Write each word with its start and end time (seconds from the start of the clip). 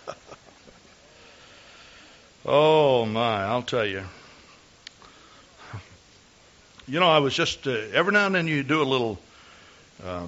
oh, 2.47 3.07
my, 3.07 3.45
I'll 3.45 3.63
tell 3.63 3.87
you. 3.87 4.05
You 6.89 7.01
know, 7.01 7.09
I 7.09 7.19
was 7.19 7.35
just, 7.35 7.67
uh, 7.67 7.71
every 7.71 8.13
now 8.13 8.27
and 8.27 8.35
then 8.35 8.49
you 8.49 8.63
do 8.63 8.83
a 8.83 8.85
little 8.85 9.19
uh, 10.05 10.27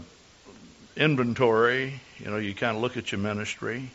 inventory. 0.97 2.01
You 2.19 2.31
know, 2.31 2.37
you 2.37 2.55
kind 2.55 2.77
of 2.77 2.83
look 2.83 2.97
at 2.97 3.13
your 3.13 3.21
ministry. 3.21 3.91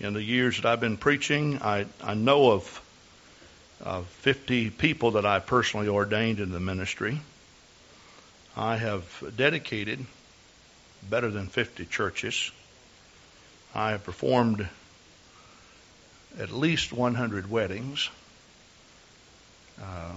In 0.00 0.12
the 0.12 0.22
years 0.22 0.56
that 0.56 0.66
I've 0.66 0.80
been 0.80 0.98
preaching, 0.98 1.60
I, 1.62 1.86
I 2.02 2.14
know 2.14 2.52
of 2.52 2.82
uh, 3.82 4.02
50 4.02 4.70
people 4.70 5.12
that 5.12 5.24
I 5.24 5.38
personally 5.38 5.88
ordained 5.88 6.40
in 6.40 6.50
the 6.50 6.60
ministry. 6.60 7.20
I 8.56 8.76
have 8.76 9.22
dedicated 9.36 10.04
better 11.08 11.30
than 11.30 11.46
50 11.46 11.86
churches. 11.86 12.50
I 13.76 13.90
have 13.90 14.04
performed 14.04 14.66
at 16.38 16.50
least 16.50 16.94
100 16.94 17.50
weddings. 17.50 18.08
Uh, 19.78 20.14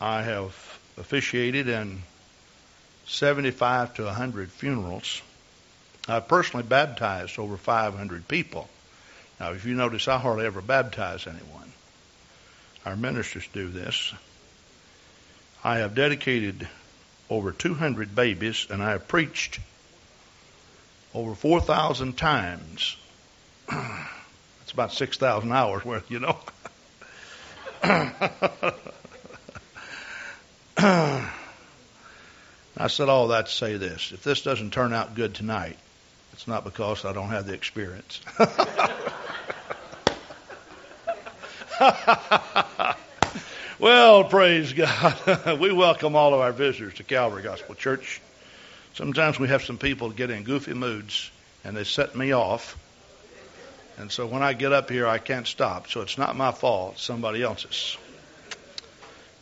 I 0.00 0.22
have 0.22 0.54
officiated 0.96 1.68
in 1.68 2.02
75 3.06 3.96
to 3.96 4.04
100 4.04 4.50
funerals. 4.50 5.20
I've 6.08 6.26
personally 6.26 6.64
baptized 6.64 7.38
over 7.38 7.58
500 7.58 8.26
people. 8.28 8.66
Now, 9.38 9.52
if 9.52 9.66
you 9.66 9.74
notice, 9.74 10.08
I 10.08 10.16
hardly 10.16 10.46
ever 10.46 10.62
baptize 10.62 11.26
anyone. 11.26 11.70
Our 12.86 12.96
ministers 12.96 13.46
do 13.52 13.68
this. 13.68 14.14
I 15.62 15.78
have 15.78 15.94
dedicated 15.94 16.66
over 17.28 17.52
200 17.52 18.14
babies, 18.14 18.66
and 18.70 18.82
I 18.82 18.92
have 18.92 19.06
preached 19.06 19.60
over 21.16 21.34
4,000 21.34 22.16
times. 22.16 22.96
That's 23.70 24.72
about 24.72 24.92
6,000 24.92 25.50
hours 25.50 25.84
worth, 25.84 26.08
you 26.10 26.20
know. 26.20 26.38
I 32.78 32.88
said 32.88 33.08
all 33.08 33.28
that 33.28 33.46
to 33.46 33.52
say 33.52 33.78
this. 33.78 34.12
If 34.12 34.22
this 34.22 34.42
doesn't 34.42 34.74
turn 34.74 34.92
out 34.92 35.14
good 35.14 35.34
tonight, 35.34 35.78
it's 36.34 36.46
not 36.46 36.64
because 36.64 37.06
I 37.06 37.14
don't 37.14 37.30
have 37.30 37.46
the 37.46 37.54
experience. 37.54 38.20
well, 43.78 44.24
praise 44.24 44.74
God. 44.74 45.58
we 45.60 45.72
welcome 45.72 46.14
all 46.14 46.34
of 46.34 46.40
our 46.40 46.52
visitors 46.52 46.92
to 46.94 47.04
Calvary 47.04 47.42
Gospel 47.42 47.74
Church. 47.74 48.20
Sometimes 48.96 49.38
we 49.38 49.48
have 49.48 49.62
some 49.62 49.76
people 49.76 50.08
get 50.08 50.30
in 50.30 50.42
goofy 50.42 50.72
moods 50.72 51.30
and 51.64 51.76
they 51.76 51.84
set 51.84 52.16
me 52.16 52.32
off. 52.32 52.78
And 53.98 54.10
so 54.10 54.26
when 54.26 54.42
I 54.42 54.54
get 54.54 54.72
up 54.72 54.88
here, 54.88 55.06
I 55.06 55.18
can't 55.18 55.46
stop. 55.46 55.88
So 55.88 56.00
it's 56.00 56.16
not 56.16 56.34
my 56.34 56.50
fault, 56.50 56.98
somebody 56.98 57.42
else's. 57.42 57.98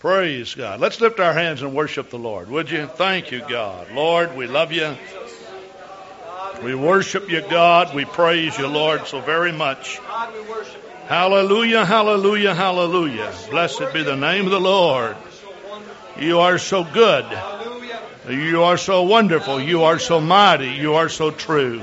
Praise 0.00 0.56
God. 0.56 0.80
Let's 0.80 1.00
lift 1.00 1.20
our 1.20 1.32
hands 1.32 1.62
and 1.62 1.72
worship 1.72 2.10
the 2.10 2.18
Lord, 2.18 2.50
would 2.50 2.68
you? 2.68 2.86
Thank 2.86 3.30
you, 3.30 3.42
God. 3.48 3.92
Lord, 3.92 4.36
we 4.36 4.48
love 4.48 4.72
you. 4.72 4.96
We 6.64 6.74
worship 6.74 7.30
you, 7.30 7.40
God. 7.40 7.94
We 7.94 8.04
praise 8.04 8.58
you, 8.58 8.66
Lord, 8.66 9.06
so 9.06 9.20
very 9.20 9.52
much. 9.52 10.00
Hallelujah, 11.06 11.84
hallelujah, 11.84 12.54
hallelujah. 12.54 13.32
Blessed 13.50 13.92
be 13.92 14.02
the 14.02 14.16
name 14.16 14.46
of 14.46 14.50
the 14.50 14.60
Lord. 14.60 15.16
You 16.18 16.40
are 16.40 16.58
so 16.58 16.82
good. 16.82 17.24
You 18.28 18.62
are 18.62 18.78
so 18.78 19.02
wonderful. 19.02 19.60
You 19.60 19.84
are 19.84 19.98
so 19.98 20.20
mighty. 20.20 20.70
You 20.70 20.94
are 20.94 21.10
so 21.10 21.30
true. 21.30 21.82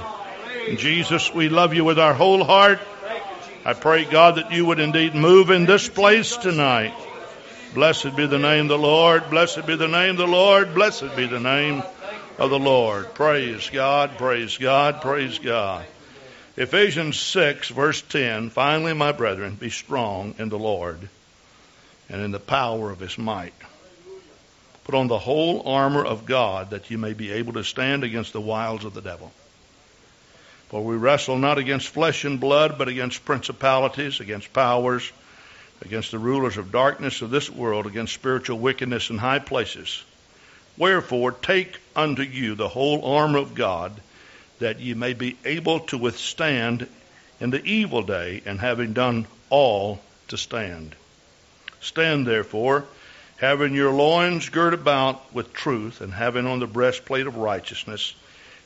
Jesus, 0.75 1.31
we 1.33 1.49
love 1.49 1.73
you 1.73 1.83
with 1.83 1.99
our 1.99 2.13
whole 2.13 2.43
heart. 2.43 2.79
I 3.63 3.73
pray, 3.73 4.05
God, 4.05 4.35
that 4.35 4.51
you 4.51 4.65
would 4.65 4.79
indeed 4.79 5.13
move 5.13 5.51
in 5.51 5.65
this 5.65 5.87
place 5.87 6.35
tonight. 6.37 6.93
Blessed 7.75 8.15
be 8.15 8.25
the 8.25 8.39
name 8.39 8.65
of 8.65 8.69
the 8.69 8.77
Lord. 8.77 9.29
Blessed 9.29 9.67
be 9.67 9.75
the 9.75 9.87
name 9.87 10.11
of 10.11 10.17
the 10.17 10.27
Lord. 10.27 10.73
Blessed 10.73 11.15
be 11.15 11.27
the 11.27 11.39
name 11.39 11.83
of 12.39 12.49
the 12.49 12.59
Lord. 12.59 13.13
Praise 13.13 13.69
God. 13.69 14.17
Praise 14.17 14.57
God. 14.57 15.01
Praise 15.01 15.37
God. 15.37 15.85
Ephesians 16.57 17.19
6, 17.19 17.69
verse 17.69 18.01
10 18.01 18.49
Finally, 18.49 18.93
my 18.93 19.11
brethren, 19.11 19.55
be 19.55 19.69
strong 19.69 20.33
in 20.39 20.49
the 20.49 20.59
Lord 20.59 21.07
and 22.09 22.21
in 22.21 22.31
the 22.31 22.39
power 22.39 22.89
of 22.89 22.99
his 22.99 23.17
might. 23.17 23.53
Put 24.83 24.95
on 24.95 25.07
the 25.07 25.19
whole 25.19 25.67
armor 25.67 26.03
of 26.03 26.25
God 26.25 26.71
that 26.71 26.89
you 26.89 26.97
may 26.97 27.13
be 27.13 27.31
able 27.31 27.53
to 27.53 27.63
stand 27.63 28.03
against 28.03 28.33
the 28.33 28.41
wiles 28.41 28.85
of 28.85 28.93
the 28.93 29.01
devil. 29.01 29.31
For 30.69 30.83
we 30.83 30.95
wrestle 30.95 31.37
not 31.37 31.57
against 31.57 31.89
flesh 31.89 32.23
and 32.23 32.39
blood, 32.39 32.77
but 32.77 32.87
against 32.87 33.25
principalities, 33.25 34.19
against 34.19 34.53
powers 34.53 35.11
against 35.81 36.11
the 36.11 36.19
rulers 36.19 36.57
of 36.57 36.71
darkness 36.71 37.21
of 37.21 37.31
this 37.31 37.49
world, 37.49 37.87
against 37.87 38.13
spiritual 38.13 38.59
wickedness 38.59 39.09
in 39.09 39.17
high 39.17 39.39
places. 39.39 40.03
Wherefore, 40.77 41.31
take 41.31 41.79
unto 41.95 42.21
you 42.21 42.55
the 42.55 42.69
whole 42.69 43.03
armor 43.15 43.39
of 43.39 43.55
God, 43.55 43.99
that 44.59 44.79
ye 44.79 44.93
may 44.93 45.13
be 45.13 45.37
able 45.43 45.81
to 45.81 45.97
withstand 45.97 46.87
in 47.39 47.49
the 47.49 47.63
evil 47.65 48.03
day, 48.03 48.41
and 48.45 48.59
having 48.59 48.93
done 48.93 49.25
all, 49.49 49.99
to 50.27 50.37
stand. 50.37 50.95
Stand 51.81 52.27
therefore, 52.27 52.85
having 53.41 53.73
your 53.73 53.91
loins 53.91 54.49
girt 54.49 54.71
about 54.71 55.33
with 55.33 55.51
truth, 55.51 55.99
and 55.99 56.13
having 56.13 56.45
on 56.45 56.59
the 56.59 56.67
breastplate 56.67 57.25
of 57.25 57.35
righteousness, 57.37 58.13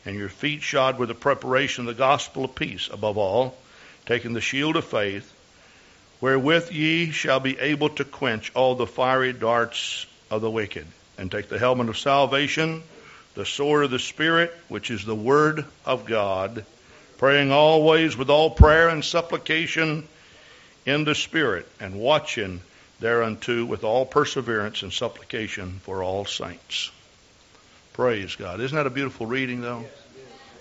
and 0.05 0.17
your 0.17 0.27
feet 0.27 0.61
shod 0.61 0.99
with 0.99 1.07
the 1.07 1.15
preparation 1.15 1.87
of 1.87 1.95
the 1.95 1.97
gospel 1.97 2.43
of 2.43 2.53
peace, 2.53 2.89
above 2.91 3.17
all, 3.17 3.57
taking 4.05 4.33
the 4.33 4.41
shield 4.41 4.75
of 4.75 4.83
faith, 4.83 5.31
wherewith 6.19 6.73
ye 6.73 7.09
shall 7.11 7.39
be 7.39 7.57
able 7.57 7.87
to 7.87 8.03
quench 8.03 8.51
all 8.53 8.75
the 8.75 8.85
fiery 8.85 9.31
darts 9.31 10.05
of 10.29 10.41
the 10.41 10.51
wicked, 10.51 10.85
and 11.17 11.31
take 11.31 11.47
the 11.47 11.57
helmet 11.57 11.87
of 11.87 11.97
salvation, 11.97 12.83
the 13.35 13.45
sword 13.45 13.85
of 13.85 13.91
the 13.91 13.99
Spirit, 13.99 14.53
which 14.67 14.91
is 14.91 15.05
the 15.05 15.15
word 15.15 15.63
of 15.85 16.05
God, 16.05 16.65
praying 17.17 17.49
always 17.49 18.17
with 18.17 18.29
all 18.29 18.49
prayer 18.49 18.89
and 18.89 19.05
supplication 19.05 20.05
in 20.85 21.05
the 21.05 21.15
Spirit, 21.15 21.65
and 21.79 21.97
watching 21.97 22.59
thereunto 22.99 23.65
with 23.65 23.83
all 23.83 24.05
perseverance 24.05 24.81
and 24.81 24.91
supplication 24.91 25.79
for 25.83 26.03
all 26.03 26.25
saints. 26.25 26.91
Praise 27.93 28.35
God. 28.35 28.59
Isn't 28.59 28.75
that 28.75 28.87
a 28.87 28.91
beautiful 28.91 29.25
reading, 29.25 29.61
though? 29.61 29.85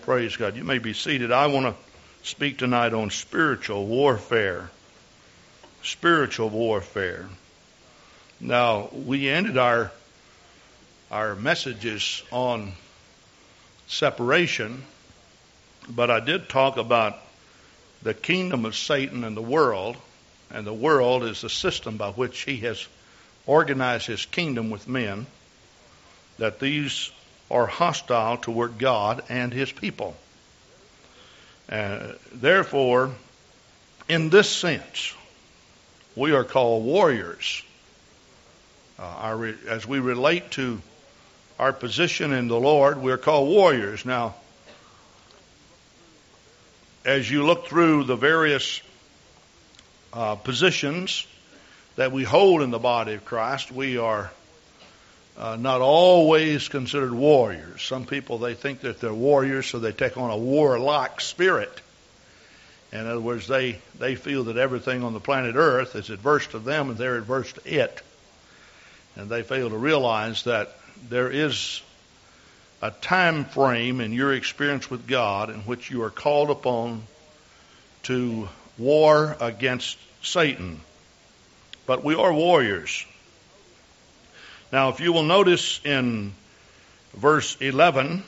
Praise 0.02 0.36
God. 0.36 0.56
You 0.56 0.64
may 0.64 0.78
be 0.78 0.92
seated. 0.92 1.32
I 1.32 1.46
want 1.46 1.66
to 1.66 2.28
speak 2.28 2.58
tonight 2.58 2.92
on 2.92 3.10
spiritual 3.10 3.86
warfare 3.86 4.70
spiritual 5.84 6.48
warfare. 6.48 7.28
Now, 8.40 8.88
we 8.92 9.28
ended 9.28 9.58
our 9.58 9.92
our 11.10 11.36
messages 11.36 12.22
on 12.32 12.72
separation, 13.86 14.82
but 15.88 16.10
I 16.10 16.18
did 16.18 16.48
talk 16.48 16.76
about 16.76 17.18
the 18.02 18.14
kingdom 18.14 18.64
of 18.64 18.74
Satan 18.74 19.22
and 19.22 19.36
the 19.36 19.42
world, 19.42 19.96
and 20.50 20.66
the 20.66 20.74
world 20.74 21.24
is 21.24 21.40
the 21.40 21.50
system 21.50 21.96
by 21.96 22.10
which 22.10 22.40
he 22.40 22.58
has 22.58 22.86
organized 23.46 24.06
his 24.06 24.24
kingdom 24.26 24.70
with 24.70 24.88
men, 24.88 25.26
that 26.38 26.60
these 26.60 27.10
are 27.50 27.66
hostile 27.66 28.36
toward 28.36 28.78
God 28.78 29.22
and 29.28 29.52
his 29.52 29.70
people. 29.70 30.16
Uh, 31.68 32.12
therefore, 32.32 33.12
in 34.08 34.30
this 34.30 34.50
sense, 34.50 35.14
we 36.16 36.32
are 36.32 36.44
called 36.44 36.84
warriors. 36.84 37.62
Uh, 38.98 39.02
our, 39.02 39.46
as 39.68 39.86
we 39.86 39.98
relate 39.98 40.50
to 40.52 40.80
our 41.58 41.72
position 41.72 42.32
in 42.32 42.48
the 42.48 42.58
Lord, 42.58 43.00
we're 43.00 43.18
called 43.18 43.48
warriors. 43.48 44.04
Now, 44.04 44.34
as 47.04 47.30
you 47.30 47.44
look 47.44 47.66
through 47.66 48.04
the 48.04 48.16
various 48.16 48.80
uh, 50.14 50.36
positions 50.36 51.26
that 51.96 52.12
we 52.12 52.24
hold 52.24 52.62
in 52.62 52.70
the 52.70 52.78
body 52.78 53.14
of 53.14 53.24
Christ, 53.24 53.70
we 53.70 53.98
are 53.98 54.30
uh, 55.36 55.56
not 55.56 55.80
always 55.80 56.68
considered 56.68 57.12
warriors. 57.12 57.82
Some 57.82 58.06
people 58.06 58.38
they 58.38 58.54
think 58.54 58.80
that 58.80 59.00
they're 59.00 59.12
warriors, 59.12 59.66
so 59.66 59.78
they 59.78 59.92
take 59.92 60.16
on 60.16 60.30
a 60.30 60.36
warlike 60.36 61.20
spirit 61.20 61.80
In 62.94 63.08
other 63.08 63.20
words, 63.20 63.48
they, 63.48 63.80
they 63.98 64.14
feel 64.14 64.44
that 64.44 64.56
everything 64.56 65.02
on 65.02 65.12
the 65.14 65.20
planet 65.20 65.56
Earth 65.56 65.96
is 65.96 66.10
adverse 66.10 66.46
to 66.48 66.60
them 66.60 66.90
and 66.90 66.96
they're 66.96 67.16
adverse 67.16 67.52
to 67.54 67.82
it. 67.82 68.00
And 69.16 69.28
they 69.28 69.42
fail 69.42 69.68
to 69.68 69.76
realize 69.76 70.44
that 70.44 70.76
there 71.08 71.28
is 71.28 71.82
a 72.80 72.92
time 72.92 73.46
frame 73.46 74.00
in 74.00 74.12
your 74.12 74.32
experience 74.32 74.88
with 74.88 75.08
God 75.08 75.50
in 75.50 75.62
which 75.62 75.90
you 75.90 76.04
are 76.04 76.10
called 76.10 76.50
upon 76.50 77.02
to 78.04 78.48
war 78.78 79.36
against 79.40 79.98
Satan. 80.22 80.80
But 81.86 82.04
we 82.04 82.14
are 82.14 82.32
warriors. 82.32 83.04
Now, 84.72 84.88
if 84.88 85.00
you 85.00 85.12
will 85.12 85.22
notice 85.22 85.80
in 85.84 86.32
verse 87.14 87.56
11, 87.60 88.24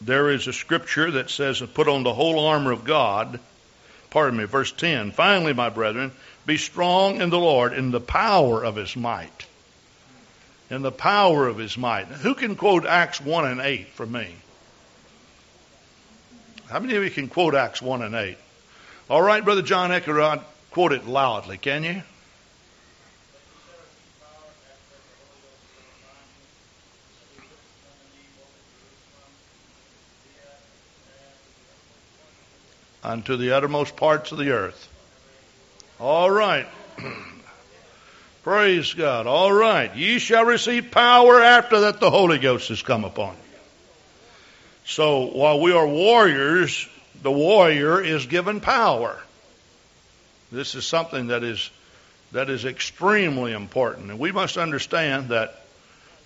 there 0.00 0.30
is 0.30 0.46
a 0.46 0.52
scripture 0.52 1.12
that 1.12 1.30
says, 1.30 1.60
Put 1.60 1.88
on 1.88 2.02
the 2.02 2.14
whole 2.14 2.46
armor 2.46 2.72
of 2.72 2.84
God. 2.84 3.40
Pardon 4.10 4.38
me, 4.38 4.44
verse 4.44 4.70
10. 4.70 5.12
Finally, 5.12 5.54
my 5.54 5.70
brethren, 5.70 6.12
be 6.46 6.58
strong 6.58 7.20
in 7.20 7.30
the 7.30 7.38
Lord 7.38 7.72
in 7.72 7.90
the 7.90 8.00
power 8.00 8.62
of 8.62 8.76
his 8.76 8.94
might. 8.94 9.46
In 10.70 10.82
the 10.82 10.92
power 10.92 11.48
of 11.48 11.58
his 11.58 11.76
might. 11.76 12.06
Who 12.06 12.34
can 12.34 12.54
quote 12.54 12.86
Acts 12.86 13.20
1 13.20 13.46
and 13.46 13.60
8 13.60 13.88
for 13.88 14.06
me? 14.06 14.34
How 16.68 16.80
many 16.80 16.94
of 16.96 17.02
you 17.02 17.10
can 17.10 17.28
quote 17.28 17.54
Acts 17.54 17.82
1 17.82 18.02
and 18.02 18.14
8? 18.14 18.36
All 19.10 19.22
right, 19.22 19.44
Brother 19.44 19.62
John 19.62 19.90
Eckerod, 19.90 20.42
quote 20.70 20.92
it 20.92 21.06
loudly, 21.06 21.58
can 21.58 21.84
you? 21.84 22.02
unto 33.04 33.36
the 33.36 33.52
uttermost 33.52 33.96
parts 33.96 34.32
of 34.32 34.38
the 34.38 34.50
earth. 34.50 34.88
All 36.00 36.30
right. 36.30 36.66
Praise 38.42 38.94
God. 38.94 39.26
All 39.26 39.52
right. 39.52 39.94
Ye 39.94 40.18
shall 40.18 40.44
receive 40.44 40.90
power 40.90 41.40
after 41.40 41.80
that 41.80 42.00
the 42.00 42.10
Holy 42.10 42.38
Ghost 42.38 42.68
has 42.68 42.82
come 42.82 43.04
upon 43.04 43.34
you. 43.34 43.58
So 44.86 45.26
while 45.26 45.60
we 45.60 45.72
are 45.72 45.86
warriors, 45.86 46.88
the 47.22 47.30
warrior 47.30 48.00
is 48.00 48.26
given 48.26 48.60
power. 48.60 49.20
This 50.52 50.74
is 50.74 50.86
something 50.86 51.28
that 51.28 51.42
is 51.42 51.70
that 52.32 52.50
is 52.50 52.64
extremely 52.64 53.52
important. 53.52 54.10
And 54.10 54.18
we 54.18 54.32
must 54.32 54.56
understand 54.56 55.28
that 55.28 55.64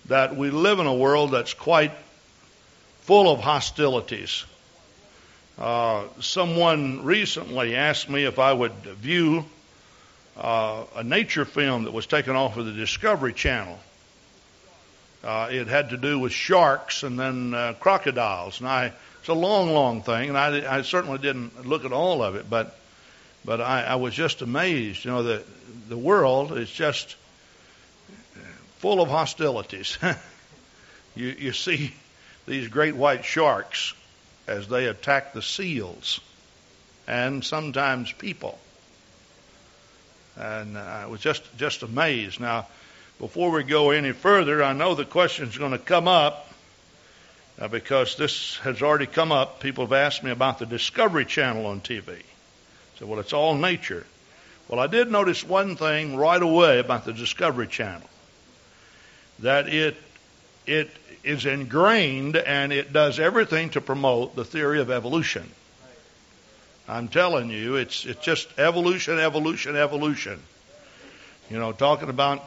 that 0.06 0.37
we 0.37 0.50
live 0.50 0.79
in 0.79 0.87
a 0.87 0.94
world 0.94 1.32
that's 1.32 1.55
quite 1.55 1.93
full 3.02 3.31
of 3.31 3.40
hostilities. 3.40 4.44
Uh, 5.58 6.05
someone 6.20 7.05
recently 7.05 7.75
asked 7.75 8.08
me 8.08 8.25
if 8.25 8.38
I 8.38 8.52
would 8.52 8.73
view 8.73 9.44
uh, 10.37 10.84
a 10.94 11.02
nature 11.02 11.44
film 11.44 11.84
that 11.84 11.93
was 11.93 12.06
taken 12.06 12.37
off 12.37 12.56
of 12.56 12.67
the 12.67 12.73
Discovery 12.73 13.32
Channel. 13.32 13.79
Uh, 15.25 15.49
it 15.50 15.67
had 15.67 15.91
to 15.91 15.96
do 15.96 16.19
with 16.19 16.32
sharks 16.32 17.02
and 17.02 17.19
then 17.19 17.52
uh, 17.52 17.75
crocodiles, 17.81 18.61
and 18.61 18.69
I 18.69 18.93
it's 19.20 19.29
a 19.29 19.35
long, 19.35 19.73
long 19.73 20.03
thing, 20.03 20.29
and 20.29 20.38
I, 20.38 20.79
I 20.79 20.82
certainly 20.82 21.19
didn't 21.19 21.67
look 21.67 21.85
at 21.85 21.93
all 21.93 22.23
of 22.23 22.37
it, 22.37 22.49
but 22.49 22.79
but 23.44 23.61
I, 23.61 23.82
I 23.82 23.94
was 23.97 24.15
just 24.15 24.43
amazed. 24.43 25.05
You 25.05 25.11
know, 25.11 25.23
the 25.23 25.43
the 25.88 25.99
world 25.99 26.56
is 26.56 26.70
just 26.70 27.17
full 28.79 29.00
of 29.00 29.09
hostilities. 29.09 29.99
you 31.15 31.29
you 31.38 31.53
see 31.53 31.94
these 32.47 32.69
great 32.69 32.97
white 32.97 33.25
sharks 33.25 33.94
as 34.47 34.69
they 34.69 34.87
attack 34.87 35.35
the 35.35 35.43
seals 35.43 36.20
and 37.09 37.43
sometimes 37.43 38.12
people. 38.12 38.59
And 40.37 40.79
I 40.79 41.06
was 41.06 41.20
just, 41.20 41.43
just 41.56 41.82
amazed. 41.82 42.38
Now, 42.38 42.67
before 43.19 43.50
we 43.50 43.65
go 43.65 43.91
any 43.91 44.12
further, 44.12 44.62
I 44.62 44.73
know 44.75 44.94
the 44.94 45.05
question 45.05 45.49
is 45.49 45.59
going 45.59 45.73
to 45.73 45.79
come 45.79 46.06
up 46.06 46.47
uh, 47.60 47.69
because 47.69 48.16
this 48.16 48.56
has 48.58 48.82
already 48.82 49.06
come 49.06 49.32
up. 49.32 49.60
People 49.60 49.84
have 49.84 49.93
asked 49.93 50.22
me 50.22 50.31
about 50.31 50.58
the 50.58 50.66
Discovery 50.66 51.25
Channel 51.25 51.66
on 51.66 51.81
TV. 51.81 52.22
So, 52.99 53.06
well, 53.06 53.20
it's 53.20 53.32
all 53.32 53.55
nature. 53.55 54.06
Well, 54.69 54.81
I 54.81 54.87
did 54.87 55.10
notice 55.10 55.43
one 55.43 55.76
thing 55.76 56.16
right 56.16 56.43
away 56.43 56.78
about 56.78 57.05
the 57.05 57.12
Discovery 57.12 57.66
Channel 57.66 58.08
that 59.40 59.69
it 59.69 59.96
it 60.66 60.90
is 61.25 61.46
ingrained 61.46 62.37
and 62.37 62.72
it 62.72 62.93
does 62.93 63.19
everything 63.19 63.70
to 63.70 63.81
promote 63.81 64.37
the 64.37 64.44
theory 64.44 64.81
of 64.81 64.90
evolution. 64.90 65.49
I'm 66.87 67.08
telling 67.08 67.50
you, 67.50 67.76
it's 67.76 68.05
it's 68.05 68.22
just 68.22 68.49
evolution, 68.58 69.19
evolution, 69.19 69.76
evolution. 69.76 70.40
You 71.50 71.58
know, 71.58 71.72
talking 71.72 72.10
about 72.10 72.43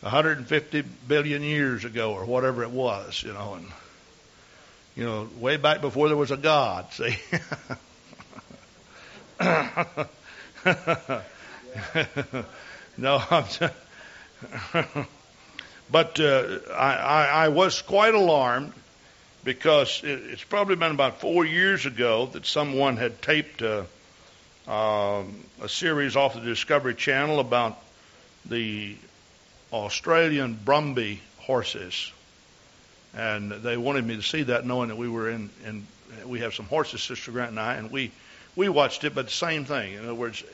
150 0.00 0.82
billion 1.06 1.42
years 1.42 1.84
ago 1.84 2.14
or 2.14 2.24
whatever 2.24 2.62
it 2.62 2.70
was, 2.70 3.22
you 3.22 3.34
know, 3.34 3.54
and 3.54 3.66
you 5.00 5.06
know, 5.06 5.28
way 5.38 5.56
back 5.56 5.80
before 5.80 6.08
there 6.08 6.16
was 6.16 6.30
a 6.30 6.36
God. 6.36 6.92
See. 6.92 7.16
no, 12.98 13.22
I'm. 13.30 13.44
Just, 13.48 13.72
but 15.90 16.20
uh, 16.20 16.58
I, 16.74 16.96
I, 16.96 17.44
I, 17.44 17.48
was 17.48 17.80
quite 17.80 18.12
alarmed 18.12 18.74
because 19.42 20.02
it, 20.04 20.20
it's 20.32 20.44
probably 20.44 20.76
been 20.76 20.92
about 20.92 21.22
four 21.22 21.46
years 21.46 21.86
ago 21.86 22.26
that 22.26 22.44
someone 22.44 22.98
had 22.98 23.22
taped 23.22 23.62
a, 23.62 23.86
um, 24.68 25.34
a 25.62 25.68
series 25.70 26.14
off 26.14 26.34
the 26.34 26.40
Discovery 26.40 26.94
Channel 26.94 27.40
about 27.40 27.78
the 28.44 28.96
Australian 29.72 30.60
Brumby 30.62 31.20
horses. 31.38 32.12
And 33.16 33.50
they 33.50 33.76
wanted 33.76 34.06
me 34.06 34.16
to 34.16 34.22
see 34.22 34.44
that, 34.44 34.64
knowing 34.64 34.88
that 34.88 34.96
we 34.96 35.08
were 35.08 35.30
in, 35.30 35.50
in 35.66 35.86
we 36.26 36.40
have 36.40 36.54
some 36.54 36.66
horses, 36.66 37.02
Sister 37.02 37.32
Grant 37.32 37.50
and 37.50 37.60
I, 37.60 37.74
and 37.74 37.90
we 37.90 38.12
we 38.56 38.68
watched 38.68 39.04
it. 39.04 39.14
But 39.14 39.26
the 39.26 39.32
same 39.32 39.64
thing. 39.64 39.94
In 39.94 40.04
other 40.04 40.14
words, 40.14 40.44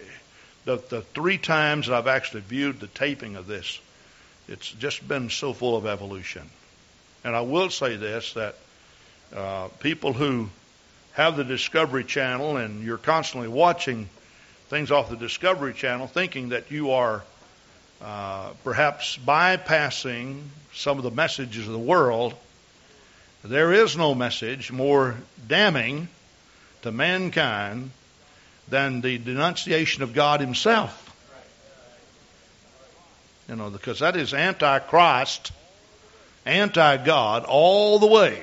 the 0.65 0.77
the 0.77 1.03
three 1.03 1.39
times 1.39 1.87
that 1.87 1.95
I've 1.95 2.07
actually 2.07 2.43
viewed 2.43 2.81
the 2.81 2.87
taping 2.89 3.37
of 3.37 3.47
this, 3.47 3.79
it's 4.49 4.71
just 4.71 5.07
been 5.07 5.31
so 5.31 5.53
full 5.53 5.77
of 5.77 5.87
evolution. 5.87 6.49
And 7.25 7.35
I 7.35 7.41
will 7.41 7.71
say 7.71 7.97
this 7.97 8.33
that 8.35 8.55
uh, 9.35 9.69
people 9.81 10.13
who 10.13 10.49
have 11.13 11.37
the 11.37 11.45
Discovery 11.45 12.05
Channel 12.05 12.57
and 12.57 12.85
you're 12.85 12.99
constantly 12.99 13.49
watching 13.49 14.09
things 14.69 14.91
off 14.91 15.11
the 15.11 15.17
Discovery 15.17 15.73
Channel, 15.73 16.07
thinking 16.07 16.51
that 16.51 16.71
you 16.71 16.93
are 16.93 17.23
uh, 18.03 18.51
perhaps 18.65 19.17
bypassing 19.17 20.43
some 20.75 20.99
of 20.99 21.05
the 21.05 21.11
messages 21.11 21.67
of 21.67 21.73
the 21.73 21.79
world, 21.79 22.35
there 23.47 23.73
is 23.73 23.97
no 23.97 24.15
message 24.15 24.71
more 24.71 25.17
damning 25.47 26.09
to 26.83 26.93
mankind 26.93 27.91
than 28.69 29.01
the 29.01 29.19
denunciation 29.19 30.03
of 30.03 30.15
God 30.15 30.41
Himself. 30.41 31.03
You 33.49 33.57
know, 33.57 33.71
because 33.71 34.01
that 34.01 34.17
is 34.17 34.35
anti-Christ, 34.35 35.53
anti-God 36.45 37.45
all 37.45 37.99
the 37.99 38.07
way. 38.07 38.43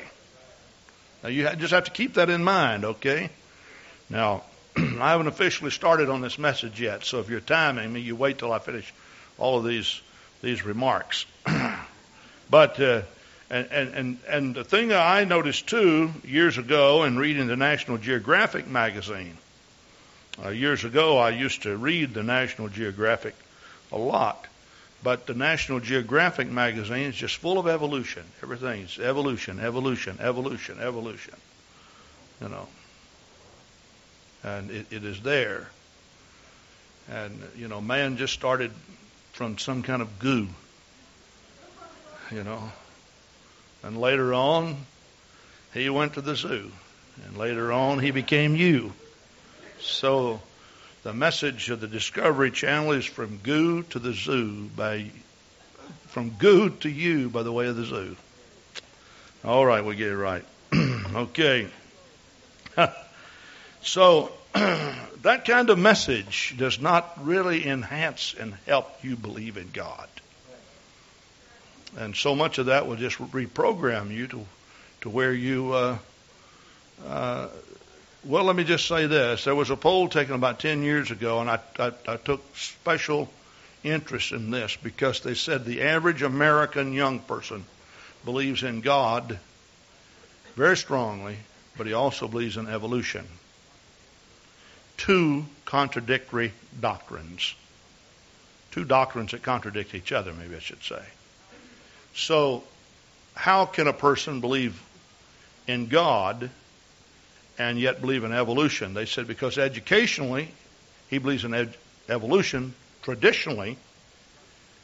Now 1.22 1.30
you 1.30 1.50
just 1.56 1.74
have 1.74 1.86
to 1.86 1.92
keep 1.92 2.16
that 2.16 2.30
in 2.30 2.44
mind, 2.44 2.86
okay? 2.86 3.30
Now, 4.10 4.44
I 4.78 5.12
haven't 5.12 5.28
officially 5.28 5.72
started 5.72 6.10
on 6.10 6.22
this 6.22 6.38
message 6.38 6.80
yet, 6.80 7.04
so 7.04 7.20
if 7.20 7.30
you're 7.30 7.40
timing 7.40 7.92
me, 7.92 8.00
you 8.00 8.16
wait 8.16 8.38
till 8.38 8.52
I 8.52 8.60
finish 8.60 8.94
all 9.38 9.58
of 9.58 9.66
these 9.66 10.02
these 10.42 10.66
remarks. 10.66 11.26
but 12.50 12.80
uh, 12.80 13.02
and, 13.54 13.94
and 13.94 14.20
and 14.28 14.56
the 14.56 14.64
thing 14.64 14.92
I 14.92 15.26
noticed 15.26 15.68
too 15.68 16.12
years 16.24 16.58
ago 16.58 17.04
in 17.04 17.18
reading 17.18 17.48
the 17.48 17.56
National 17.56 17.98
Geographic 17.98 18.68
magazine. 18.68 19.38
Uh, 20.44 20.50
years 20.50 20.84
ago, 20.84 21.20
I 21.20 21.30
used 21.30 21.62
to 21.62 21.78
read 21.78 22.16
the 22.16 22.24
National 22.24 22.68
Geographic 22.68 23.36
a 23.92 23.98
lot, 23.98 24.48
but 25.04 25.28
the 25.28 25.36
National 25.36 25.80
Geographic 25.80 26.50
magazine 26.50 27.10
is 27.10 27.16
just 27.16 27.36
full 27.36 27.60
of 27.60 27.68
evolution. 27.68 28.24
Everything's 28.42 28.98
evolution, 28.98 29.60
evolution, 29.60 30.18
evolution, 30.20 30.80
evolution. 30.80 31.36
You 32.42 32.50
know. 32.50 32.68
And 34.44 34.72
it, 34.72 34.88
it 34.90 35.06
is 35.06 35.22
there. 35.22 35.70
And, 37.10 37.40
you 37.56 37.68
know, 37.68 37.80
man 37.80 38.18
just 38.18 38.34
started 38.34 38.72
from 39.34 39.60
some 39.60 39.84
kind 39.84 40.02
of 40.02 40.18
goo. 40.18 40.48
You 42.32 42.44
know. 42.44 42.72
And 43.84 44.00
later 44.00 44.34
on, 44.34 44.78
he 45.74 45.90
went 45.90 46.14
to 46.14 46.22
the 46.22 46.36
zoo. 46.36 46.72
And 47.26 47.38
later 47.38 47.72
on, 47.72 48.00
he 48.00 48.12
became 48.12 48.56
you. 48.56 48.94
So 49.80 50.42
the 51.04 51.14
message 51.14 51.70
of 51.70 51.82
the 51.82 51.88
Discovery 51.88 52.50
Channel 52.50 52.94
is 52.94 53.06
from 53.06 53.38
goo 53.44 53.84
to 53.84 54.00
the 54.00 54.14
zoo 54.14 54.70
by 54.76 55.12
from 56.08 56.30
goo 56.30 56.70
to 56.70 56.90
you 56.90 57.30
by 57.30 57.44
the 57.44 57.52
way 57.52 57.68
of 57.68 57.76
the 57.76 57.86
zoo. 57.86 58.16
All 59.44 59.66
right, 59.66 59.84
we 59.84 59.96
get 59.96 60.10
it 60.10 60.16
right. 60.16 60.46
okay. 60.74 61.68
so 63.82 64.32
that 64.54 65.44
kind 65.46 65.70
of 65.70 65.78
message 65.78 66.56
does 66.58 66.80
not 66.80 67.26
really 67.26 67.68
enhance 67.68 68.36
and 68.40 68.54
help 68.66 69.04
you 69.04 69.18
believe 69.18 69.58
in 69.58 69.70
God. 69.74 70.08
And 71.98 72.16
so 72.16 72.36
much 72.36 72.58
of 72.58 72.68
that 72.68 72.88
will 72.88 72.96
just 72.96 73.18
reprogram 73.18 74.10
you 74.12 74.28
to, 74.28 74.46
to 75.02 75.10
where 75.10 75.34
you, 75.34 75.74
uh, 75.74 75.98
uh, 77.06 77.48
well, 78.24 78.46
let 78.46 78.56
me 78.56 78.64
just 78.64 78.88
say 78.88 79.06
this. 79.06 79.44
There 79.44 79.56
was 79.56 79.70
a 79.70 79.76
poll 79.76 80.08
taken 80.08 80.34
about 80.34 80.60
10 80.60 80.84
years 80.84 81.12
ago, 81.12 81.40
and 81.40 81.50
I, 81.50 81.60
I, 81.78 81.92
I 82.08 82.18
took 82.18 82.42
special 82.56 83.30
interest 83.84 84.32
in 84.32 84.50
this 84.50 84.76
because 84.78 85.22
they 85.22 85.36
said 85.36 85.66
the 85.66 85.82
average 85.82 86.22
American 86.22 86.94
young 86.94 87.20
person 87.20 87.66
believes 88.26 88.64
in 88.64 88.82
God 88.82 89.40
very 90.56 90.78
strongly, 90.78 91.38
but 91.78 91.88
he 91.88 91.94
also 91.94 92.28
believes 92.28 92.58
in 92.58 92.68
evolution. 92.68 93.26
Two 94.98 95.46
contradictory 95.66 96.54
doctrines. 96.80 97.56
Two 98.72 98.86
doctrines 98.86 99.32
that 99.32 99.44
contradict 99.44 99.94
each 99.94 100.12
other, 100.12 100.34
maybe 100.34 100.56
I 100.56 100.60
should 100.60 100.84
say. 100.84 101.04
So, 102.16 102.64
how 103.36 103.66
can 103.66 103.88
a 103.88 103.94
person 103.94 104.40
believe 104.40 104.80
in 105.68 105.88
God 105.88 106.50
and 107.58 107.80
yet 107.80 108.02
believe 108.02 108.24
in 108.24 108.32
evolution? 108.32 108.94
They 108.94 109.06
said 109.06 109.28
because 109.28 109.58
educationally, 109.58 110.52
he 111.10 111.18
believes 111.18 111.44
in 111.44 111.54
ed- 111.54 111.76
evolution. 112.10 112.76
Traditionally, 113.02 113.78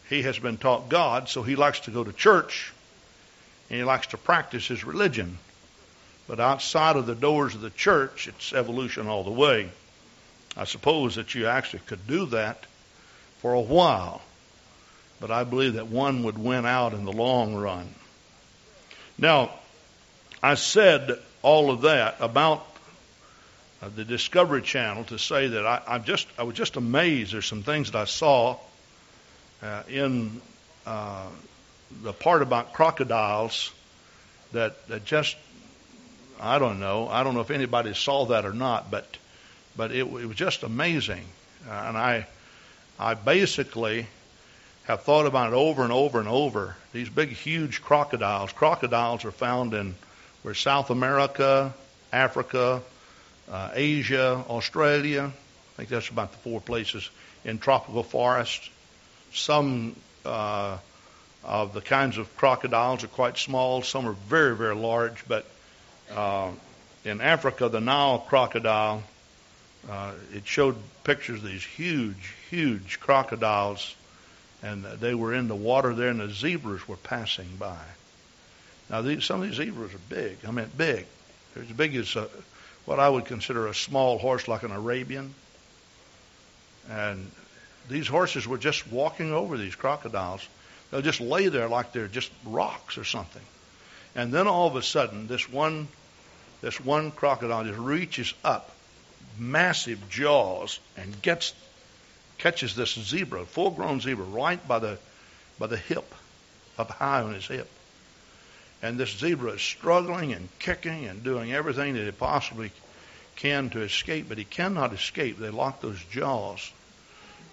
he 0.09 0.23
has 0.23 0.39
been 0.39 0.57
taught 0.57 0.89
God, 0.89 1.29
so 1.29 1.43
he 1.43 1.55
likes 1.55 1.81
to 1.81 1.91
go 1.91 2.03
to 2.03 2.11
church 2.11 2.73
and 3.69 3.77
he 3.77 3.83
likes 3.83 4.07
to 4.07 4.17
practice 4.17 4.67
his 4.67 4.83
religion. 4.83 5.37
But 6.27 6.39
outside 6.39 6.95
of 6.95 7.05
the 7.05 7.15
doors 7.15 7.53
of 7.53 7.61
the 7.61 7.69
church, 7.69 8.27
it's 8.27 8.53
evolution 8.53 9.07
all 9.07 9.23
the 9.23 9.31
way. 9.31 9.69
I 10.57 10.63
suppose 10.63 11.15
that 11.15 11.35
you 11.35 11.45
actually 11.45 11.81
could 11.85 12.07
do 12.07 12.25
that 12.27 12.65
for 13.39 13.53
a 13.53 13.61
while 13.61 14.21
but 15.19 15.31
I 15.31 15.43
believe 15.43 15.73
that 15.73 15.87
one 15.87 16.23
would 16.23 16.37
win 16.37 16.65
out 16.65 16.93
in 16.93 17.05
the 17.05 17.11
long 17.11 17.55
run. 17.55 17.93
Now, 19.17 19.51
I 20.41 20.55
said 20.55 21.19
all 21.41 21.71
of 21.71 21.81
that 21.81 22.17
about 22.19 22.65
uh, 23.81 23.89
the 23.95 24.05
Discovery 24.05 24.61
Channel 24.61 25.03
to 25.05 25.19
say 25.19 25.47
that 25.47 25.65
I, 25.65 25.81
I'm 25.87 26.03
just 26.03 26.27
I 26.37 26.43
was 26.43 26.55
just 26.55 26.75
amazed. 26.75 27.33
There's 27.33 27.45
some 27.45 27.63
things 27.63 27.91
that 27.91 27.97
I 27.97 28.05
saw 28.05 28.57
uh, 29.61 29.83
in 29.89 30.41
uh, 30.85 31.27
the 32.01 32.13
part 32.13 32.41
about 32.41 32.73
crocodiles 32.73 33.71
that 34.53 34.87
that 34.87 35.05
just 35.05 35.35
I 36.39 36.59
don't 36.59 36.79
know. 36.79 37.07
I 37.09 37.23
don't 37.23 37.33
know 37.33 37.41
if 37.41 37.51
anybody 37.51 37.93
saw 37.93 38.25
that 38.27 38.45
or 38.45 38.53
not, 38.53 38.89
but 38.89 39.05
but 39.75 39.91
it, 39.91 39.99
it 39.99 40.05
was 40.05 40.35
just 40.35 40.63
amazing, 40.63 41.25
uh, 41.67 41.71
and 41.87 41.97
I 41.97 42.27
I 42.97 43.13
basically 43.13 44.07
have 44.89 45.03
thought 45.03 45.27
about 45.27 45.53
it 45.53 45.55
over 45.55 45.83
and 45.83 45.93
over 45.93 46.19
and 46.19 46.27
over. 46.27 46.75
These 46.93 47.09
big, 47.09 47.29
huge 47.29 47.79
crocodiles. 47.83 48.51
Crocodiles 48.51 49.23
are 49.23 49.31
found 49.31 49.75
in 49.75 49.93
where 50.41 50.55
South 50.55 50.89
America, 50.89 51.71
Africa, 52.11 52.81
uh, 53.51 53.69
Asia, 53.73 54.43
Australia. 54.49 55.31
I 55.31 55.75
think 55.77 55.89
that's 55.89 56.09
about 56.09 56.31
the 56.31 56.39
four 56.39 56.59
places 56.59 57.07
in 57.45 57.59
tropical 57.59 58.01
forests. 58.01 58.67
Some 59.31 59.95
uh, 60.25 60.79
of 61.43 61.73
the 61.73 61.81
kinds 61.81 62.17
of 62.17 62.35
crocodiles 62.35 63.03
are 63.03 63.09
quite 63.09 63.37
small. 63.37 63.83
Some 63.83 64.07
are 64.07 64.13
very, 64.27 64.55
very 64.55 64.75
large. 64.75 65.23
But 65.27 65.45
uh, 66.11 66.49
in 67.05 67.21
Africa, 67.21 67.69
the 67.69 67.79
Nile 67.79 68.25
crocodile, 68.27 69.03
uh, 69.87 70.13
it 70.33 70.47
showed 70.47 70.77
pictures 71.03 71.43
of 71.43 71.47
these 71.47 71.63
huge, 71.63 72.33
huge 72.49 72.99
crocodiles 72.99 73.95
and 74.61 74.83
they 74.83 75.13
were 75.13 75.33
in 75.33 75.47
the 75.47 75.55
water 75.55 75.93
there, 75.93 76.09
and 76.09 76.19
the 76.19 76.29
zebras 76.29 76.87
were 76.87 76.97
passing 76.97 77.55
by. 77.57 77.79
Now, 78.89 79.01
these, 79.01 79.23
some 79.23 79.41
of 79.41 79.47
these 79.47 79.57
zebras 79.57 79.93
are 79.93 79.99
big. 80.09 80.37
I 80.47 80.51
mean, 80.51 80.69
big. 80.75 81.05
They're 81.53 81.63
as 81.63 81.69
big 81.69 81.95
as 81.95 82.15
a, 82.15 82.27
what 82.85 82.99
I 82.99 83.07
would 83.07 83.25
consider 83.25 83.67
a 83.67 83.75
small 83.75 84.17
horse, 84.17 84.47
like 84.47 84.63
an 84.63 84.71
Arabian. 84.71 85.33
And 86.89 87.29
these 87.87 88.07
horses 88.07 88.47
were 88.47 88.57
just 88.57 88.91
walking 88.91 89.31
over 89.31 89.57
these 89.57 89.75
crocodiles. 89.75 90.45
They'll 90.89 91.01
just 91.01 91.21
lay 91.21 91.47
there 91.49 91.67
like 91.67 91.93
they're 91.93 92.07
just 92.07 92.31
rocks 92.45 92.97
or 92.97 93.03
something. 93.03 93.43
And 94.15 94.33
then 94.33 94.47
all 94.47 94.67
of 94.67 94.75
a 94.75 94.81
sudden, 94.81 95.27
this 95.27 95.47
one, 95.47 95.87
this 96.61 96.79
one 96.79 97.11
crocodile 97.11 97.63
just 97.63 97.77
reaches 97.77 98.33
up, 98.43 98.71
massive 99.37 100.09
jaws, 100.09 100.79
and 100.97 101.21
gets 101.21 101.53
catches 102.39 102.75
this 102.75 102.93
zebra, 102.95 103.45
full 103.45 103.71
grown 103.71 104.01
zebra, 104.01 104.25
right 104.25 104.65
by 104.67 104.79
the 104.79 104.97
by 105.59 105.67
the 105.67 105.77
hip, 105.77 106.15
up 106.77 106.89
high 106.89 107.21
on 107.21 107.33
his 107.33 107.45
hip. 107.45 107.69
And 108.81 108.97
this 108.97 109.17
zebra 109.17 109.51
is 109.51 109.61
struggling 109.61 110.31
and 110.31 110.47
kicking 110.57 111.05
and 111.05 111.23
doing 111.23 111.53
everything 111.53 111.93
that 111.95 112.07
it 112.07 112.17
possibly 112.17 112.71
can 113.35 113.69
to 113.71 113.81
escape, 113.81 114.27
but 114.29 114.37
he 114.37 114.45
cannot 114.45 114.93
escape. 114.93 115.37
They 115.37 115.49
lock 115.49 115.81
those 115.81 116.01
jaws, 116.11 116.71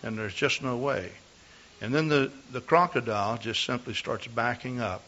and 0.02 0.16
there's 0.16 0.34
just 0.34 0.62
no 0.62 0.76
way. 0.76 1.10
And 1.80 1.94
then 1.94 2.08
the, 2.08 2.30
the 2.52 2.60
crocodile 2.60 3.38
just 3.38 3.64
simply 3.64 3.94
starts 3.94 4.26
backing 4.26 4.80
up, 4.80 5.02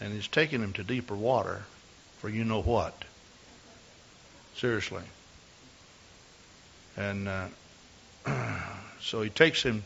and 0.00 0.12
he's 0.12 0.28
taking 0.28 0.62
him 0.62 0.72
to 0.74 0.84
deeper 0.84 1.14
water 1.14 1.62
for 2.18 2.28
you 2.28 2.44
know 2.44 2.62
what. 2.62 3.04
Seriously. 4.56 5.02
And 6.96 7.28
uh, 7.28 7.46
so 9.00 9.22
he 9.22 9.30
takes 9.30 9.62
him 9.62 9.82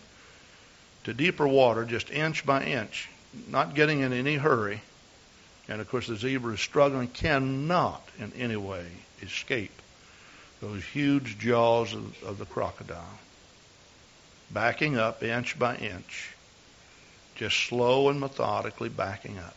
to 1.04 1.14
deeper 1.14 1.46
water, 1.46 1.84
just 1.84 2.10
inch 2.10 2.44
by 2.44 2.64
inch, 2.64 3.08
not 3.48 3.74
getting 3.74 4.00
in 4.00 4.12
any 4.12 4.36
hurry. 4.36 4.80
And 5.68 5.80
of 5.80 5.88
course, 5.88 6.06
the 6.06 6.16
zebra 6.16 6.54
is 6.54 6.60
struggling, 6.60 7.08
cannot 7.08 8.06
in 8.18 8.32
any 8.36 8.56
way 8.56 8.86
escape 9.22 9.72
those 10.60 10.84
huge 10.84 11.38
jaws 11.38 11.92
of, 11.94 12.22
of 12.22 12.38
the 12.38 12.46
crocodile. 12.46 13.18
Backing 14.50 14.96
up 14.96 15.22
inch 15.22 15.58
by 15.58 15.76
inch, 15.76 16.30
just 17.34 17.56
slow 17.56 18.08
and 18.08 18.20
methodically 18.20 18.88
backing 18.88 19.38
up. 19.38 19.56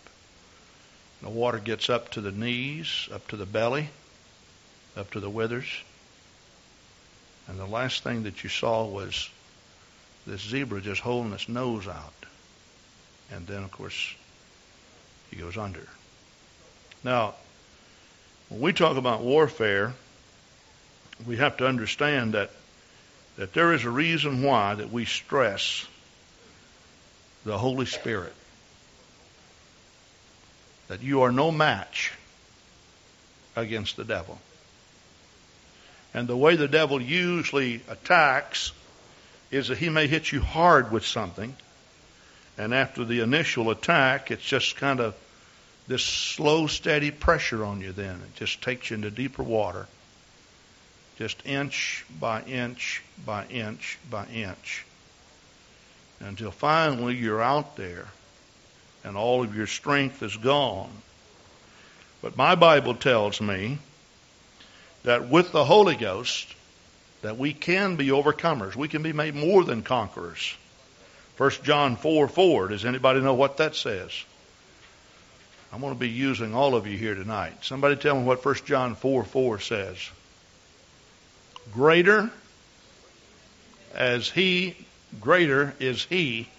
The 1.21 1.29
water 1.29 1.59
gets 1.59 1.89
up 1.89 2.09
to 2.11 2.21
the 2.21 2.31
knees, 2.31 3.09
up 3.11 3.27
to 3.29 3.37
the 3.37 3.45
belly, 3.45 3.89
up 4.95 5.11
to 5.11 5.19
the 5.19 5.29
withers. 5.29 5.67
And 7.47 7.59
the 7.59 7.65
last 7.65 8.03
thing 8.03 8.23
that 8.23 8.43
you 8.43 8.49
saw 8.49 8.85
was 8.85 9.29
this 10.25 10.41
zebra 10.41 10.81
just 10.81 11.01
holding 11.01 11.33
its 11.33 11.47
nose 11.47 11.87
out. 11.87 12.13
And 13.31 13.47
then, 13.47 13.63
of 13.63 13.71
course, 13.71 14.15
he 15.29 15.37
goes 15.37 15.57
under. 15.57 15.87
Now, 17.03 17.35
when 18.49 18.61
we 18.61 18.73
talk 18.73 18.97
about 18.97 19.21
warfare, 19.21 19.93
we 21.25 21.37
have 21.37 21.57
to 21.57 21.67
understand 21.67 22.33
that 22.33 22.51
that 23.37 23.53
there 23.53 23.71
is 23.73 23.85
a 23.85 23.89
reason 23.89 24.41
why 24.41 24.73
that 24.73 24.91
we 24.91 25.05
stress 25.05 25.85
the 27.45 27.57
Holy 27.57 27.85
Spirit. 27.85 28.33
That 30.87 31.03
you 31.03 31.21
are 31.21 31.31
no 31.31 31.51
match 31.51 32.11
against 33.55 33.95
the 33.95 34.03
devil. 34.03 34.39
And 36.17 36.27
the 36.27 36.35
way 36.35 36.55
the 36.55 36.67
devil 36.67 36.99
usually 36.99 37.79
attacks 37.87 38.71
is 39.51 39.67
that 39.67 39.77
he 39.77 39.89
may 39.89 40.07
hit 40.07 40.31
you 40.31 40.41
hard 40.41 40.91
with 40.91 41.05
something. 41.05 41.55
And 42.57 42.73
after 42.73 43.05
the 43.05 43.19
initial 43.19 43.69
attack, 43.69 44.31
it's 44.31 44.43
just 44.43 44.77
kind 44.77 44.99
of 44.99 45.13
this 45.87 46.03
slow, 46.03 46.65
steady 46.65 47.11
pressure 47.11 47.63
on 47.63 47.81
you 47.81 47.91
then. 47.91 48.15
It 48.15 48.33
just 48.33 48.63
takes 48.63 48.89
you 48.89 48.95
into 48.95 49.11
deeper 49.11 49.43
water. 49.43 49.85
Just 51.19 51.45
inch 51.45 52.03
by 52.19 52.41
inch 52.41 53.03
by 53.23 53.45
inch 53.45 53.99
by 54.09 54.25
inch. 54.25 54.85
Until 56.19 56.49
finally 56.49 57.15
you're 57.15 57.43
out 57.43 57.75
there 57.75 58.07
and 59.03 59.15
all 59.15 59.43
of 59.43 59.55
your 59.55 59.67
strength 59.67 60.23
is 60.23 60.35
gone. 60.35 60.89
But 62.23 62.35
my 62.35 62.55
Bible 62.55 62.95
tells 62.95 63.39
me 63.39 63.77
that 65.07 65.29
with 65.29 65.53
the 65.53 65.63
Holy 65.63 65.95
Ghost, 65.95 66.53
that 67.21 67.37
we 67.37 67.53
can 67.53 67.95
be 67.95 68.07
overcomers. 68.07 68.75
We 68.75 68.89
can 68.89 69.03
be 69.03 69.13
made 69.13 69.35
more 69.35 69.63
than 69.63 69.81
conquerors. 69.81 70.53
1 71.37 71.49
John 71.63 71.95
4 71.95 72.27
4. 72.27 72.67
Does 72.67 72.83
anybody 72.83 73.21
know 73.21 73.33
what 73.33 73.55
that 73.57 73.73
says? 73.73 74.11
I'm 75.71 75.79
going 75.79 75.93
to 75.93 75.99
be 75.99 76.09
using 76.09 76.53
all 76.53 76.75
of 76.75 76.87
you 76.87 76.97
here 76.97 77.15
tonight. 77.15 77.53
Somebody 77.61 77.95
tell 77.95 78.17
me 78.17 78.25
what 78.25 78.43
1 78.43 78.55
John 78.65 78.95
4 78.95 79.23
4 79.23 79.59
says. 79.61 79.97
Greater 81.73 82.29
as 83.95 84.29
he, 84.29 84.75
greater 85.21 85.73
is 85.79 86.03
he 86.03 86.49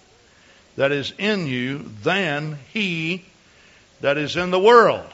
that 0.75 0.91
is 0.91 1.13
in 1.19 1.45
you 1.45 1.85
than 2.01 2.57
he 2.73 3.25
that 4.01 4.17
is 4.17 4.35
in 4.37 4.49
the 4.49 4.59
world. 4.59 5.05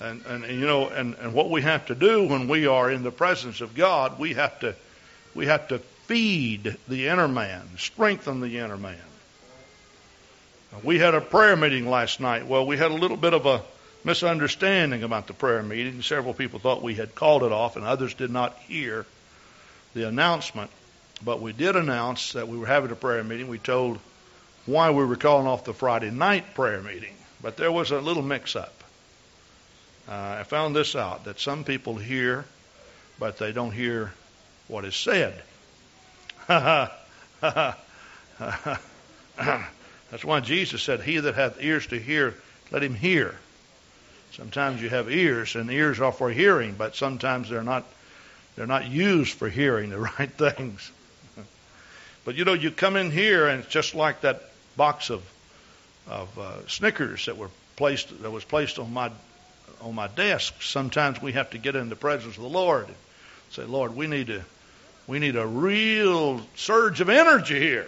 And, 0.00 0.24
and, 0.26 0.44
and 0.44 0.60
you 0.60 0.66
know, 0.66 0.88
and, 0.88 1.14
and 1.14 1.34
what 1.34 1.50
we 1.50 1.62
have 1.62 1.86
to 1.86 1.94
do 1.94 2.28
when 2.28 2.48
we 2.48 2.66
are 2.66 2.90
in 2.90 3.02
the 3.02 3.10
presence 3.10 3.60
of 3.60 3.74
God, 3.74 4.18
we 4.18 4.34
have 4.34 4.60
to 4.60 4.74
we 5.34 5.46
have 5.46 5.68
to 5.68 5.78
feed 5.78 6.76
the 6.88 7.08
inner 7.08 7.28
man, 7.28 7.68
strengthen 7.76 8.40
the 8.40 8.58
inner 8.58 8.76
man. 8.76 8.96
We 10.82 10.98
had 10.98 11.14
a 11.14 11.20
prayer 11.20 11.56
meeting 11.56 11.88
last 11.88 12.20
night. 12.20 12.46
Well, 12.46 12.66
we 12.66 12.76
had 12.76 12.90
a 12.90 12.94
little 12.94 13.16
bit 13.16 13.34
of 13.34 13.46
a 13.46 13.62
misunderstanding 14.04 15.02
about 15.02 15.26
the 15.26 15.32
prayer 15.32 15.62
meeting. 15.62 16.02
Several 16.02 16.34
people 16.34 16.58
thought 16.58 16.82
we 16.82 16.94
had 16.94 17.14
called 17.14 17.42
it 17.42 17.52
off, 17.52 17.76
and 17.76 17.84
others 17.84 18.14
did 18.14 18.30
not 18.30 18.56
hear 18.58 19.06
the 19.94 20.06
announcement. 20.06 20.70
But 21.24 21.40
we 21.40 21.52
did 21.52 21.74
announce 21.74 22.32
that 22.32 22.48
we 22.48 22.58
were 22.58 22.66
having 22.66 22.90
a 22.90 22.96
prayer 22.96 23.24
meeting. 23.24 23.48
We 23.48 23.58
told 23.58 23.98
why 24.66 24.90
we 24.90 25.04
were 25.04 25.16
calling 25.16 25.46
off 25.46 25.64
the 25.64 25.74
Friday 25.74 26.10
night 26.10 26.54
prayer 26.54 26.80
meeting. 26.80 27.14
But 27.42 27.56
there 27.56 27.72
was 27.72 27.90
a 27.90 28.00
little 28.00 28.22
mix 28.22 28.54
up. 28.54 28.77
Uh, 30.08 30.36
I 30.40 30.42
found 30.44 30.74
this 30.74 30.96
out 30.96 31.24
that 31.24 31.38
some 31.38 31.64
people 31.64 31.96
hear, 31.96 32.46
but 33.18 33.36
they 33.36 33.52
don't 33.52 33.72
hear 33.72 34.12
what 34.66 34.86
is 34.86 34.96
said. 34.96 35.42
That's 36.48 37.76
why 40.24 40.40
Jesus 40.40 40.82
said, 40.82 41.02
He 41.02 41.18
that 41.18 41.34
hath 41.34 41.62
ears 41.62 41.86
to 41.88 41.98
hear, 41.98 42.34
let 42.70 42.82
him 42.82 42.94
hear. 42.94 43.34
Sometimes 44.32 44.80
you 44.80 44.88
have 44.88 45.10
ears, 45.10 45.56
and 45.56 45.70
ears 45.70 46.00
are 46.00 46.12
for 46.12 46.30
hearing, 46.30 46.74
but 46.76 46.96
sometimes 46.96 47.50
they're 47.50 47.62
not 47.62 47.84
they're 48.56 48.66
not 48.66 48.86
used 48.86 49.34
for 49.34 49.48
hearing 49.48 49.90
the 49.90 49.98
right 50.18 50.30
things. 50.30 50.90
but 52.24 52.34
you 52.34 52.44
know, 52.44 52.54
you 52.54 52.70
come 52.70 52.96
in 52.96 53.10
here 53.10 53.46
and 53.46 53.62
it's 53.62 53.72
just 53.72 53.94
like 53.94 54.22
that 54.22 54.42
box 54.76 55.10
of 55.10 55.22
of 56.08 56.38
uh, 56.38 56.66
Snickers 56.66 57.26
that 57.26 57.36
were 57.36 57.50
placed 57.76 58.22
that 58.22 58.30
was 58.30 58.44
placed 58.44 58.78
on 58.78 58.92
my 58.92 59.10
on 59.80 59.94
my 59.94 60.08
desk. 60.08 60.62
Sometimes 60.62 61.20
we 61.20 61.32
have 61.32 61.50
to 61.50 61.58
get 61.58 61.76
in 61.76 61.88
the 61.88 61.96
presence 61.96 62.36
of 62.36 62.42
the 62.42 62.48
Lord 62.48 62.86
and 62.86 62.96
say, 63.50 63.64
Lord, 63.64 63.94
we 63.96 64.06
need 64.06 64.28
to 64.28 64.42
we 65.06 65.18
need 65.18 65.36
a 65.36 65.46
real 65.46 66.42
surge 66.54 67.00
of 67.00 67.08
energy 67.08 67.58
here. 67.58 67.86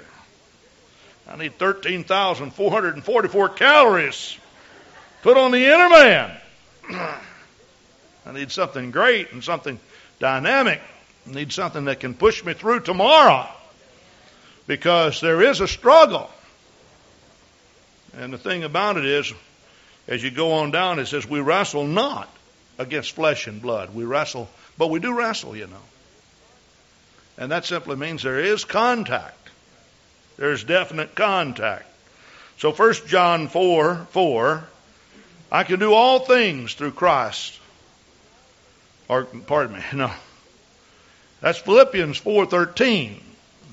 I 1.28 1.36
need 1.36 1.58
13,444 1.58 3.48
calories 3.50 4.36
put 5.22 5.36
on 5.36 5.50
the 5.50 5.64
inner 5.66 5.88
man. 5.88 6.36
I 8.26 8.32
need 8.32 8.50
something 8.50 8.90
great 8.90 9.32
and 9.32 9.44
something 9.44 9.78
dynamic. 10.18 10.80
I 11.28 11.32
need 11.32 11.52
something 11.52 11.84
that 11.86 12.00
can 12.00 12.14
push 12.14 12.44
me 12.44 12.54
through 12.54 12.80
tomorrow 12.80 13.46
because 14.66 15.20
there 15.20 15.42
is 15.42 15.60
a 15.60 15.68
struggle. 15.68 16.30
And 18.14 18.32
the 18.32 18.38
thing 18.38 18.64
about 18.64 18.96
it 18.96 19.04
is, 19.04 19.32
as 20.08 20.22
you 20.22 20.30
go 20.30 20.52
on 20.52 20.70
down, 20.70 20.98
it 20.98 21.06
says, 21.06 21.26
We 21.26 21.40
wrestle 21.40 21.86
not 21.86 22.28
against 22.78 23.12
flesh 23.12 23.46
and 23.46 23.60
blood. 23.60 23.94
We 23.94 24.04
wrestle, 24.04 24.48
but 24.78 24.88
we 24.88 25.00
do 25.00 25.12
wrestle, 25.12 25.56
you 25.56 25.66
know. 25.66 25.82
And 27.38 27.52
that 27.52 27.64
simply 27.64 27.96
means 27.96 28.22
there 28.22 28.40
is 28.40 28.64
contact. 28.64 29.36
There's 30.36 30.64
definite 30.64 31.14
contact. 31.14 31.86
So 32.58 32.72
1 32.72 32.94
John 33.06 33.48
4 33.48 34.06
4, 34.10 34.64
I 35.52 35.64
can 35.64 35.78
do 35.80 35.92
all 35.92 36.20
things 36.20 36.74
through 36.74 36.92
Christ. 36.92 37.58
Or, 39.08 39.24
pardon 39.24 39.76
me, 39.76 39.82
no. 39.94 40.10
That's 41.40 41.58
Philippians 41.58 42.20
4.13. 42.20 43.18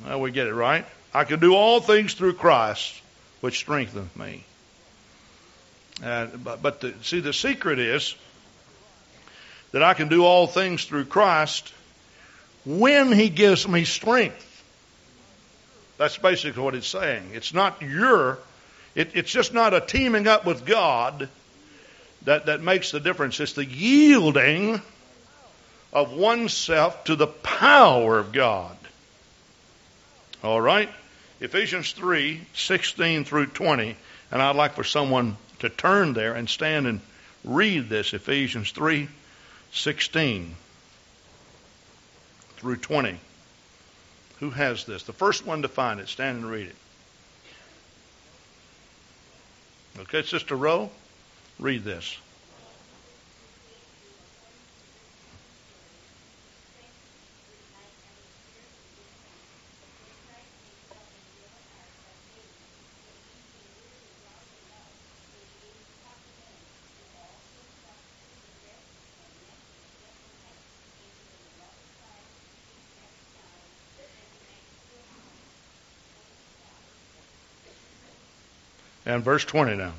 Now 0.06 0.20
we 0.20 0.32
get 0.32 0.48
it 0.48 0.54
right. 0.54 0.86
I 1.14 1.26
can 1.26 1.40
do 1.40 1.54
all 1.54 1.82
things 1.82 2.14
through 2.14 2.34
Christ, 2.34 3.02
which 3.42 3.58
strengtheneth 3.58 4.16
me. 4.16 4.44
And, 6.04 6.44
but 6.44 6.62
but 6.62 6.82
the, 6.82 6.94
see, 7.01 7.20
the 7.20 7.34
secret 7.34 7.80
is 7.80 8.16
that 9.72 9.84
I 9.84 9.94
can 9.94 10.08
do 10.08 10.24
all 10.24 10.48
things 10.48 10.86
through 10.86 11.06
Christ 11.06 11.74
when 12.66 13.12
He 13.12 13.30
gives 13.30 13.68
me 13.68 13.84
strength. 13.84 14.44
That's 15.98 16.17
basically 16.17 16.62
what 16.62 16.76
it's 16.76 16.88
saying. 16.88 17.32
It's 17.34 17.54
not 17.54 17.82
your, 17.82 18.38
it, 18.93 19.12
it's 19.15 19.32
just 19.32 19.54
not 19.54 19.74
a 19.74 19.82
teaming 19.82 20.28
up 20.28 20.45
with 20.45 20.65
God 20.65 21.30
that, 22.26 22.45
that 22.45 22.62
makes 22.62 22.91
the 22.91 23.00
difference. 23.00 23.39
It's 23.39 23.54
the 23.54 23.65
yielding 23.65 24.82
of 25.91 26.13
oneself 26.13 27.06
to 27.06 27.15
the 27.15 27.28
power 27.28 28.19
of 28.19 28.32
God. 28.32 28.78
All 30.43 30.62
right? 30.62 30.89
Ephesians 31.39 31.91
3 31.93 32.41
16 32.54 33.26
through 33.26 33.48
20. 33.48 33.95
And 34.32 34.41
I'd 34.41 34.56
like 34.56 34.74
for 34.74 34.84
someone 34.84 35.38
to 35.60 35.70
turn 35.70 36.13
there 36.13 36.34
and 36.34 36.50
stand 36.50 36.88
and 36.88 37.02
read 37.43 37.89
this 37.89 38.13
Ephesians 38.13 38.72
3 38.72 39.08
16 39.72 40.56
through 42.58 42.78
20. 42.78 43.20
Who 44.39 44.50
has 44.52 44.86
this? 44.86 45.04
The 45.04 45.13
first 45.13 45.46
one 45.46 45.62
to 45.63 45.67
find 45.67 46.00
it, 46.00 46.08
stand 46.08 46.39
and 46.39 46.50
read 46.50 46.67
it. 46.67 46.76
Okay, 50.00 50.24
Sister 50.24 50.56
Rowe, 50.56 50.91
read 51.60 51.84
this. 51.84 52.17
And 79.08 79.24
verse 79.24 79.46
20 79.46 79.78
now. 79.78 79.93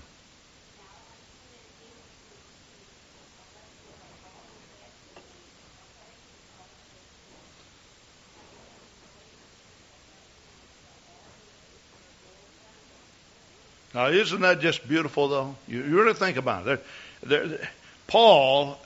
Now, 13.94 14.08
isn't 14.08 14.42
that 14.42 14.60
just 14.60 14.86
beautiful, 14.86 15.28
though? 15.28 15.56
You, 15.66 15.78
you 15.78 15.98
really 15.98 16.12
think 16.12 16.36
about 16.36 16.68
it. 16.68 16.84
There, 17.22 17.46
there, 17.46 17.68
Paul, 18.08 18.78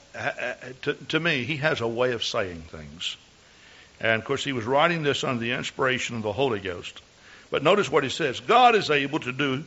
to, 0.83 0.93
to 0.93 1.19
me, 1.19 1.43
he 1.43 1.57
has 1.57 1.81
a 1.81 1.87
way 1.87 2.13
of 2.13 2.23
saying 2.23 2.61
things. 2.69 3.17
And 3.99 4.21
of 4.21 4.25
course, 4.25 4.45
he 4.45 4.53
was 4.53 4.63
writing 4.63 5.03
this 5.03 5.25
under 5.25 5.41
the 5.41 5.51
inspiration 5.51 6.15
of 6.15 6.23
the 6.23 6.31
Holy 6.31 6.61
Ghost. 6.61 7.01
But 7.51 7.61
notice 7.61 7.91
what 7.91 8.05
he 8.05 8.09
says 8.09 8.39
God 8.39 8.73
is 8.75 8.89
able 8.89 9.19
to 9.19 9.33
do 9.33 9.65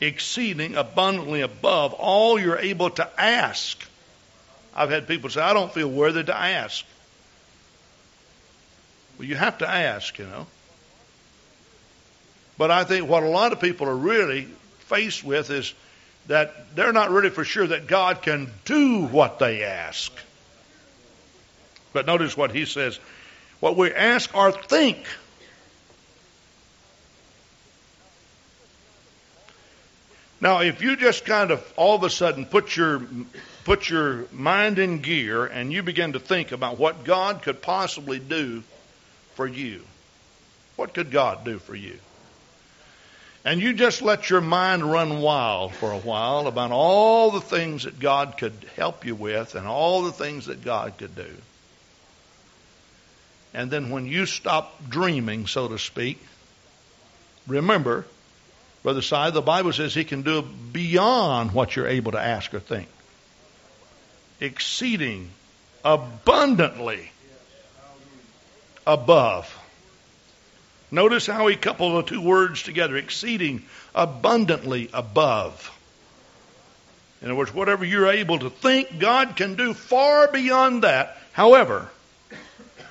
exceeding 0.00 0.76
abundantly 0.76 1.40
above 1.40 1.92
all 1.92 2.38
you're 2.38 2.58
able 2.58 2.90
to 2.90 3.20
ask. 3.20 3.82
I've 4.74 4.90
had 4.90 5.08
people 5.08 5.30
say, 5.30 5.40
I 5.40 5.52
don't 5.52 5.72
feel 5.72 5.88
worthy 5.88 6.24
to 6.24 6.36
ask. 6.36 6.84
Well, 9.18 9.26
you 9.26 9.34
have 9.34 9.58
to 9.58 9.68
ask, 9.68 10.18
you 10.18 10.26
know. 10.26 10.46
But 12.56 12.70
I 12.70 12.84
think 12.84 13.08
what 13.08 13.22
a 13.22 13.28
lot 13.28 13.52
of 13.52 13.60
people 13.60 13.88
are 13.88 13.96
really 13.96 14.48
faced 14.80 15.24
with 15.24 15.50
is 15.50 15.74
that 16.26 16.74
they're 16.76 16.92
not 16.92 17.10
really 17.10 17.30
for 17.30 17.44
sure 17.44 17.66
that 17.66 17.86
God 17.86 18.22
can 18.22 18.50
do 18.64 19.04
what 19.06 19.38
they 19.38 19.64
ask. 19.64 20.12
But 21.92 22.06
notice 22.06 22.36
what 22.36 22.52
he 22.52 22.64
says 22.64 22.98
what 23.60 23.76
we 23.76 23.92
ask 23.92 24.34
or 24.36 24.52
think 24.52 24.98
Now, 30.40 30.60
if 30.60 30.82
you 30.82 30.96
just 30.96 31.24
kind 31.24 31.50
of 31.50 31.72
all 31.76 31.96
of 31.96 32.04
a 32.04 32.10
sudden 32.10 32.46
put 32.46 32.76
your 32.76 33.02
put 33.64 33.90
your 33.90 34.26
mind 34.32 34.78
in 34.78 35.00
gear 35.00 35.44
and 35.44 35.72
you 35.72 35.82
begin 35.82 36.12
to 36.12 36.20
think 36.20 36.52
about 36.52 36.78
what 36.78 37.04
God 37.04 37.42
could 37.42 37.60
possibly 37.60 38.18
do 38.18 38.62
for 39.34 39.46
you, 39.46 39.82
what 40.76 40.94
could 40.94 41.10
God 41.10 41.44
do 41.44 41.58
for 41.58 41.74
you? 41.74 41.98
And 43.44 43.60
you 43.60 43.72
just 43.72 44.02
let 44.02 44.30
your 44.30 44.40
mind 44.40 44.84
run 44.84 45.20
wild 45.20 45.74
for 45.74 45.92
a 45.92 45.98
while 45.98 46.46
about 46.46 46.70
all 46.70 47.30
the 47.30 47.40
things 47.40 47.84
that 47.84 47.98
God 47.98 48.36
could 48.36 48.52
help 48.76 49.04
you 49.04 49.14
with 49.14 49.54
and 49.54 49.66
all 49.66 50.02
the 50.02 50.12
things 50.12 50.46
that 50.46 50.64
God 50.64 50.98
could 50.98 51.14
do. 51.14 51.30
And 53.54 53.70
then 53.70 53.90
when 53.90 54.06
you 54.06 54.26
stop 54.26 54.88
dreaming, 54.88 55.46
so 55.46 55.68
to 55.68 55.78
speak, 55.78 56.20
remember 57.46 58.04
Brother 58.82 59.02
Si, 59.02 59.30
the 59.30 59.42
Bible 59.42 59.72
says 59.72 59.94
he 59.94 60.04
can 60.04 60.22
do 60.22 60.42
beyond 60.42 61.52
what 61.52 61.74
you're 61.74 61.88
able 61.88 62.12
to 62.12 62.20
ask 62.20 62.52
or 62.54 62.60
think. 62.60 62.88
Exceeding 64.40 65.30
abundantly 65.84 67.10
above. 68.86 69.54
Notice 70.90 71.26
how 71.26 71.46
he 71.48 71.56
coupled 71.56 72.04
the 72.04 72.08
two 72.08 72.20
words 72.20 72.62
together 72.62 72.96
exceeding 72.96 73.64
abundantly 73.94 74.88
above. 74.92 75.74
In 77.20 77.28
other 77.28 77.34
words, 77.34 77.52
whatever 77.52 77.84
you're 77.84 78.10
able 78.10 78.38
to 78.38 78.48
think, 78.48 78.98
God 78.98 79.36
can 79.36 79.56
do 79.56 79.74
far 79.74 80.30
beyond 80.30 80.84
that. 80.84 81.18
However, 81.32 81.90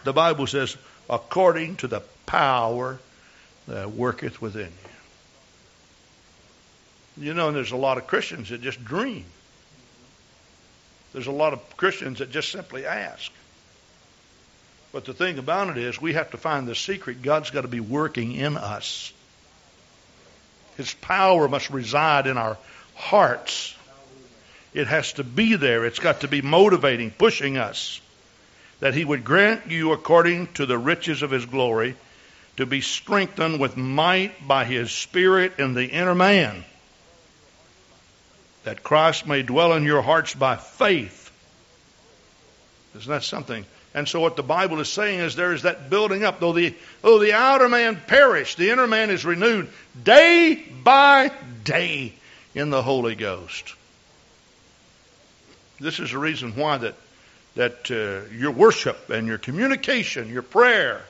the 0.03 0.13
Bible 0.13 0.47
says, 0.47 0.75
according 1.09 1.77
to 1.77 1.87
the 1.87 2.01
power 2.25 2.99
that 3.67 3.91
worketh 3.91 4.41
within 4.41 4.65
you. 4.65 4.89
You 7.19 7.33
know, 7.33 7.47
and 7.47 7.55
there's 7.55 7.71
a 7.71 7.77
lot 7.77 7.97
of 7.97 8.07
Christians 8.07 8.49
that 8.49 8.61
just 8.61 8.83
dream. 8.83 9.25
There's 11.13 11.27
a 11.27 11.31
lot 11.31 11.53
of 11.53 11.77
Christians 11.77 12.19
that 12.19 12.31
just 12.31 12.51
simply 12.51 12.85
ask. 12.85 13.31
But 14.91 15.05
the 15.05 15.13
thing 15.13 15.37
about 15.39 15.69
it 15.69 15.77
is, 15.77 16.01
we 16.01 16.13
have 16.13 16.31
to 16.31 16.37
find 16.37 16.67
the 16.67 16.75
secret. 16.75 17.21
God's 17.21 17.49
got 17.49 17.61
to 17.61 17.67
be 17.67 17.79
working 17.79 18.33
in 18.33 18.55
us. 18.55 19.11
His 20.77 20.93
power 20.93 21.47
must 21.47 21.69
reside 21.71 22.27
in 22.27 22.37
our 22.37 22.57
hearts. 22.95 23.75
It 24.73 24.87
has 24.87 25.13
to 25.13 25.23
be 25.23 25.55
there. 25.55 25.85
It's 25.85 25.99
got 25.99 26.21
to 26.21 26.27
be 26.27 26.41
motivating, 26.41 27.11
pushing 27.11 27.57
us. 27.57 27.99
That 28.79 28.93
He 28.93 29.03
would 29.03 29.23
grant 29.23 29.71
you, 29.71 29.91
according 29.91 30.47
to 30.53 30.67
the 30.67 30.77
riches 30.77 31.23
of 31.23 31.31
His 31.31 31.45
glory, 31.45 31.95
to 32.57 32.67
be 32.67 32.81
strengthened 32.81 33.59
with 33.59 33.75
might 33.75 34.47
by 34.47 34.65
His 34.65 34.91
Spirit 34.91 35.53
in 35.57 35.73
the 35.73 35.87
inner 35.87 36.15
man. 36.15 36.63
That 38.67 38.83
Christ 38.83 39.25
may 39.25 39.43
dwell 39.43 39.71
in 39.71 39.85
your 39.85 40.01
hearts 40.01 40.33
by 40.33 40.57
faith. 40.57 41.31
Isn't 42.97 43.09
that 43.09 43.23
something? 43.23 43.65
And 43.93 44.09
so 44.09 44.19
what 44.19 44.35
the 44.35 44.43
Bible 44.43 44.81
is 44.81 44.89
saying 44.89 45.21
is 45.21 45.37
there 45.37 45.53
is 45.53 45.61
that 45.61 45.89
building 45.89 46.25
up. 46.25 46.41
Though 46.41 46.51
the, 46.51 46.75
though 47.01 47.17
the 47.17 47.31
outer 47.31 47.69
man 47.69 47.95
perish, 47.95 48.55
the 48.55 48.71
inner 48.71 48.85
man 48.85 49.09
is 49.09 49.23
renewed 49.23 49.69
day 50.03 50.61
by 50.83 51.31
day 51.63 52.11
in 52.53 52.69
the 52.69 52.83
Holy 52.83 53.15
Ghost. 53.15 53.73
This 55.79 56.01
is 56.01 56.11
the 56.11 56.17
reason 56.17 56.53
why 56.53 56.77
that, 56.77 56.95
that 57.55 57.89
uh, 57.89 58.29
your 58.35 58.51
worship 58.51 59.09
and 59.09 59.29
your 59.29 59.37
communication, 59.37 60.27
your 60.27 60.41
prayer, 60.41 61.05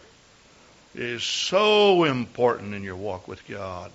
is 0.94 1.24
so 1.24 2.04
important 2.04 2.76
in 2.76 2.84
your 2.84 2.98
walk 2.98 3.28
with 3.28 3.48
God. 3.48 3.92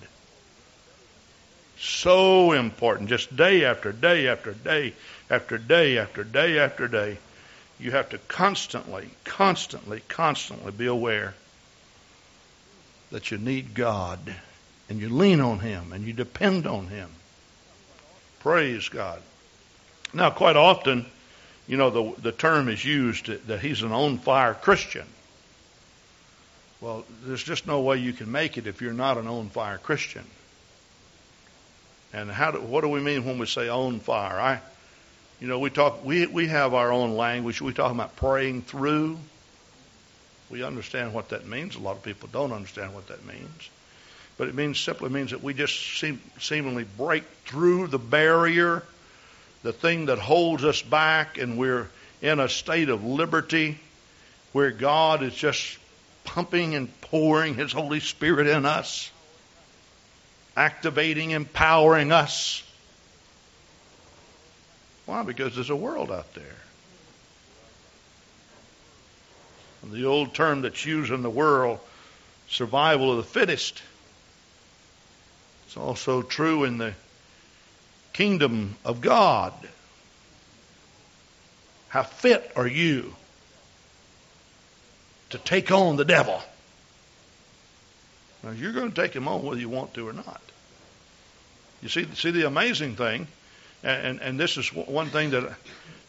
So 1.82 2.52
important. 2.52 3.08
Just 3.08 3.34
day 3.34 3.64
after 3.64 3.90
day 3.90 4.28
after 4.28 4.52
day 4.52 4.94
after 5.28 5.58
day 5.58 5.98
after 5.98 6.22
day 6.22 6.60
after 6.60 6.86
day. 6.86 7.18
You 7.80 7.90
have 7.90 8.10
to 8.10 8.18
constantly, 8.18 9.10
constantly, 9.24 10.00
constantly 10.06 10.70
be 10.70 10.86
aware 10.86 11.34
that 13.10 13.32
you 13.32 13.38
need 13.38 13.74
God 13.74 14.20
and 14.88 15.00
you 15.00 15.08
lean 15.08 15.40
on 15.40 15.58
Him 15.58 15.92
and 15.92 16.04
you 16.04 16.12
depend 16.12 16.68
on 16.68 16.86
Him. 16.86 17.10
Praise 18.38 18.88
God. 18.88 19.20
Now, 20.14 20.30
quite 20.30 20.54
often, 20.54 21.04
you 21.66 21.76
know, 21.76 21.90
the, 21.90 22.20
the 22.20 22.32
term 22.32 22.68
is 22.68 22.84
used 22.84 23.26
that 23.26 23.58
he's 23.58 23.82
an 23.82 23.90
on 23.90 24.18
fire 24.18 24.54
Christian. 24.54 25.06
Well, 26.80 27.04
there's 27.24 27.42
just 27.42 27.66
no 27.66 27.80
way 27.80 27.96
you 27.96 28.12
can 28.12 28.30
make 28.30 28.56
it 28.56 28.68
if 28.68 28.80
you're 28.80 28.92
not 28.92 29.18
an 29.18 29.26
on 29.26 29.48
fire 29.48 29.78
Christian. 29.78 30.24
And 32.12 32.30
how 32.30 32.50
do, 32.50 32.60
what 32.60 32.82
do 32.82 32.88
we 32.88 33.00
mean 33.00 33.24
when 33.24 33.38
we 33.38 33.46
say 33.46 33.68
on 33.68 34.00
fire? 34.00 34.38
I, 34.38 34.60
you 35.40 35.48
know, 35.48 35.58
we 35.58 35.70
talk, 35.70 36.04
we, 36.04 36.26
we 36.26 36.48
have 36.48 36.74
our 36.74 36.92
own 36.92 37.16
language. 37.16 37.60
We 37.60 37.72
talk 37.72 37.90
about 37.90 38.16
praying 38.16 38.62
through. 38.62 39.18
We 40.50 40.62
understand 40.62 41.14
what 41.14 41.30
that 41.30 41.46
means. 41.46 41.76
A 41.76 41.80
lot 41.80 41.96
of 41.96 42.02
people 42.02 42.28
don't 42.30 42.52
understand 42.52 42.94
what 42.94 43.08
that 43.08 43.24
means. 43.24 43.70
But 44.36 44.48
it 44.48 44.54
means 44.54 44.78
simply 44.78 45.08
means 45.08 45.30
that 45.30 45.42
we 45.42 45.54
just 45.54 45.98
seem, 45.98 46.20
seemingly 46.38 46.84
break 46.96 47.24
through 47.46 47.88
the 47.88 47.98
barrier 47.98 48.82
the 49.62 49.72
thing 49.72 50.06
that 50.06 50.18
holds 50.18 50.64
us 50.64 50.82
back, 50.82 51.38
and 51.38 51.56
we're 51.56 51.88
in 52.20 52.40
a 52.40 52.48
state 52.48 52.88
of 52.88 53.04
liberty 53.04 53.78
where 54.52 54.70
God 54.70 55.22
is 55.22 55.34
just 55.34 55.78
pumping 56.24 56.74
and 56.74 57.00
pouring 57.00 57.54
His 57.54 57.72
Holy 57.72 58.00
Spirit 58.00 58.46
in 58.46 58.66
us, 58.66 59.10
activating, 60.56 61.30
empowering 61.30 62.12
us. 62.12 62.62
Why? 65.06 65.22
Because 65.22 65.54
there's 65.54 65.70
a 65.70 65.76
world 65.76 66.10
out 66.10 66.32
there. 66.34 66.44
And 69.82 69.92
the 69.92 70.06
old 70.06 70.34
term 70.34 70.62
that's 70.62 70.84
used 70.86 71.12
in 71.12 71.22
the 71.22 71.30
world, 71.30 71.80
survival 72.48 73.10
of 73.10 73.16
the 73.16 73.22
fittest, 73.24 73.82
it's 75.66 75.76
also 75.76 76.22
true 76.22 76.64
in 76.64 76.78
the 76.78 76.94
kingdom 78.12 78.76
of 78.84 79.00
God. 79.00 79.52
How 81.88 82.02
fit 82.02 82.52
are 82.56 82.66
you 82.66 83.14
to 85.30 85.38
take 85.38 85.72
on 85.72 85.96
the 85.96 86.04
devil? 86.04 86.42
Now, 88.42 88.50
you're 88.50 88.72
going 88.72 88.90
to 88.90 88.94
take 88.94 89.14
him 89.14 89.28
on 89.28 89.42
whether 89.42 89.60
you 89.60 89.68
want 89.68 89.94
to 89.94 90.08
or 90.08 90.12
not. 90.12 90.40
You 91.80 91.88
see, 91.88 92.06
see 92.14 92.30
the 92.30 92.46
amazing 92.46 92.96
thing, 92.96 93.26
and, 93.82 94.20
and 94.20 94.38
this 94.38 94.56
is 94.56 94.72
one 94.72 95.08
thing 95.08 95.30
that, 95.30 95.56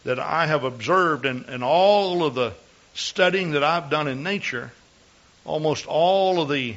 that 0.03 0.19
I 0.19 0.45
have 0.45 0.63
observed 0.63 1.25
in, 1.25 1.45
in 1.45 1.63
all 1.63 2.23
of 2.23 2.35
the 2.35 2.53
studying 2.93 3.51
that 3.51 3.63
I've 3.63 3.89
done 3.89 4.07
in 4.07 4.23
nature, 4.23 4.71
almost 5.45 5.85
all 5.87 6.41
of 6.41 6.49
the 6.49 6.75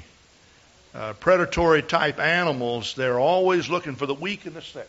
uh, 0.94 1.12
predatory 1.14 1.82
type 1.82 2.18
animals, 2.18 2.94
they're 2.94 3.20
always 3.20 3.68
looking 3.68 3.96
for 3.96 4.06
the 4.06 4.14
weak 4.14 4.46
and 4.46 4.54
the 4.54 4.62
sick. 4.62 4.88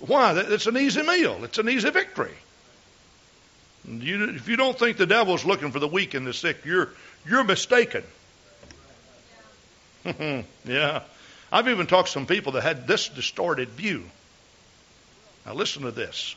Why? 0.00 0.34
It's 0.36 0.66
an 0.66 0.76
easy 0.76 1.02
meal. 1.02 1.42
It's 1.44 1.58
an 1.58 1.68
easy 1.68 1.90
victory. 1.90 2.34
You, 3.86 4.30
if 4.30 4.48
you 4.48 4.56
don't 4.56 4.78
think 4.78 4.96
the 4.96 5.06
devil's 5.06 5.44
looking 5.44 5.70
for 5.70 5.78
the 5.78 5.88
weak 5.88 6.14
and 6.14 6.26
the 6.26 6.34
sick, 6.34 6.64
you're 6.64 6.90
you're 7.26 7.44
mistaken. 7.44 8.04
yeah. 10.64 11.02
I've 11.50 11.68
even 11.68 11.86
talked 11.86 12.08
to 12.08 12.12
some 12.12 12.26
people 12.26 12.52
that 12.52 12.62
had 12.62 12.86
this 12.86 13.08
distorted 13.08 13.70
view. 13.70 14.04
Now 15.46 15.54
listen 15.54 15.82
to 15.82 15.90
this. 15.90 16.36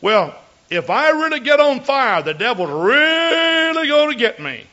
Well, 0.00 0.34
if 0.70 0.90
I 0.90 1.10
really 1.10 1.40
get 1.40 1.60
on 1.60 1.80
fire, 1.80 2.22
the 2.22 2.34
devil's 2.34 2.70
really 2.70 3.88
going 3.88 4.12
to 4.12 4.18
get 4.18 4.40
me. 4.40 4.64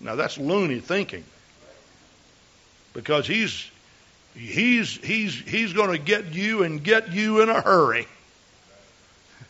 Now 0.00 0.14
that's 0.14 0.38
loony 0.38 0.80
thinking 0.80 1.24
because 2.94 3.26
he's 3.26 3.68
he's 4.34 4.96
he's 4.96 5.34
he's 5.34 5.72
going 5.72 5.90
to 5.90 5.98
get 5.98 6.26
you 6.32 6.62
and 6.62 6.82
get 6.82 7.12
you 7.12 7.42
in 7.42 7.48
a 7.48 7.60
hurry. 7.60 8.06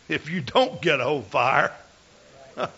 If 0.08 0.30
you 0.30 0.40
don't 0.40 0.80
get 0.80 1.00
on 1.00 1.22
fire. 1.22 1.72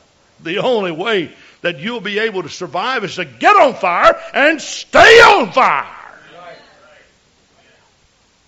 The 0.43 0.61
only 0.61 0.91
way 0.91 1.35
that 1.61 1.81
you'll 1.81 2.01
be 2.01 2.19
able 2.19 2.45
to 2.45 2.49
survive 2.49 3.05
is 3.05 3.17
to 3.17 3.27
get 3.27 3.57
on 3.57 3.75
fire 3.75 4.19
and 4.33 4.59
stay 4.59 5.21
on 5.21 5.53
fire. 5.53 5.87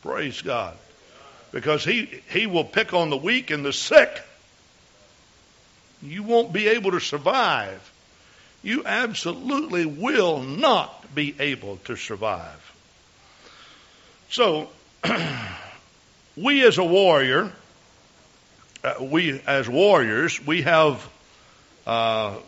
Praise 0.03 0.41
god. 0.41 0.75
Because 1.53 1.85
he 1.85 2.09
he 2.31 2.47
will 2.47 2.65
pick 2.65 2.95
on 2.95 3.11
the 3.11 3.17
weak 3.17 3.51
and 3.51 3.63
the 3.63 3.75
sick. 3.75 4.23
You 6.03 6.23
won't 6.23 6.53
be 6.53 6.69
able 6.69 6.93
to 6.93 7.01
survive. 7.01 7.93
You 8.63 8.85
absolutely 8.87 9.87
will 9.87 10.41
not 10.41 11.15
be 11.15 11.35
able 11.39 11.77
to 11.85 11.97
survive. 11.97 12.72
So, 14.33 14.71
we 16.39 16.67
as 16.67 16.79
a 16.79 16.85
warrior, 16.85 17.53
uh, 18.83 18.95
we 18.99 19.39
as 19.47 19.69
warriors, 19.69 20.41
we 20.47 20.63
have 20.63 21.07
uh, 21.87 22.39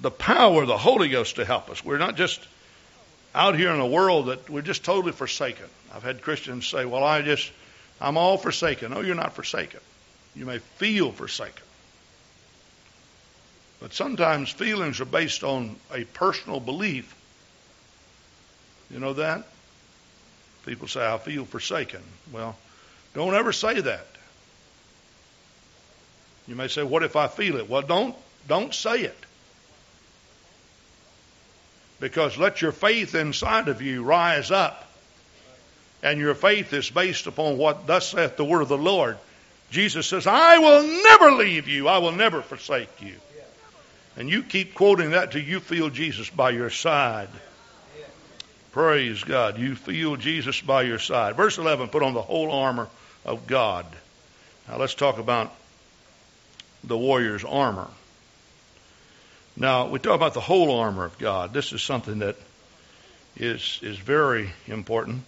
the 0.00 0.12
power 0.12 0.62
of 0.62 0.68
the 0.68 0.78
Holy 0.78 1.08
Ghost 1.08 1.34
to 1.34 1.44
help 1.44 1.68
us. 1.68 1.84
We're 1.84 1.98
not 1.98 2.14
just 2.14 2.40
out 3.34 3.58
here 3.58 3.72
in 3.72 3.80
a 3.80 3.86
world 3.88 4.26
that 4.26 4.48
we're 4.48 4.62
just 4.62 4.84
totally 4.84 5.10
forsaken. 5.10 5.66
I've 5.92 6.04
had 6.04 6.22
Christians 6.22 6.64
say, 6.68 6.84
"Well, 6.84 7.02
I 7.02 7.22
just, 7.22 7.50
I'm 8.00 8.16
all 8.16 8.38
forsaken." 8.38 8.92
No, 8.92 9.00
you're 9.00 9.16
not 9.16 9.32
forsaken. 9.32 9.80
You 10.36 10.46
may 10.46 10.58
feel 10.58 11.10
forsaken. 11.10 11.64
But 13.80 13.94
sometimes 13.94 14.48
feelings 14.50 15.00
are 15.00 15.06
based 15.06 15.42
on 15.42 15.74
a 15.92 16.04
personal 16.04 16.60
belief. 16.60 17.16
You 18.92 19.00
know 19.00 19.14
that? 19.14 19.44
People 20.66 20.88
say, 20.88 21.06
I 21.06 21.18
feel 21.18 21.44
forsaken. 21.44 22.02
Well, 22.32 22.56
don't 23.14 23.34
ever 23.34 23.52
say 23.52 23.80
that. 23.80 24.06
You 26.46 26.54
may 26.54 26.68
say, 26.68 26.82
What 26.82 27.02
if 27.02 27.16
I 27.16 27.28
feel 27.28 27.56
it? 27.56 27.68
Well, 27.68 27.82
don't, 27.82 28.14
don't 28.48 28.74
say 28.74 29.02
it. 29.02 29.16
Because 32.00 32.38
let 32.38 32.62
your 32.62 32.72
faith 32.72 33.14
inside 33.14 33.68
of 33.68 33.82
you 33.82 34.02
rise 34.02 34.50
up. 34.50 34.86
And 36.02 36.18
your 36.18 36.34
faith 36.34 36.72
is 36.72 36.88
based 36.88 37.26
upon 37.26 37.58
what 37.58 37.86
thus 37.86 38.08
saith 38.08 38.36
the 38.36 38.44
word 38.44 38.62
of 38.62 38.68
the 38.68 38.78
Lord. 38.78 39.18
Jesus 39.70 40.06
says, 40.06 40.26
I 40.26 40.58
will 40.58 40.82
never 40.82 41.32
leave 41.32 41.68
you, 41.68 41.88
I 41.88 41.98
will 41.98 42.12
never 42.12 42.42
forsake 42.42 43.02
you. 43.02 43.14
And 44.16 44.28
you 44.28 44.42
keep 44.42 44.74
quoting 44.74 45.10
that 45.10 45.32
till 45.32 45.42
you 45.42 45.60
feel 45.60 45.90
Jesus 45.90 46.28
by 46.30 46.50
your 46.50 46.70
side. 46.70 47.28
Praise 48.72 49.24
God. 49.24 49.58
You 49.58 49.74
feel 49.74 50.16
Jesus 50.16 50.60
by 50.60 50.82
your 50.82 50.98
side. 50.98 51.36
Verse 51.36 51.58
11 51.58 51.88
put 51.88 52.02
on 52.02 52.14
the 52.14 52.22
whole 52.22 52.52
armor 52.52 52.88
of 53.24 53.46
God. 53.46 53.86
Now 54.68 54.78
let's 54.78 54.94
talk 54.94 55.18
about 55.18 55.52
the 56.84 56.96
warrior's 56.96 57.44
armor. 57.44 57.88
Now, 59.56 59.88
we 59.88 59.98
talk 59.98 60.14
about 60.14 60.34
the 60.34 60.40
whole 60.40 60.78
armor 60.78 61.04
of 61.04 61.18
God. 61.18 61.52
This 61.52 61.72
is 61.72 61.82
something 61.82 62.20
that 62.20 62.36
is, 63.36 63.78
is 63.82 63.98
very 63.98 64.50
important. 64.66 65.22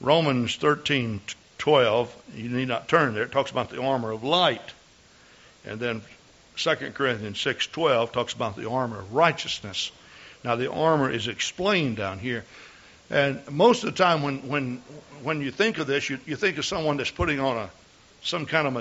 Romans 0.00 0.56
13 0.56 1.20
12, 1.58 2.22
you 2.34 2.48
need 2.48 2.66
not 2.66 2.88
turn 2.88 3.14
there, 3.14 3.22
it 3.22 3.30
talks 3.30 3.52
about 3.52 3.70
the 3.70 3.80
armor 3.80 4.10
of 4.10 4.24
light. 4.24 4.60
And 5.64 5.78
then 5.78 6.02
2 6.56 6.74
Corinthians 6.92 7.40
6 7.40 7.68
12 7.68 8.10
talks 8.10 8.32
about 8.32 8.56
the 8.56 8.68
armor 8.68 8.98
of 8.98 9.14
righteousness. 9.14 9.92
Now, 10.42 10.56
the 10.56 10.72
armor 10.72 11.08
is 11.08 11.28
explained 11.28 11.96
down 11.96 12.18
here. 12.18 12.44
And 13.12 13.48
most 13.50 13.84
of 13.84 13.94
the 13.94 14.02
time, 14.02 14.22
when, 14.22 14.48
when, 14.48 14.82
when 15.22 15.42
you 15.42 15.50
think 15.50 15.76
of 15.76 15.86
this, 15.86 16.08
you, 16.08 16.18
you 16.24 16.34
think 16.34 16.56
of 16.56 16.64
someone 16.64 16.96
that's 16.96 17.10
putting 17.10 17.40
on 17.40 17.58
a, 17.58 17.70
some 18.22 18.46
kind 18.46 18.66
of 18.66 18.72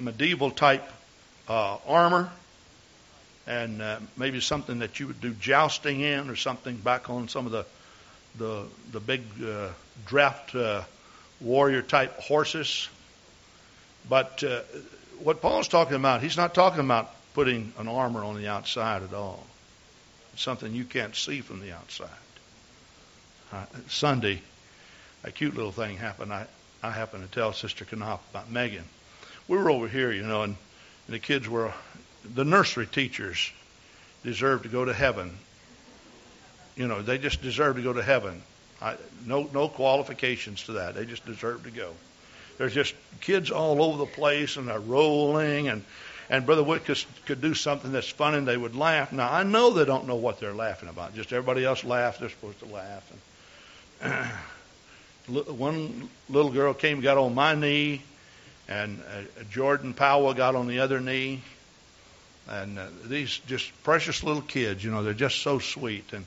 medieval 0.00 0.52
type 0.52 0.88
uh, 1.48 1.76
armor 1.88 2.30
and 3.48 3.82
uh, 3.82 3.98
maybe 4.16 4.40
something 4.40 4.78
that 4.78 5.00
you 5.00 5.08
would 5.08 5.20
do 5.20 5.32
jousting 5.32 6.02
in 6.02 6.30
or 6.30 6.36
something 6.36 6.76
back 6.76 7.10
on 7.10 7.28
some 7.28 7.46
of 7.46 7.52
the 7.52 7.66
the 8.38 8.64
the 8.92 9.00
big 9.00 9.22
uh, 9.44 9.70
draft 10.06 10.54
uh, 10.54 10.82
warrior 11.40 11.82
type 11.82 12.16
horses. 12.20 12.88
But 14.08 14.44
uh, 14.44 14.60
what 15.18 15.42
Paul's 15.42 15.66
talking 15.66 15.96
about, 15.96 16.22
he's 16.22 16.36
not 16.36 16.54
talking 16.54 16.80
about 16.80 17.10
putting 17.34 17.72
an 17.76 17.88
armor 17.88 18.22
on 18.22 18.36
the 18.36 18.46
outside 18.46 19.02
at 19.02 19.12
all. 19.12 19.44
It's 20.34 20.42
something 20.42 20.72
you 20.72 20.84
can't 20.84 21.16
see 21.16 21.40
from 21.40 21.58
the 21.58 21.72
outside. 21.72 22.08
Uh, 23.52 23.64
Sunday, 23.88 24.40
a 25.24 25.30
cute 25.30 25.56
little 25.56 25.72
thing 25.72 25.96
happened. 25.96 26.32
I 26.32 26.46
I 26.82 26.90
happened 26.92 27.28
to 27.28 27.30
tell 27.30 27.52
Sister 27.52 27.84
Knopf 27.84 28.20
about 28.30 28.50
Megan. 28.50 28.84
We 29.48 29.58
were 29.58 29.70
over 29.70 29.86
here, 29.86 30.12
you 30.12 30.22
know, 30.22 30.42
and, 30.42 30.56
and 31.06 31.14
the 31.14 31.18
kids 31.18 31.48
were 31.48 31.74
the 32.34 32.44
nursery 32.44 32.86
teachers 32.86 33.50
deserve 34.24 34.62
to 34.62 34.68
go 34.68 34.84
to 34.84 34.94
heaven. 34.94 35.36
You 36.76 36.88
know, 36.88 37.02
they 37.02 37.18
just 37.18 37.42
deserve 37.42 37.76
to 37.76 37.82
go 37.82 37.92
to 37.92 38.02
heaven. 38.02 38.42
I, 38.80 38.96
no, 39.26 39.48
no 39.52 39.68
qualifications 39.68 40.64
to 40.64 40.72
that. 40.72 40.94
They 40.94 41.04
just 41.04 41.26
deserve 41.26 41.64
to 41.64 41.70
go. 41.70 41.92
There's 42.56 42.72
just 42.72 42.94
kids 43.20 43.50
all 43.50 43.82
over 43.82 43.98
the 43.98 44.06
place, 44.06 44.56
and 44.56 44.68
they're 44.68 44.80
rolling, 44.80 45.68
and 45.68 45.84
and 46.30 46.46
Brother 46.46 46.62
Whitkus 46.62 47.04
could 47.26 47.42
do 47.42 47.54
something 47.54 47.92
that's 47.92 48.08
funny, 48.08 48.38
and 48.38 48.48
they 48.48 48.56
would 48.56 48.76
laugh. 48.76 49.12
Now 49.12 49.30
I 49.30 49.42
know 49.42 49.70
they 49.70 49.84
don't 49.84 50.06
know 50.06 50.16
what 50.16 50.40
they're 50.40 50.54
laughing 50.54 50.88
about. 50.88 51.14
Just 51.14 51.32
everybody 51.32 51.64
else 51.64 51.84
laughs. 51.84 52.18
They're 52.18 52.30
supposed 52.30 52.60
to 52.60 52.66
laugh. 52.66 53.10
And, 53.10 53.20
one 55.28 56.08
little 56.28 56.50
girl 56.50 56.74
came, 56.74 57.00
got 57.00 57.18
on 57.18 57.34
my 57.34 57.54
knee, 57.54 58.02
and 58.68 59.00
uh, 59.00 59.42
Jordan 59.50 59.94
Powell 59.94 60.34
got 60.34 60.54
on 60.54 60.66
the 60.66 60.80
other 60.80 61.00
knee, 61.00 61.42
and 62.48 62.78
uh, 62.78 62.86
these 63.04 63.38
just 63.46 63.70
precious 63.82 64.22
little 64.22 64.42
kids, 64.42 64.82
you 64.82 64.90
know, 64.90 65.02
they're 65.02 65.14
just 65.14 65.42
so 65.42 65.58
sweet. 65.58 66.12
And 66.12 66.24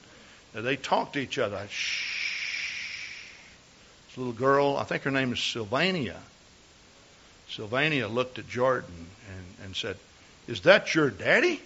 uh, 0.56 0.62
they 0.62 0.76
talk 0.76 1.14
to 1.14 1.20
each 1.20 1.38
other. 1.38 1.66
Shh. 1.70 2.24
This 4.08 4.18
little 4.18 4.34
girl, 4.34 4.78
I 4.78 4.84
think 4.84 5.04
her 5.04 5.12
name 5.12 5.34
is 5.34 5.40
Sylvania. 5.40 6.20
Sylvania 7.50 8.08
looked 8.08 8.40
at 8.40 8.48
Jordan 8.48 9.08
and, 9.30 9.66
and 9.66 9.76
said, 9.76 9.98
Is 10.48 10.62
that 10.62 10.94
your 10.96 11.10
daddy? 11.10 11.62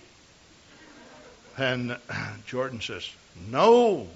And 1.57 1.91
uh, 1.91 1.97
Jordan 2.47 2.81
says, 2.81 3.09
No. 3.49 4.07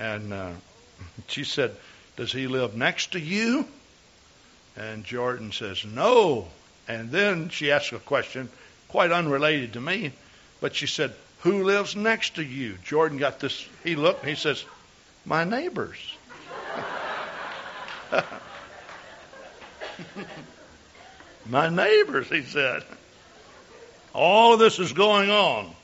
And 0.00 0.32
uh, 0.32 0.50
she 1.28 1.44
said, 1.44 1.76
Does 2.16 2.32
he 2.32 2.46
live 2.46 2.74
next 2.74 3.12
to 3.12 3.20
you? 3.20 3.66
And 4.76 5.04
Jordan 5.04 5.52
says, 5.52 5.84
No. 5.84 6.48
And 6.88 7.10
then 7.10 7.50
she 7.50 7.70
asked 7.70 7.92
a 7.92 7.98
question 7.98 8.48
quite 8.88 9.12
unrelated 9.12 9.74
to 9.74 9.80
me. 9.80 10.12
But 10.60 10.74
she 10.74 10.86
said, 10.86 11.12
Who 11.40 11.64
lives 11.64 11.94
next 11.94 12.36
to 12.36 12.42
you? 12.42 12.78
Jordan 12.82 13.18
got 13.18 13.40
this. 13.40 13.68
He 13.84 13.94
looked 13.94 14.20
and 14.20 14.30
he 14.30 14.36
says, 14.36 14.64
My 15.26 15.44
neighbors. 15.44 15.98
My 21.46 21.68
neighbors, 21.68 22.28
he 22.28 22.42
said. 22.42 22.84
All 24.14 24.54
of 24.54 24.60
this 24.60 24.78
is 24.78 24.92
going 24.94 25.30
on. 25.30 25.74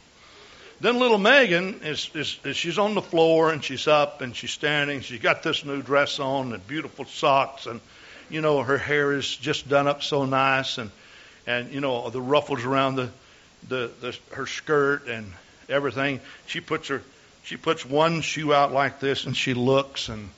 Then 0.78 0.98
little 0.98 1.18
Megan 1.18 1.80
is, 1.82 2.10
is, 2.14 2.38
is, 2.44 2.56
she's 2.56 2.78
on 2.78 2.94
the 2.94 3.02
floor 3.02 3.50
and 3.50 3.64
she's 3.64 3.88
up 3.88 4.20
and 4.20 4.36
she's 4.36 4.50
standing. 4.50 5.00
She's 5.00 5.20
got 5.20 5.42
this 5.42 5.64
new 5.64 5.80
dress 5.80 6.20
on 6.20 6.52
and 6.52 6.66
beautiful 6.66 7.06
socks 7.06 7.66
and 7.66 7.80
you 8.28 8.42
know 8.42 8.62
her 8.62 8.76
hair 8.76 9.12
is 9.12 9.34
just 9.36 9.68
done 9.68 9.86
up 9.86 10.02
so 10.02 10.24
nice 10.24 10.78
and 10.78 10.90
and 11.46 11.72
you 11.72 11.80
know 11.80 12.10
the 12.10 12.20
ruffles 12.20 12.64
around 12.64 12.96
the, 12.96 13.10
the, 13.68 13.90
the 14.00 14.18
her 14.32 14.46
skirt 14.46 15.08
and 15.08 15.32
everything. 15.68 16.20
She 16.46 16.60
puts 16.60 16.88
her 16.88 17.02
she 17.44 17.56
puts 17.56 17.86
one 17.86 18.20
shoe 18.20 18.52
out 18.52 18.72
like 18.72 19.00
this 19.00 19.24
and 19.24 19.34
she 19.34 19.54
looks 19.54 20.10
and 20.10 20.28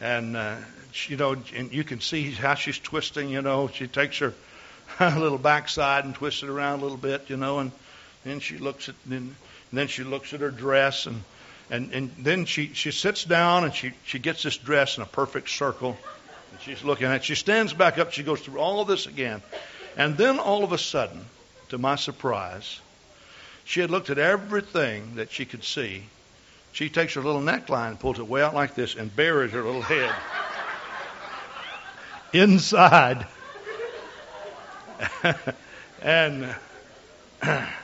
and 0.00 0.36
uh, 0.36 0.56
she, 0.90 1.12
you 1.12 1.16
know 1.18 1.36
and 1.54 1.72
you 1.72 1.84
can 1.84 2.00
see 2.00 2.32
how 2.32 2.54
she's 2.54 2.80
twisting. 2.80 3.28
You 3.28 3.42
know 3.42 3.68
she 3.72 3.86
takes 3.86 4.18
her 4.18 4.34
little 5.00 5.38
backside 5.38 6.04
and 6.04 6.16
twists 6.16 6.42
it 6.42 6.48
around 6.48 6.80
a 6.80 6.82
little 6.82 6.96
bit. 6.96 7.30
You 7.30 7.36
know 7.36 7.60
and 7.60 7.70
then 8.24 8.40
she 8.40 8.58
looks 8.58 8.88
at 8.88 8.96
and 9.08 9.36
and 9.72 9.78
then 9.78 9.88
she 9.88 10.04
looks 10.04 10.34
at 10.34 10.40
her 10.40 10.50
dress 10.50 11.06
and 11.06 11.24
and 11.70 11.92
and 11.94 12.10
then 12.18 12.44
she 12.44 12.74
she 12.74 12.90
sits 12.90 13.24
down 13.24 13.64
and 13.64 13.74
she 13.74 13.92
she 14.04 14.18
gets 14.18 14.42
this 14.42 14.58
dress 14.58 14.98
in 14.98 15.02
a 15.02 15.06
perfect 15.06 15.48
circle. 15.48 15.96
And 16.50 16.60
she's 16.60 16.84
looking 16.84 17.06
at 17.06 17.16
it. 17.16 17.24
She 17.24 17.34
stands 17.34 17.72
back 17.72 17.98
up. 17.98 18.12
She 18.12 18.22
goes 18.22 18.40
through 18.40 18.60
all 18.60 18.80
of 18.82 18.88
this 18.88 19.06
again. 19.06 19.40
And 19.96 20.18
then 20.18 20.38
all 20.38 20.62
of 20.62 20.72
a 20.72 20.78
sudden, 20.78 21.24
to 21.70 21.78
my 21.78 21.96
surprise, 21.96 22.78
she 23.64 23.80
had 23.80 23.90
looked 23.90 24.10
at 24.10 24.18
everything 24.18 25.14
that 25.14 25.32
she 25.32 25.46
could 25.46 25.64
see. 25.64 26.04
She 26.72 26.90
takes 26.90 27.14
her 27.14 27.22
little 27.22 27.40
neckline 27.40 27.88
and 27.88 28.00
pulls 28.00 28.18
it 28.18 28.28
way 28.28 28.42
out 28.42 28.54
like 28.54 28.74
this 28.74 28.94
and 28.94 29.14
buries 29.14 29.52
her 29.52 29.62
little 29.62 29.80
head 29.80 30.14
inside. 32.34 33.26
and 36.02 36.54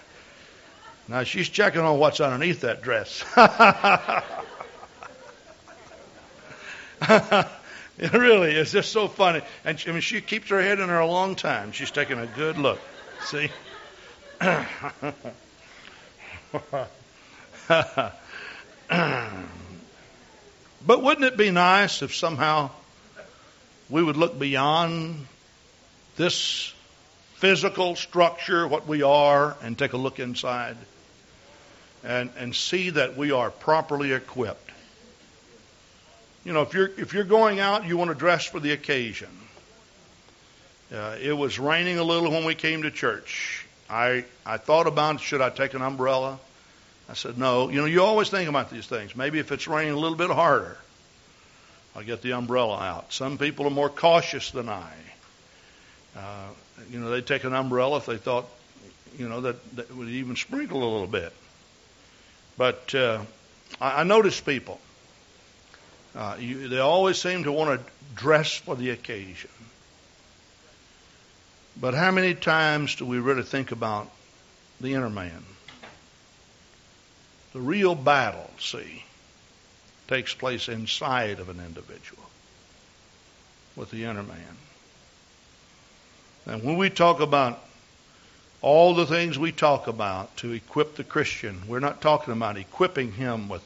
now 1.09 1.25
she's 1.25 1.49
checking 1.49 1.81
on 1.81 1.99
what's 1.99 2.21
underneath 2.21 2.61
that 2.61 2.83
dress. 2.83 3.25
It 7.99 8.13
really 8.13 8.55
is 8.55 8.71
just 8.71 8.93
so 8.93 9.09
funny. 9.09 9.43
And 9.65 9.79
she, 9.79 9.91
I 9.91 9.93
mean, 9.93 10.03
she 10.03 10.21
keeps 10.21 10.49
her 10.51 10.63
head 10.63 10.79
in 10.79 10.87
there 10.87 11.01
a 11.01 11.07
long 11.07 11.35
time. 11.35 11.73
She's 11.73 11.91
taking 11.91 12.21
a 12.21 12.27
good 12.27 12.57
look. 12.57 12.79
See? 13.25 13.51
but 14.41 14.69
wouldn't 20.87 21.25
it 21.25 21.37
be 21.37 21.51
nice 21.51 22.03
if 22.03 22.15
somehow 22.15 22.71
we 23.91 24.01
would 24.01 24.17
look 24.17 24.39
beyond 24.39 25.27
this 26.17 26.73
physical 27.35 27.97
structure, 27.97 28.69
what 28.69 28.87
we 28.87 29.03
are, 29.03 29.57
and 29.61 29.77
take 29.77 29.93
a 29.93 29.97
look 29.97 30.21
inside 30.21 30.77
and, 32.05 32.31
and 32.39 32.55
see 32.55 32.91
that 32.91 33.17
we 33.17 33.33
are 33.33 33.51
properly 33.51 34.13
equipped 34.13 34.69
you 36.49 36.55
know, 36.55 36.63
if 36.63 36.73
you're 36.73 36.91
if 36.97 37.13
you're 37.13 37.25
going 37.25 37.61
out, 37.61 37.87
you 37.87 37.99
want 37.99 38.09
to 38.09 38.15
dress 38.15 38.47
for 38.47 38.59
the 38.59 38.73
occasion. 38.73 39.29
Uh, 40.91 41.17
it 41.21 41.35
was 41.35 41.59
raining 41.59 41.99
a 41.99 42.03
little 42.03 42.31
when 42.31 42.47
we 42.47 42.55
came 42.55 42.85
to 42.85 42.91
church. 42.91 43.67
I 43.91 44.25
I 44.47 44.57
thought 44.57 44.87
about 44.87 45.21
should 45.21 45.43
I 45.43 45.51
take 45.51 45.75
an 45.75 45.83
umbrella. 45.83 46.39
I 47.07 47.13
said 47.13 47.37
no. 47.37 47.69
You 47.69 47.83
know, 47.83 47.85
you 47.85 48.03
always 48.03 48.31
think 48.31 48.49
about 48.49 48.71
these 48.71 48.87
things. 48.87 49.15
Maybe 49.15 49.39
if 49.41 49.53
it's 49.53 49.69
raining 49.69 49.93
a 49.93 49.99
little 49.99 50.17
bit 50.17 50.31
harder, 50.31 50.79
I'll 51.95 52.03
get 52.03 52.23
the 52.23 52.33
umbrella 52.33 52.79
out. 52.79 53.13
Some 53.13 53.37
people 53.37 53.67
are 53.67 53.71
more 53.71 53.91
cautious 53.91 54.51
than 54.51 54.71
I. 54.71 54.93
Uh, 56.17 56.49
you 56.91 56.99
know, 56.99 57.11
they'd 57.11 57.27
take 57.27 57.45
an 57.45 57.55
umbrella 57.55 57.99
if 57.99 58.07
they 58.07 58.17
thought, 58.17 58.47
you 59.19 59.29
know, 59.29 59.43
that, 59.43 59.77
that 59.77 59.95
would 59.95 60.09
even 60.09 60.35
sprinkle 60.35 60.83
a 60.83 60.91
little 60.91 61.07
bit. 61.07 61.35
But 62.59 62.95
uh, 62.95 63.21
I, 63.81 64.01
I 64.01 64.03
notice 64.03 64.39
people 64.39 64.79
uh, 66.19 66.37
you, 66.39 66.69
they 66.69 66.79
always 66.79 67.17
seem 67.17 67.45
to 67.45 67.53
want 67.53 67.81
to 67.81 67.93
dress 68.17 68.57
for 68.57 68.75
the 68.75 68.91
occasion. 68.91 69.51
But 71.81 71.95
how 71.95 72.11
many 72.11 72.35
times 72.35 72.97
do 72.97 73.07
we 73.07 73.21
really 73.21 73.45
think 73.45 73.71
about 73.71 74.11
the 74.81 74.95
inner 74.95 75.11
man? 75.11 75.45
The 77.53 77.61
real 77.61 77.95
battle, 77.95 78.51
see, 78.59 79.05
takes 80.09 80.35
place 80.35 80.69
inside 80.69 81.39
of 81.39 81.49
an 81.49 81.61
individual 81.61 82.25
with 83.77 83.93
the 83.93 84.05
inner 84.05 84.25
man. 84.25 84.57
And 86.47 86.65
when 86.65 86.77
we 86.79 86.91
talk 86.91 87.21
about 87.21 87.63
all 88.61 88.95
the 88.95 89.07
things 89.07 89.39
we 89.39 89.53
talk 89.53 89.87
about 89.87 90.37
to 90.39 90.53
equip 90.53 90.97
the 90.97 91.05
Christian, 91.05 91.63
we're 91.69 91.81
not 91.81 92.01
talking 92.01 92.33
about 92.33 92.57
equipping 92.57 93.13
him 93.13 93.49
with 93.49 93.63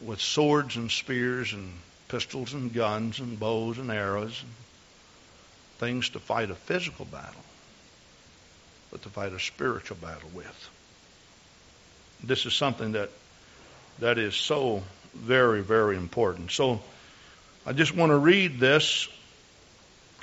with 0.00 0.20
swords 0.20 0.76
and 0.76 0.90
spears 0.90 1.54
and 1.54 1.72
pistols 2.08 2.52
and 2.52 2.72
guns 2.72 3.18
and 3.18 3.40
bows 3.40 3.78
and 3.78 3.90
arrows 3.90 4.42
and 4.42 4.52
things 5.78 6.10
to 6.10 6.18
fight 6.18 6.50
a 6.50 6.54
physical 6.54 7.06
battle, 7.06 7.40
but 8.90 9.02
to 9.02 9.08
fight 9.08 9.32
a 9.32 9.40
spiritual 9.40 9.96
battle 9.96 10.30
with. 10.34 10.70
This 12.22 12.44
is 12.44 12.54
something 12.54 12.92
that 12.92 13.10
that 13.98 14.18
is 14.18 14.34
so 14.34 14.82
very, 15.14 15.62
very 15.62 15.96
important. 15.96 16.50
So 16.50 16.80
I 17.64 17.72
just 17.72 17.94
want 17.96 18.10
to 18.10 18.18
read 18.18 18.60
this 18.60 19.08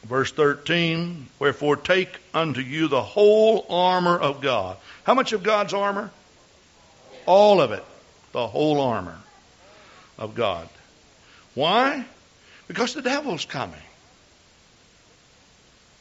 Verse 0.04 0.32
13, 0.32 1.28
wherefore 1.40 1.78
take 1.78 2.10
unto 2.34 2.60
you 2.60 2.88
the 2.88 3.02
whole 3.02 3.66
armor 3.70 4.18
of 4.20 4.42
God. 4.42 4.78
How 5.06 5.14
much 5.14 5.32
of 5.32 5.44
God's 5.44 5.74
armor? 5.74 6.12
All 7.26 7.62
of 7.62 7.72
it. 7.72 7.84
The 8.34 8.48
whole 8.48 8.82
armor 8.82 9.18
of 10.18 10.36
God. 10.36 10.68
Why? 11.54 12.06
Because 12.68 12.94
the 12.94 13.02
devil's 13.02 13.46
coming. 13.46 13.80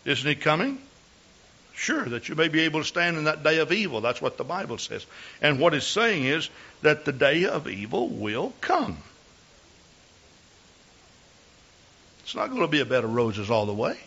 Isn't 0.05 0.29
he 0.29 0.35
coming? 0.35 0.79
Sure, 1.75 2.05
that 2.05 2.29
you 2.29 2.35
may 2.35 2.49
be 2.49 2.61
able 2.63 2.81
to 2.81 2.87
stand 2.87 3.17
in 3.17 3.25
that 3.25 3.43
day 3.43 3.59
of 3.59 3.73
evil. 3.73 4.01
That's 4.01 4.21
what 4.21 4.37
the 4.37 4.45
Bible 4.45 4.79
says. 4.79 5.07
And 5.41 5.59
what 5.59 5.75
it's 5.75 5.87
saying 5.87 6.25
is 6.25 6.51
that 6.83 7.05
the 7.05 7.13
day 7.13 7.45
of 7.45 7.69
evil 7.69 8.09
will 8.09 8.53
come. 8.61 8.99
It's 12.23 12.35
not 12.35 12.51
going 12.51 12.63
to 12.63 12.69
be 12.69 12.81
a 12.81 12.85
bed 12.85 13.05
of 13.05 13.13
roses 13.13 13.51
all 13.51 13.67
the 13.67 13.75
way. 13.75 13.99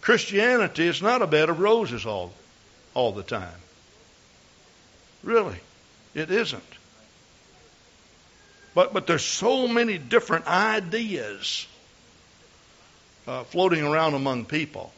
Christianity 0.00 0.86
is 0.86 1.02
not 1.02 1.20
a 1.20 1.26
bed 1.26 1.50
of 1.50 1.60
roses 1.60 2.06
all, 2.06 2.32
all 2.94 3.12
the 3.12 3.22
time. 3.22 3.60
Really, 5.22 5.58
it 6.14 6.30
isn't. 6.30 6.62
But, 8.74 8.94
but 8.94 9.06
there's 9.06 9.24
so 9.24 9.68
many 9.68 9.98
different 9.98 10.46
ideas 10.46 11.66
uh, 13.26 13.44
floating 13.44 13.84
around 13.84 14.14
among 14.14 14.46
people. 14.46 14.92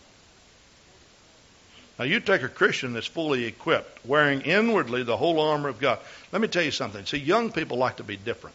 Now, 1.99 2.05
you 2.05 2.21
take 2.21 2.43
a 2.43 2.49
Christian 2.49 2.93
that's 2.93 3.07
fully 3.07 3.45
equipped, 3.45 4.07
wearing 4.07 4.43
inwardly 4.43 5.03
the 5.03 5.17
whole 5.17 5.41
armor 5.41 5.69
of 5.69 5.81
God. 5.81 5.99
Let 6.31 6.41
me 6.41 6.49
tell 6.49 6.63
you 6.63 6.71
something. 6.71 7.05
See, 7.05 7.19
young 7.19 7.53
people 7.53 7.79
like 7.79 7.97
to 7.97 8.05
be 8.05 8.17
different. 8.17 8.55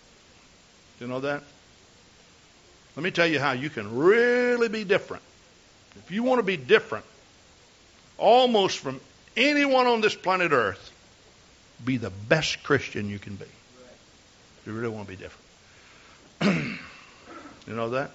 Do 0.99 1.05
you 1.05 1.11
know 1.11 1.19
that? 1.21 1.43
Let 2.95 3.03
me 3.03 3.11
tell 3.11 3.27
you 3.27 3.39
how 3.39 3.51
you 3.51 3.69
can 3.69 3.95
really 3.95 4.69
be 4.69 4.83
different. 4.83 5.23
If 5.97 6.11
you 6.11 6.23
want 6.23 6.39
to 6.39 6.43
be 6.43 6.57
different, 6.57 7.05
almost 8.17 8.79
from 8.79 9.01
anyone 9.35 9.87
on 9.87 10.01
this 10.01 10.15
planet 10.15 10.51
Earth, 10.51 10.91
be 11.83 11.97
the 11.97 12.09
best 12.09 12.63
Christian 12.63 13.09
you 13.09 13.19
can 13.19 13.35
be. 13.35 13.45
You 14.65 14.73
really 14.73 14.89
want 14.89 15.07
to 15.07 15.17
be 15.17 15.21
different. 15.21 16.79
you 17.67 17.73
know 17.73 17.89
that? 17.91 18.11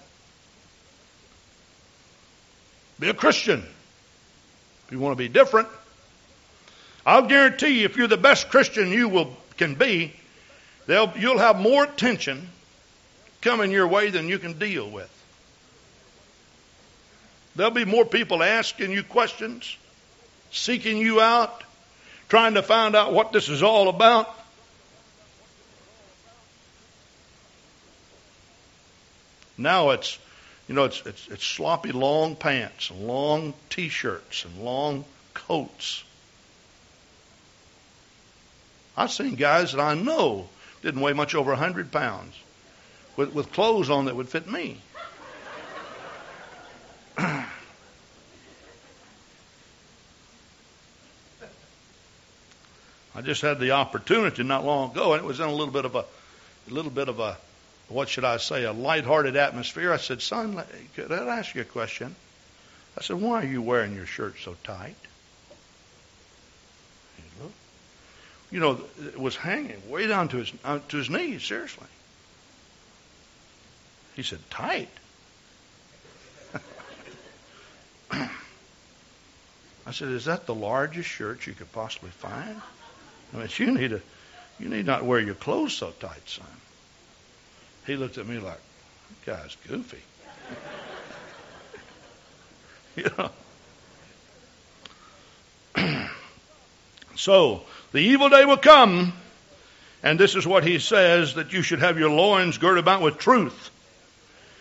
Be 2.99 3.11
a 3.11 3.15
Christian. 3.15 3.61
If 3.61 4.93
you 4.93 4.99
want 4.99 5.13
to 5.13 5.23
be 5.23 5.29
different, 5.29 5.69
I'll 7.05 7.27
guarantee 7.27 7.81
you, 7.81 7.85
if 7.85 7.97
you're 7.97 8.09
the 8.09 8.17
best 8.17 8.51
Christian 8.51 8.91
you 8.91 9.09
will 9.09 9.37
can 9.57 9.75
be, 9.75 10.15
you'll 10.89 11.39
have 11.39 11.61
more 11.61 11.85
attention 11.85 12.49
coming 13.41 13.71
your 13.71 13.87
way 13.87 14.11
than 14.11 14.29
you 14.29 14.39
can 14.39 14.59
deal 14.59 14.89
with. 14.89 15.11
There'll 17.57 17.73
be 17.73 17.85
more 17.85 18.05
people 18.05 18.43
asking 18.43 18.93
you 18.93 19.03
questions, 19.03 19.77
seeking 20.51 20.99
you 20.99 21.21
out, 21.21 21.63
trying 22.29 22.55
to 22.55 22.63
find 22.63 22.95
out 22.95 23.13
what 23.13 23.33
this 23.33 23.49
is 23.49 23.63
all 23.63 23.89
about. 23.89 24.29
Now 29.59 29.91
it's, 29.91 30.19
you 30.69 30.75
know, 30.75 30.85
it's, 30.85 31.03
it's, 31.05 31.29
it's 31.29 31.45
sloppy 31.45 31.93
long 31.93 32.37
pants 32.37 32.91
and 32.91 33.07
long 33.07 33.53
t-shirts 33.69 34.45
and 34.45 34.63
long 34.63 35.05
coats. 35.35 36.05
I've 38.97 39.11
seen 39.11 39.35
guys 39.35 39.73
that 39.73 39.81
I 39.81 39.95
know 39.95 40.49
didn't 40.83 41.01
weigh 41.01 41.13
much 41.13 41.35
over 41.35 41.53
a 41.53 41.57
hundred 41.57 41.93
pounds 41.93 42.35
with, 43.17 43.33
with 43.33 43.53
clothes 43.53 43.91
on 43.91 44.07
that 44.07 44.17
would 44.17 44.29
fit 44.29 44.49
me. 44.49 44.79
I 47.19 47.47
just 53.23 53.43
had 53.43 53.61
the 53.61 53.73
opportunity 53.73 54.43
not 54.43 54.65
long 54.65 54.93
ago, 54.93 55.13
and 55.13 55.23
it 55.23 55.27
was 55.27 55.41
in 55.41 55.47
a 55.47 55.53
little 55.53 55.73
bit 55.73 55.85
of 55.85 55.95
a, 55.95 55.99
a 55.99 56.71
little 56.71 56.91
bit 56.91 57.09
of 57.09 57.21
a, 57.21 57.37
what 57.89 58.09
should 58.09 58.25
I 58.25 58.39
say, 58.39 58.65
a 58.65 58.73
lighthearted 58.73 59.37
atmosphere. 59.37 59.93
I 59.93 59.99
said, 59.99 60.23
"Son, 60.23 60.63
could 60.95 61.13
I 61.13 61.39
ask 61.39 61.55
you 61.55 61.63
a 61.63 61.65
question?" 61.65 62.15
I 62.97 63.03
said, 63.03 63.21
"Why 63.21 63.43
are 63.43 63.47
you 63.47 63.61
wearing 63.61 63.95
your 63.95 64.07
shirt 64.07 64.37
so 64.43 64.57
tight?" 64.65 64.97
You 68.51 68.59
know, 68.59 68.81
it 69.01 69.19
was 69.19 69.37
hanging 69.37 69.89
way 69.89 70.09
down 70.09 70.29
to 70.29 70.39
his 70.39 70.53
uh, 70.65 70.81
to 70.89 70.97
his 70.97 71.09
knees. 71.09 71.45
Seriously. 71.45 71.87
He 74.17 74.23
said, 74.23 74.39
Tight? 74.51 74.89
I 78.11 78.29
said, 79.93 80.09
Is 80.09 80.25
that 80.27 80.47
the 80.47 80.55
largest 80.55 81.09
shirt 81.09 81.47
you 81.47 81.53
could 81.53 81.73
possibly 81.73 82.11
find? 82.11 82.61
I 83.33 83.37
mean, 83.37 83.49
you 83.57 83.71
need 83.73 83.91
to, 83.91 84.01
you 84.59 84.69
need 84.69 84.87
not 84.87 85.05
wear 85.05 85.21
your 85.21 85.35
clothes 85.35 85.75
so 85.75 85.93
tight, 86.01 86.29
son. 86.29 86.47
He 87.87 87.97
looked 87.97 88.19
at 88.19 88.27
me 88.27 88.39
like, 88.39 88.61
guy's 89.25 89.57
goofy. 89.67 89.99
you 92.97 93.11
know. 93.17 93.31
so, 97.17 97.63
the 97.93 98.01
evil 98.01 98.29
day 98.29 98.45
will 98.45 98.57
come, 98.57 99.13
and 100.03 100.19
this 100.19 100.35
is 100.35 100.47
what 100.47 100.65
he 100.65 100.79
says 100.79 101.35
that 101.35 101.53
you 101.53 101.63
should 101.63 101.79
have 101.79 101.99
your 101.99 102.11
loins 102.11 102.59
girded 102.59 102.83
about 102.83 103.03
with 103.03 103.19
truth 103.19 103.71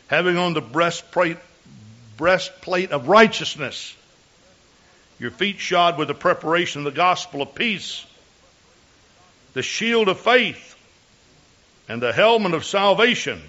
having 0.10 0.38
on 0.38 0.54
the 0.54 0.62
breastplate, 0.62 1.38
breastplate 2.18 2.92
of 2.92 3.08
righteousness, 3.08 3.96
your 5.20 5.32
feet 5.32 5.60
shod 5.60 5.98
with 5.98 6.08
the 6.08 6.14
preparation 6.14 6.82
of 6.82 6.86
the 6.86 6.92
gospel 6.92 7.42
of 7.42 7.56
peace, 7.56 8.06
the 9.54 9.62
shield 9.62 10.10
of 10.10 10.20
faith, 10.20 10.76
and 11.88 12.02
the 12.02 12.14
helmet 12.14 12.54
of 12.54 12.66
salvation, 12.66 13.42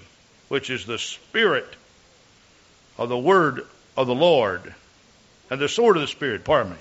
which 0.47 0.69
is 0.69 0.85
the 0.85 0.97
spirit 0.97 1.67
of 2.97 3.09
the 3.09 3.17
word 3.17 3.65
of 3.97 4.07
the 4.07 4.15
Lord, 4.15 4.73
and 5.49 5.59
the 5.59 5.67
sword 5.67 5.97
of 5.97 6.01
the 6.01 6.07
Spirit, 6.07 6.43
pardon 6.43 6.73
me, 6.73 6.79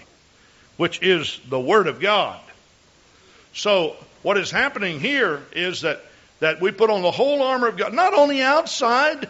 which 0.77 1.03
is 1.03 1.41
the 1.49 1.59
word 1.59 1.87
of 1.87 2.01
God. 2.01 2.41
So 3.53 3.97
what 4.23 4.37
is 4.37 4.51
happening 4.51 5.01
here 5.01 5.43
is 5.53 5.83
that, 5.83 6.01
that 6.41 6.61
we 6.61 6.71
put 6.71 6.91
on 6.91 7.03
the 7.03 7.11
whole 7.11 7.43
armor 7.43 7.69
of 7.69 7.77
God, 7.77 7.95
not 7.95 8.15
on 8.15 8.29
the 8.29 8.43
outside, 8.43 9.29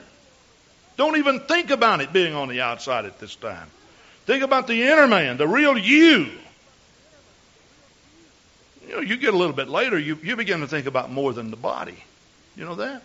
don't 1.00 1.16
even 1.16 1.40
think 1.40 1.70
about 1.70 2.02
it 2.02 2.12
being 2.12 2.34
on 2.34 2.48
the 2.48 2.60
outside 2.60 3.06
at 3.06 3.18
this 3.18 3.34
time. 3.34 3.68
Think 4.26 4.44
about 4.44 4.66
the 4.66 4.82
inner 4.82 5.06
man, 5.06 5.38
the 5.38 5.48
real 5.48 5.78
you. 5.78 6.30
You 8.86 8.96
know, 8.96 9.00
you 9.00 9.16
get 9.16 9.32
a 9.32 9.36
little 9.36 9.56
bit 9.56 9.70
later, 9.70 9.98
you, 9.98 10.18
you 10.22 10.36
begin 10.36 10.60
to 10.60 10.66
think 10.66 10.84
about 10.86 11.10
more 11.10 11.32
than 11.32 11.50
the 11.50 11.56
body. 11.56 11.96
You 12.54 12.66
know 12.66 12.74
that? 12.74 13.02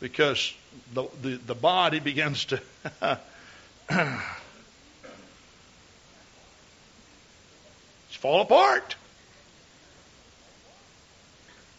Because 0.00 0.52
the, 0.92 1.06
the, 1.22 1.36
the 1.36 1.54
body 1.54 1.98
begins 2.00 2.44
to 2.44 2.60
fall 8.10 8.42
apart. 8.42 8.96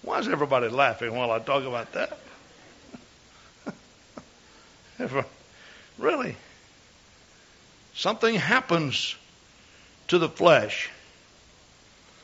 Why 0.01 0.17
is 0.17 0.27
everybody 0.27 0.69
laughing 0.69 1.15
while 1.15 1.29
I 1.29 1.37
talk 1.37 1.65
about 1.65 1.91
that? 1.91 2.17
Really, 5.97 6.35
something 7.93 8.35
happens 8.35 9.15
to 10.07 10.17
the 10.17 10.29
flesh. 10.29 10.89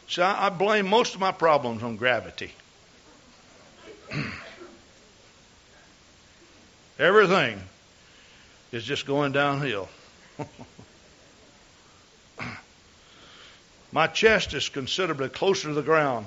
See, 0.08 0.22
I, 0.22 0.48
I 0.48 0.50
blame 0.50 0.88
most 0.88 1.16
of 1.16 1.20
my 1.20 1.32
problems 1.32 1.84
on 1.84 1.96
gravity. 1.98 2.54
Everything 7.00 7.60
is 8.72 8.84
just 8.84 9.06
going 9.06 9.32
downhill. 9.32 9.90
my 13.92 14.08
chest 14.08 14.54
is 14.54 14.70
considerably 14.70 15.30
closer 15.30 15.70
to 15.70 15.74
the 15.74 15.82
ground 15.82 16.26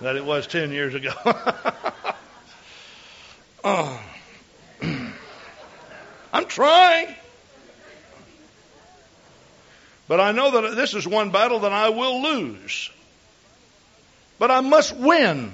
than 0.00 0.16
it 0.16 0.24
was 0.24 0.46
10 0.46 0.72
years 0.72 0.94
ago. 0.94 1.12
oh. 3.64 4.00
I'm 6.32 6.46
trying. 6.46 7.14
But 10.08 10.20
I 10.20 10.32
know 10.32 10.60
that 10.60 10.74
this 10.74 10.94
is 10.94 11.06
one 11.06 11.30
battle 11.30 11.60
that 11.60 11.72
I 11.72 11.90
will 11.90 12.22
lose. 12.22 12.90
But 14.40 14.50
I 14.50 14.60
must 14.60 14.96
win. 14.96 15.52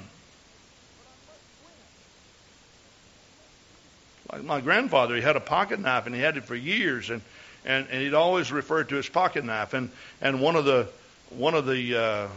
Like 4.33 4.45
my 4.45 4.61
grandfather, 4.61 5.14
he 5.14 5.22
had 5.22 5.37
a 5.37 5.41
pocket 5.41 5.81
knife 5.81 6.07
and 6.07 6.14
he 6.14 6.20
had 6.20 6.37
it 6.37 6.45
for 6.45 6.55
years, 6.55 7.11
and, 7.11 7.22
and, 7.64 7.87
and 7.91 8.03
he'd 8.03 8.14
always 8.14 8.51
referred 8.51 8.89
to 8.89 8.97
his 8.97 9.09
pocket 9.09 9.45
knife. 9.45 9.74
And, 9.74 9.91
and 10.20 10.41
one 10.41 10.57
of 10.57 10.64
the 10.64 10.89
one 11.31 11.55
of 11.55 11.66
the 11.66 11.97
uh, 11.97 12.29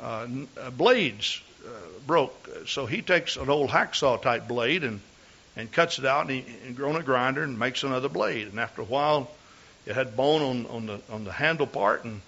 uh, 0.00 0.26
uh 0.60 0.70
blades 0.70 1.40
uh, 1.66 1.70
broke, 2.06 2.48
so 2.66 2.86
he 2.86 3.02
takes 3.02 3.36
an 3.36 3.48
old 3.48 3.70
hacksaw 3.70 4.20
type 4.20 4.46
blade 4.46 4.84
and 4.84 5.00
and 5.56 5.70
cuts 5.70 5.98
it 5.98 6.04
out 6.04 6.22
and, 6.22 6.30
he, 6.30 6.44
and 6.66 6.80
on 6.80 6.96
a 6.96 7.02
grinder 7.02 7.42
and 7.42 7.58
makes 7.58 7.82
another 7.82 8.08
blade. 8.08 8.48
And 8.48 8.58
after 8.58 8.82
a 8.82 8.84
while, 8.84 9.30
it 9.86 9.94
had 9.94 10.16
bone 10.16 10.42
on, 10.42 10.66
on 10.66 10.86
the 10.86 11.00
on 11.10 11.24
the 11.24 11.32
handle 11.32 11.66
part 11.66 12.04
and 12.04 12.20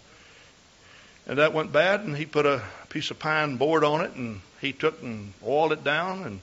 and 1.26 1.38
that 1.38 1.52
went 1.52 1.72
bad. 1.72 2.00
And 2.00 2.16
he 2.16 2.24
put 2.26 2.46
a 2.46 2.62
piece 2.88 3.10
of 3.10 3.18
pine 3.18 3.56
board 3.56 3.84
on 3.84 4.02
it 4.02 4.12
and 4.12 4.40
he 4.60 4.72
took 4.72 5.02
and 5.02 5.32
oiled 5.44 5.72
it 5.72 5.84
down 5.84 6.22
and 6.22 6.40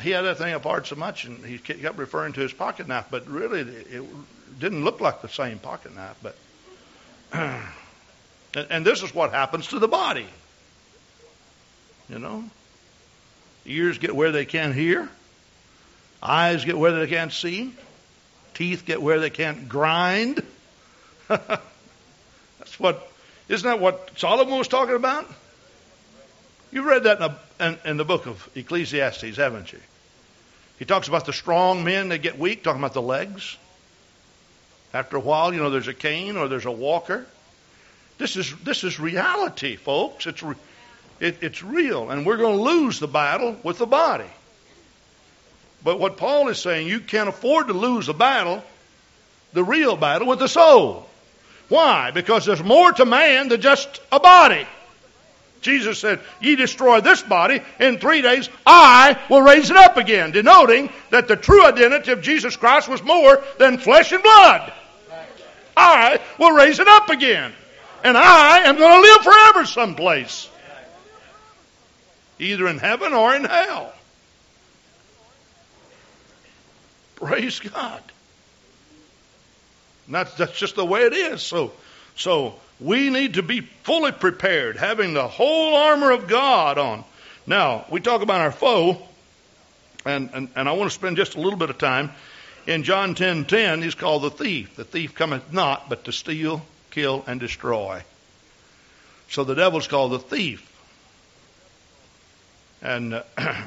he 0.00 0.10
had 0.10 0.22
that 0.22 0.38
thing 0.38 0.52
apart 0.54 0.86
so 0.86 0.96
much, 0.96 1.24
and 1.24 1.44
he 1.44 1.58
kept 1.58 1.98
referring 1.98 2.32
to 2.32 2.40
his 2.40 2.52
pocket 2.52 2.88
knife, 2.88 3.06
but 3.10 3.26
really 3.28 3.60
it 3.60 4.04
didn't 4.58 4.84
look 4.84 5.00
like 5.00 5.22
the 5.22 5.28
same 5.28 5.58
pocket 5.58 5.94
knife. 5.94 6.16
But 6.22 6.36
and 8.70 8.84
this 8.84 9.02
is 9.02 9.14
what 9.14 9.30
happens 9.30 9.68
to 9.68 9.78
the 9.78 9.88
body. 9.88 10.26
You 12.08 12.18
know, 12.18 12.44
ears 13.66 13.98
get 13.98 14.14
where 14.14 14.32
they 14.32 14.44
can't 14.44 14.74
hear, 14.74 15.08
eyes 16.24 16.64
get 16.64 16.78
where 16.78 16.92
they 16.92 17.06
can't 17.06 17.32
see, 17.32 17.74
teeth 18.54 18.84
get 18.86 19.02
where 19.02 19.20
they 19.20 19.30
can't 19.30 19.68
grind. 19.68 20.42
That's 21.28 22.78
what. 22.78 23.10
Isn't 23.48 23.68
that 23.68 23.78
what 23.78 24.10
Solomon 24.16 24.56
was 24.56 24.68
talking 24.68 24.94
about? 24.94 25.30
You've 26.72 26.86
read 26.86 27.04
that 27.04 27.18
in, 27.18 27.24
a, 27.24 27.38
in, 27.60 27.78
in 27.90 27.96
the 27.98 28.04
book 28.04 28.26
of 28.26 28.48
Ecclesiastes, 28.56 29.36
haven't 29.36 29.72
you? 29.72 29.78
He 30.78 30.86
talks 30.86 31.08
about 31.08 31.26
the 31.26 31.32
strong 31.32 31.84
men 31.84 32.08
that 32.08 32.18
get 32.18 32.38
weak, 32.38 32.64
talking 32.64 32.80
about 32.80 32.94
the 32.94 33.02
legs. 33.02 33.56
After 34.92 35.16
a 35.16 35.20
while, 35.20 35.52
you 35.52 35.60
know, 35.60 35.70
there's 35.70 35.88
a 35.88 35.94
cane 35.94 36.36
or 36.36 36.48
there's 36.48 36.64
a 36.64 36.72
walker. 36.72 37.26
This 38.18 38.36
is 38.36 38.54
this 38.64 38.84
is 38.84 38.98
reality, 38.98 39.76
folks. 39.76 40.26
It's 40.26 40.42
re, 40.42 40.54
it, 41.20 41.38
it's 41.42 41.62
real, 41.62 42.10
and 42.10 42.24
we're 42.24 42.36
going 42.36 42.56
to 42.56 42.62
lose 42.62 43.00
the 43.00 43.08
battle 43.08 43.56
with 43.62 43.78
the 43.78 43.86
body. 43.86 44.30
But 45.84 46.00
what 46.00 46.16
Paul 46.16 46.48
is 46.48 46.58
saying, 46.58 46.88
you 46.88 46.98
can't 46.98 47.28
afford 47.28 47.68
to 47.68 47.74
lose 47.74 48.06
the 48.06 48.14
battle, 48.14 48.64
the 49.52 49.62
real 49.62 49.96
battle, 49.96 50.26
with 50.26 50.38
the 50.38 50.48
soul. 50.48 51.06
Why? 51.68 52.10
Because 52.10 52.46
there's 52.46 52.62
more 52.62 52.90
to 52.92 53.04
man 53.04 53.48
than 53.48 53.60
just 53.60 54.00
a 54.10 54.18
body. 54.18 54.66
Jesus 55.60 55.98
said, 55.98 56.20
Ye 56.40 56.56
destroy 56.56 57.00
this 57.00 57.22
body, 57.22 57.60
in 57.80 57.98
three 57.98 58.22
days 58.22 58.48
I 58.66 59.18
will 59.30 59.42
raise 59.42 59.70
it 59.70 59.76
up 59.76 59.96
again, 59.96 60.30
denoting 60.30 60.90
that 61.10 61.28
the 61.28 61.36
true 61.36 61.64
identity 61.64 62.12
of 62.12 62.22
Jesus 62.22 62.56
Christ 62.56 62.88
was 62.88 63.02
more 63.02 63.42
than 63.58 63.78
flesh 63.78 64.12
and 64.12 64.22
blood. 64.22 64.72
I 65.76 66.20
will 66.38 66.52
raise 66.52 66.78
it 66.78 66.88
up 66.88 67.08
again. 67.08 67.52
And 68.02 68.16
I 68.18 68.58
am 68.60 68.76
going 68.76 69.02
to 69.02 69.10
live 69.10 69.22
forever 69.22 69.64
someplace. 69.64 70.48
Either 72.38 72.68
in 72.68 72.78
heaven 72.78 73.14
or 73.14 73.34
in 73.34 73.44
hell. 73.44 73.92
Praise 77.24 77.58
God. 77.58 78.02
That's, 80.10 80.34
that's 80.34 80.58
just 80.58 80.76
the 80.76 80.84
way 80.84 81.04
it 81.04 81.14
is. 81.14 81.40
So, 81.40 81.72
so 82.16 82.56
we 82.78 83.08
need 83.08 83.34
to 83.34 83.42
be 83.42 83.60
fully 83.60 84.12
prepared, 84.12 84.76
having 84.76 85.14
the 85.14 85.26
whole 85.26 85.74
armor 85.74 86.10
of 86.10 86.28
God 86.28 86.76
on. 86.76 87.02
Now, 87.46 87.86
we 87.90 88.00
talk 88.00 88.20
about 88.20 88.42
our 88.42 88.52
foe, 88.52 88.98
and, 90.04 90.28
and, 90.34 90.48
and 90.54 90.68
I 90.68 90.72
want 90.72 90.90
to 90.90 90.94
spend 90.94 91.16
just 91.16 91.34
a 91.34 91.40
little 91.40 91.58
bit 91.58 91.70
of 91.70 91.78
time. 91.78 92.10
In 92.66 92.82
John 92.82 93.14
10 93.14 93.46
10, 93.46 93.80
he's 93.80 93.94
called 93.94 94.22
the 94.22 94.30
thief. 94.30 94.76
The 94.76 94.84
thief 94.84 95.14
cometh 95.14 95.50
not 95.50 95.88
but 95.88 96.04
to 96.04 96.12
steal, 96.12 96.60
kill, 96.90 97.24
and 97.26 97.40
destroy. 97.40 98.02
So 99.30 99.44
the 99.44 99.54
devil's 99.54 99.88
called 99.88 100.12
the 100.12 100.18
thief. 100.18 100.70
And 102.82 103.14
uh, 103.14 103.22
I, 103.38 103.64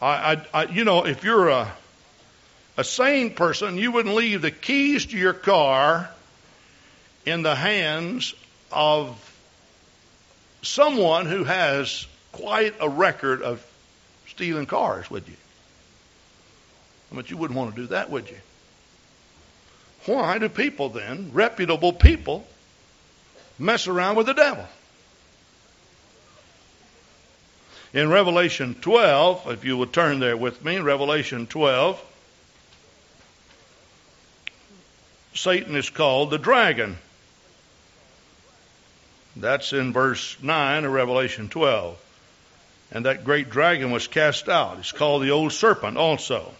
I, 0.00 0.46
I, 0.54 0.64
you 0.66 0.84
know, 0.84 1.04
if 1.06 1.24
you're 1.24 1.48
a, 1.48 1.72
a 2.78 2.84
sane 2.84 3.34
person, 3.34 3.76
you 3.76 3.90
wouldn't 3.90 4.14
leave 4.14 4.40
the 4.40 4.52
keys 4.52 5.06
to 5.06 5.18
your 5.18 5.32
car 5.32 6.08
in 7.26 7.42
the 7.42 7.56
hands 7.56 8.34
of 8.70 9.18
someone 10.62 11.26
who 11.26 11.42
has 11.42 12.06
quite 12.30 12.76
a 12.80 12.88
record 12.88 13.42
of 13.42 13.66
stealing 14.28 14.64
cars, 14.64 15.10
would 15.10 15.26
you? 15.26 15.34
But 17.10 17.32
you 17.32 17.36
wouldn't 17.36 17.58
want 17.58 17.74
to 17.74 17.80
do 17.82 17.88
that, 17.88 18.10
would 18.10 18.30
you? 18.30 18.38
Why 20.06 20.38
do 20.38 20.48
people 20.48 20.88
then, 20.88 21.32
reputable 21.32 21.92
people, 21.92 22.46
mess 23.58 23.88
around 23.88 24.14
with 24.14 24.26
the 24.26 24.34
devil? 24.34 24.64
In 27.92 28.08
Revelation 28.08 28.76
12, 28.76 29.50
if 29.50 29.64
you 29.64 29.76
would 29.78 29.92
turn 29.92 30.20
there 30.20 30.36
with 30.36 30.64
me, 30.64 30.78
Revelation 30.78 31.48
12, 31.48 32.04
Satan 35.38 35.76
is 35.76 35.88
called 35.88 36.30
the 36.30 36.38
dragon. 36.38 36.98
That's 39.36 39.72
in 39.72 39.92
verse 39.92 40.36
9 40.42 40.84
of 40.84 40.92
Revelation 40.92 41.48
12. 41.48 41.96
And 42.90 43.06
that 43.06 43.24
great 43.24 43.48
dragon 43.48 43.92
was 43.92 44.08
cast 44.08 44.48
out. 44.48 44.78
It's 44.78 44.90
called 44.90 45.22
the 45.22 45.30
old 45.30 45.52
serpent 45.52 45.96
also. 45.96 46.52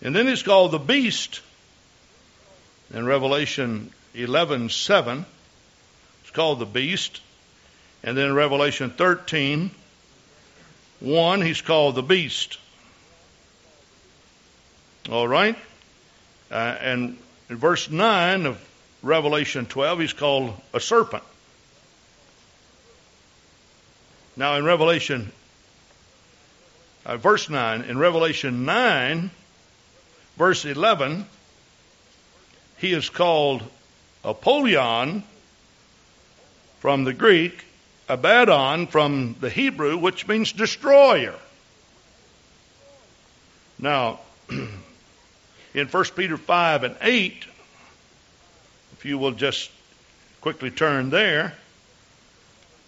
And 0.00 0.16
then 0.16 0.26
he's 0.26 0.42
called 0.42 0.70
the 0.70 0.78
beast 0.78 1.42
in 2.94 3.04
Revelation 3.04 3.92
11 4.14 4.70
7. 4.70 5.26
It's 6.22 6.30
called 6.30 6.58
the 6.58 6.66
beast. 6.66 7.20
And 8.02 8.16
then 8.16 8.32
Revelation 8.32 8.90
13 8.90 9.72
1, 11.00 11.40
he's 11.42 11.60
called 11.60 11.96
the 11.96 12.02
beast. 12.02 12.58
All 15.10 15.28
right? 15.28 15.56
Uh, 16.50 16.54
and 16.54 17.18
in 17.50 17.56
verse 17.56 17.90
9 17.90 18.46
of 18.46 18.68
Revelation 19.02 19.66
12, 19.66 20.00
he's 20.00 20.12
called 20.12 20.54
a 20.72 20.80
serpent. 20.80 21.22
Now, 24.36 24.56
in 24.56 24.64
Revelation, 24.64 25.32
uh, 27.04 27.16
verse 27.16 27.50
9, 27.50 27.82
in 27.82 27.98
Revelation 27.98 28.64
9, 28.64 29.30
verse 30.36 30.64
11, 30.64 31.26
he 32.78 32.92
is 32.92 33.10
called 33.10 33.62
Apollyon 34.24 35.24
from 36.78 37.04
the 37.04 37.12
Greek, 37.12 37.64
Abaddon 38.08 38.86
from 38.86 39.36
the 39.40 39.50
Hebrew, 39.50 39.98
which 39.98 40.26
means 40.26 40.52
destroyer. 40.52 41.34
Now, 43.78 44.20
in 45.74 45.86
1 45.86 46.04
Peter 46.16 46.36
5 46.36 46.84
and 46.84 46.96
8, 47.00 47.46
if 48.92 49.04
you 49.04 49.18
will 49.18 49.32
just 49.32 49.70
quickly 50.40 50.70
turn 50.70 51.10
there. 51.10 51.54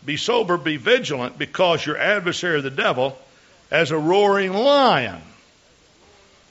Be 0.04 0.16
sober, 0.16 0.56
be 0.56 0.76
vigilant, 0.76 1.38
because 1.38 1.84
your 1.84 1.98
adversary, 1.98 2.60
the 2.62 2.70
devil, 2.70 3.18
as 3.70 3.90
a 3.90 3.98
roaring 3.98 4.52
lion. 4.52 5.20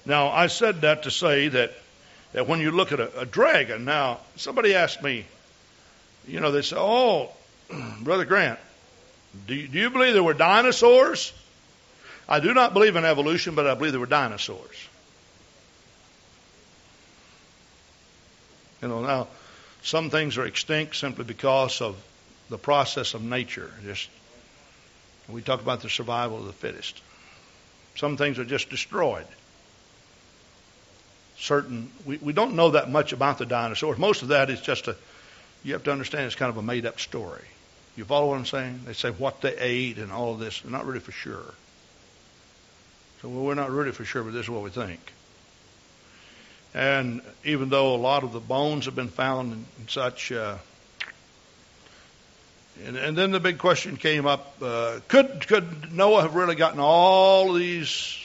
Now, 0.05 0.29
I 0.29 0.47
said 0.47 0.81
that 0.81 1.03
to 1.03 1.11
say 1.11 1.47
that, 1.49 1.73
that 2.33 2.47
when 2.47 2.59
you 2.61 2.71
look 2.71 2.91
at 2.91 2.99
a, 2.99 3.21
a 3.21 3.25
dragon, 3.25 3.85
now, 3.85 4.19
somebody 4.35 4.75
asked 4.75 5.01
me, 5.01 5.25
you 6.27 6.39
know, 6.39 6.51
they 6.51 6.61
say, 6.61 6.75
oh, 6.77 7.31
Brother 8.01 8.25
Grant, 8.25 8.59
do 9.47 9.55
you, 9.55 9.67
do 9.67 9.79
you 9.79 9.89
believe 9.89 10.13
there 10.13 10.23
were 10.23 10.33
dinosaurs? 10.33 11.33
I 12.27 12.39
do 12.39 12.53
not 12.53 12.73
believe 12.73 12.95
in 12.95 13.05
evolution, 13.05 13.55
but 13.55 13.65
I 13.67 13.73
believe 13.73 13.91
there 13.91 13.99
were 13.99 14.05
dinosaurs. 14.05 14.88
You 18.81 18.87
know, 18.87 19.01
now, 19.01 19.27
some 19.81 20.09
things 20.09 20.37
are 20.37 20.45
extinct 20.45 20.95
simply 20.95 21.25
because 21.25 21.81
of 21.81 21.95
the 22.49 22.57
process 22.57 23.13
of 23.13 23.21
nature. 23.21 23.71
Just 23.83 24.09
we 25.27 25.41
talk 25.41 25.61
about 25.61 25.81
the 25.81 25.89
survival 25.89 26.37
of 26.37 26.45
the 26.45 26.53
fittest. 26.53 27.01
Some 27.95 28.17
things 28.17 28.39
are 28.39 28.45
just 28.45 28.69
destroyed. 28.69 29.27
Certain 31.37 31.91
we, 32.05 32.17
we 32.17 32.33
don't 32.33 32.55
know 32.55 32.71
that 32.71 32.89
much 32.89 33.13
about 33.13 33.37
the 33.37 33.45
dinosaurs. 33.45 33.97
Most 33.97 34.21
of 34.21 34.29
that 34.29 34.49
is 34.49 34.61
just 34.61 34.87
a 34.87 34.95
you 35.63 35.73
have 35.73 35.83
to 35.83 35.91
understand 35.91 36.25
it's 36.25 36.35
kind 36.35 36.49
of 36.49 36.57
a 36.57 36.61
made 36.61 36.85
up 36.85 36.99
story. 36.99 37.43
You 37.97 38.05
follow 38.05 38.29
what 38.29 38.37
I'm 38.37 38.45
saying? 38.45 38.81
They 38.85 38.93
say 38.93 39.11
what 39.11 39.41
they 39.41 39.57
ate 39.57 39.97
and 39.97 40.11
all 40.11 40.33
of 40.33 40.39
this. 40.39 40.61
They're 40.61 40.71
not 40.71 40.85
really 40.85 41.01
for 41.01 41.11
sure. 41.11 41.53
So 43.21 43.27
well, 43.27 43.43
we're 43.43 43.55
not 43.55 43.69
really 43.69 43.91
for 43.91 44.05
sure, 44.05 44.23
but 44.23 44.31
this 44.31 44.43
is 44.43 44.49
what 44.49 44.63
we 44.63 44.69
think. 44.69 44.99
And 46.73 47.21
even 47.43 47.69
though 47.69 47.95
a 47.95 47.97
lot 47.97 48.23
of 48.23 48.31
the 48.31 48.39
bones 48.39 48.85
have 48.85 48.95
been 48.95 49.09
found 49.09 49.53
and, 49.53 49.65
such, 49.89 50.31
uh, 50.31 50.57
and, 52.85 52.95
and, 52.95 53.17
then 53.17 53.31
the 53.31 53.39
big 53.39 53.57
question 53.57 53.97
came 53.97 54.25
up: 54.27 54.55
uh, 54.61 54.99
Could 55.07 55.47
could 55.47 55.91
Noah 55.91 56.21
have 56.21 56.35
really 56.35 56.55
gotten 56.55 56.79
all 56.79 57.53
these 57.53 58.17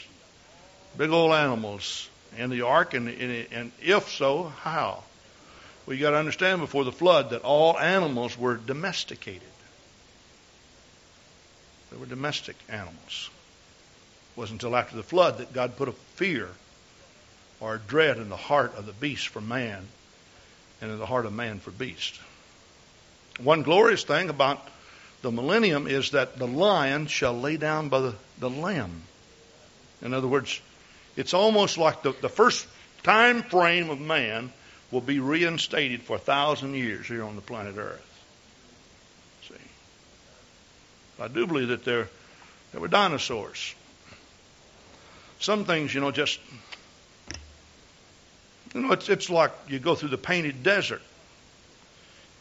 big 0.99 1.11
old 1.11 1.32
animals 1.32 2.09
in 2.36 2.51
the 2.51 2.62
ark? 2.62 2.92
And, 2.95 3.09
and, 3.09 3.47
and 3.51 3.72
if 3.80 4.11
so, 4.11 4.53
how? 4.61 5.03
We 5.86 5.99
got 5.99 6.11
to 6.11 6.16
understand 6.16 6.61
before 6.61 6.84
the 6.84 6.92
flood 6.92 7.30
that 7.30 7.42
all 7.42 7.78
animals 7.78 8.38
were 8.38 8.57
domesticated. 8.57 9.42
They 11.90 11.97
were 11.97 12.07
domestic 12.07 12.57
animals. 12.68 13.30
It 14.32 14.40
wasn't 14.40 14.62
until 14.62 14.76
after 14.76 14.97
the 14.97 15.03
flood 15.03 15.38
that 15.38 15.53
God 15.53 15.76
put 15.76 15.88
a 15.88 15.92
fear 15.92 16.49
or 17.61 17.78
dread 17.78 18.18
in 18.18 18.28
the 18.28 18.36
heart 18.36 18.74
of 18.76 18.86
the 18.86 18.92
beast 18.92 19.28
for 19.28 19.40
man 19.40 19.86
and 20.80 20.90
in 20.90 20.98
the 20.98 21.07
heart 21.07 21.26
of 21.26 21.32
man 21.32 21.61
for 21.61 21.70
beast. 21.70 22.18
One 23.40 23.62
glorious 23.62 24.05
thing 24.05 24.28
about 24.28 24.66
the 25.22 25.30
millennium 25.30 25.86
is 25.86 26.11
that 26.11 26.38
the 26.38 26.46
lion 26.46 27.07
shall 27.07 27.32
lay 27.32 27.57
down 27.57 27.88
by 27.88 28.00
the, 28.00 28.14
the 28.38 28.50
lamb. 28.50 29.02
In 30.02 30.12
other 30.12 30.28
words, 30.28 30.61
it's 31.16 31.34
almost 31.34 31.78
like 31.78 32.02
the, 32.02 32.12
the 32.20 32.28
first 32.28 32.66
time 33.02 33.42
frame 33.42 33.90
of 33.90 34.00
man 34.00 34.52
will 34.90 35.00
be 35.00 35.20
reinstated 35.20 36.02
for 36.02 36.16
a 36.16 36.20
thousand 36.20 36.74
years 36.74 37.07
here 37.07 37.24
on 37.24 37.36
the 37.36 37.42
planet 37.42 37.76
Earth. 37.78 38.24
See, 39.48 39.55
I 41.22 41.28
do 41.28 41.46
believe 41.46 41.68
that 41.68 41.84
there 41.84 42.09
there 42.74 42.80
were 42.80 42.88
dinosaurs. 42.88 43.72
Some 45.38 45.64
things, 45.64 45.94
you 45.94 46.00
know, 46.00 46.11
just 46.11 46.40
you 48.74 48.80
know, 48.80 48.92
it's 48.92 49.08
it's 49.08 49.30
like 49.30 49.52
you 49.68 49.78
go 49.78 49.94
through 49.94 50.10
the 50.10 50.18
painted 50.18 50.62
desert 50.62 51.02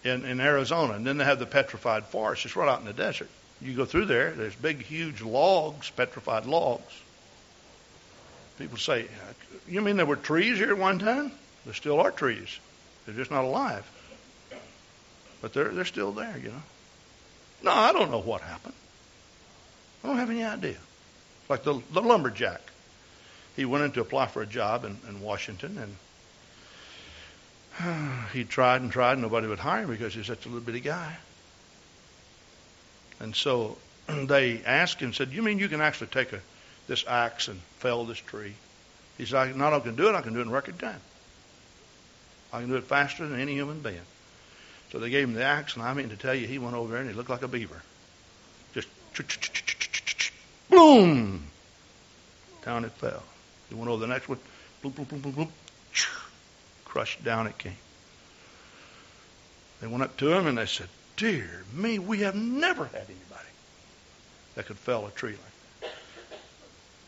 in 0.04 0.26
in 0.26 0.40
Arizona, 0.42 0.94
and 0.94 1.06
then 1.06 1.18
they 1.18 1.26
have 1.26 1.40
the 1.40 1.46
petrified 1.46 2.06
forest. 2.06 2.46
It's 2.46 2.56
right 2.56 2.68
out 2.68 2.80
in 2.80 2.86
the 2.86 2.94
desert. 2.94 3.30
You 3.62 3.74
go 3.76 3.86
through 3.86 4.06
there. 4.06 4.32
There's 4.32 4.56
big, 4.56 4.82
huge 4.82 5.22
logs, 5.22 5.90
petrified 5.90 6.46
logs. 6.46 6.94
People 8.58 8.78
say, 8.78 9.08
"You 9.68 9.82
mean 9.82 9.96
there 9.96 10.06
were 10.06 10.16
trees 10.16 10.58
here 10.58 10.72
at 10.72 10.78
one 10.78 11.00
time?" 11.00 11.32
There 11.66 11.74
still 11.74 12.02
are 12.02 12.12
trees. 12.12 12.60
They're 13.06 13.16
just 13.16 13.32
not 13.32 13.46
alive. 13.46 13.90
But 15.42 15.54
they're, 15.54 15.70
they're 15.70 15.86
still 15.86 16.12
there, 16.12 16.38
you 16.38 16.50
know. 16.50 16.64
No, 17.64 17.72
I 17.72 17.94
don't 17.94 18.12
know 18.12 18.20
what 18.20 18.42
happened. 18.42 18.74
I 20.04 20.08
don't 20.08 20.18
have 20.18 20.30
any 20.30 20.44
idea. 20.44 20.78
Like 21.50 21.64
the, 21.64 21.82
the 21.92 22.02
lumberjack. 22.02 22.62
He 23.56 23.66
went 23.66 23.84
in 23.84 23.92
to 23.92 24.02
apply 24.02 24.28
for 24.28 24.42
a 24.42 24.46
job 24.46 24.84
in, 24.84 24.98
in 25.08 25.22
Washington, 25.22 25.78
and 25.78 25.96
he 28.34 28.44
tried 28.44 28.82
and 28.82 28.92
tried, 28.92 29.18
nobody 29.18 29.48
would 29.48 29.60
hire 29.60 29.84
him 29.84 29.90
because 29.90 30.14
he's 30.14 30.28
such 30.28 30.46
a 30.46 30.50
little 30.50 30.64
bitty 30.64 30.80
guy. 30.80 31.16
And 33.20 33.36
so 33.36 33.78
they 34.08 34.62
asked 34.66 35.00
him, 35.00 35.14
said, 35.14 35.32
You 35.32 35.42
mean 35.42 35.60
you 35.60 35.70
can 35.70 35.82
actually 35.82 36.08
take 36.08 36.34
a, 36.34 36.40
this 36.88 37.06
axe 37.08 37.48
and 37.48 37.60
fell 37.80 38.06
this 38.06 38.18
tree? 38.18 38.54
He 39.18 39.26
said, 39.26 39.38
I 39.38 39.52
not 39.54 39.74
only 39.74 39.86
can 39.86 39.96
do 39.96 40.10
it, 40.10 40.16
I 40.16 40.22
can 40.22 40.34
do 40.34 40.40
it 40.40 40.44
in 40.44 40.52
record 40.52 40.80
time. 40.80 41.00
I 42.52 42.60
can 42.60 42.70
do 42.70 42.76
it 42.76 42.84
faster 42.84 43.28
than 43.28 43.40
any 43.40 43.54
human 43.54 43.80
being. 43.82 44.02
So 44.92 45.00
they 45.00 45.10
gave 45.10 45.28
him 45.28 45.34
the 45.34 45.44
axe, 45.44 45.76
and 45.76 45.84
I 45.84 45.94
mean 45.94 46.10
to 46.10 46.16
tell 46.16 46.36
you, 46.36 46.46
he 46.46 46.60
went 46.60 46.76
over 46.76 46.92
there 46.92 47.02
and 47.02 47.10
he 47.10 47.16
looked 47.16 47.30
like 47.30 47.42
a 47.42 47.48
beaver. 47.48 47.82
Just 48.74 48.88
boom! 50.70 51.44
Down 52.64 52.86
it 52.86 52.92
fell. 52.92 53.24
He 53.70 53.76
went 53.76 53.90
over 53.90 54.02
the 54.02 54.08
next 54.08 54.30
one. 54.30 54.38
Crushed 56.94 57.24
down 57.24 57.48
it 57.48 57.58
came. 57.58 57.76
They 59.82 59.88
went 59.88 60.04
up 60.04 60.16
to 60.18 60.32
him 60.32 60.46
and 60.46 60.60
they 60.60 60.68
said, 60.68 60.90
Dear 61.18 61.64
me, 61.74 61.98
we 61.98 62.20
have 62.20 62.36
never 62.36 62.86
had 62.86 63.08
anybody 63.08 63.50
that 64.54 64.68
could 64.68 64.78
fell 64.78 65.08
a 65.08 65.10
tree 65.10 65.32
like 65.32 65.40
that. 65.82 65.90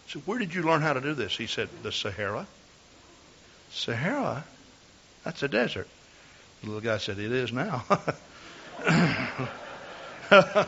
Said, 0.08 0.24
Where 0.26 0.40
did 0.40 0.56
you 0.56 0.64
learn 0.64 0.82
how 0.82 0.94
to 0.94 1.02
do 1.02 1.14
this? 1.14 1.38
He 1.38 1.46
said, 1.46 1.70
The 1.84 1.92
Sahara. 1.92 2.48
Sahara? 3.72 4.44
That's 5.24 5.44
a 5.44 5.48
desert. 5.48 5.88
The 6.64 6.68
little 6.68 6.82
guy 6.82 6.98
said, 6.98 7.20
It 7.20 7.32
is 7.32 7.54
now. 7.54 7.86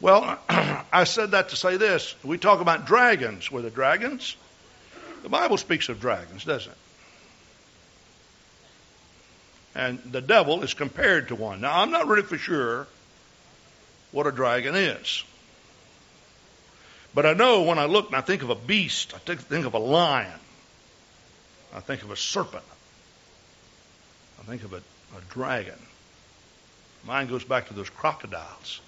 well, 0.00 0.38
I 0.92 1.04
said 1.04 1.30
that 1.30 1.48
to 1.48 1.56
say 1.56 1.78
this. 1.78 2.14
We 2.22 2.36
talk 2.36 2.60
about 2.60 2.84
dragons. 2.84 3.50
Were 3.50 3.62
the 3.62 3.70
dragons? 3.70 4.36
The 5.22 5.30
Bible 5.30 5.56
speaks 5.56 5.88
of 5.88 6.00
dragons, 6.00 6.44
doesn't 6.44 6.70
it? 6.70 6.78
And 9.74 9.98
the 10.00 10.20
devil 10.20 10.62
is 10.62 10.74
compared 10.74 11.28
to 11.28 11.34
one. 11.34 11.62
Now, 11.62 11.80
I'm 11.80 11.90
not 11.90 12.06
really 12.06 12.22
for 12.22 12.36
sure 12.36 12.86
what 14.10 14.26
a 14.26 14.32
dragon 14.32 14.74
is. 14.74 15.24
But 17.14 17.24
I 17.24 17.32
know 17.32 17.62
when 17.62 17.78
I 17.78 17.86
look 17.86 18.08
and 18.08 18.16
I 18.16 18.20
think 18.20 18.42
of 18.42 18.50
a 18.50 18.54
beast, 18.54 19.14
I 19.14 19.18
think 19.18 19.64
of 19.64 19.74
a 19.74 19.78
lion, 19.78 20.38
I 21.74 21.80
think 21.80 22.02
of 22.02 22.10
a 22.10 22.16
serpent, 22.16 22.64
I 24.40 24.42
think 24.44 24.62
of 24.64 24.72
a, 24.72 24.76
a 24.76 25.20
dragon. 25.30 25.78
Mine 27.04 27.28
goes 27.28 27.44
back 27.44 27.68
to 27.68 27.74
those 27.74 27.90
crocodiles. 27.90 28.80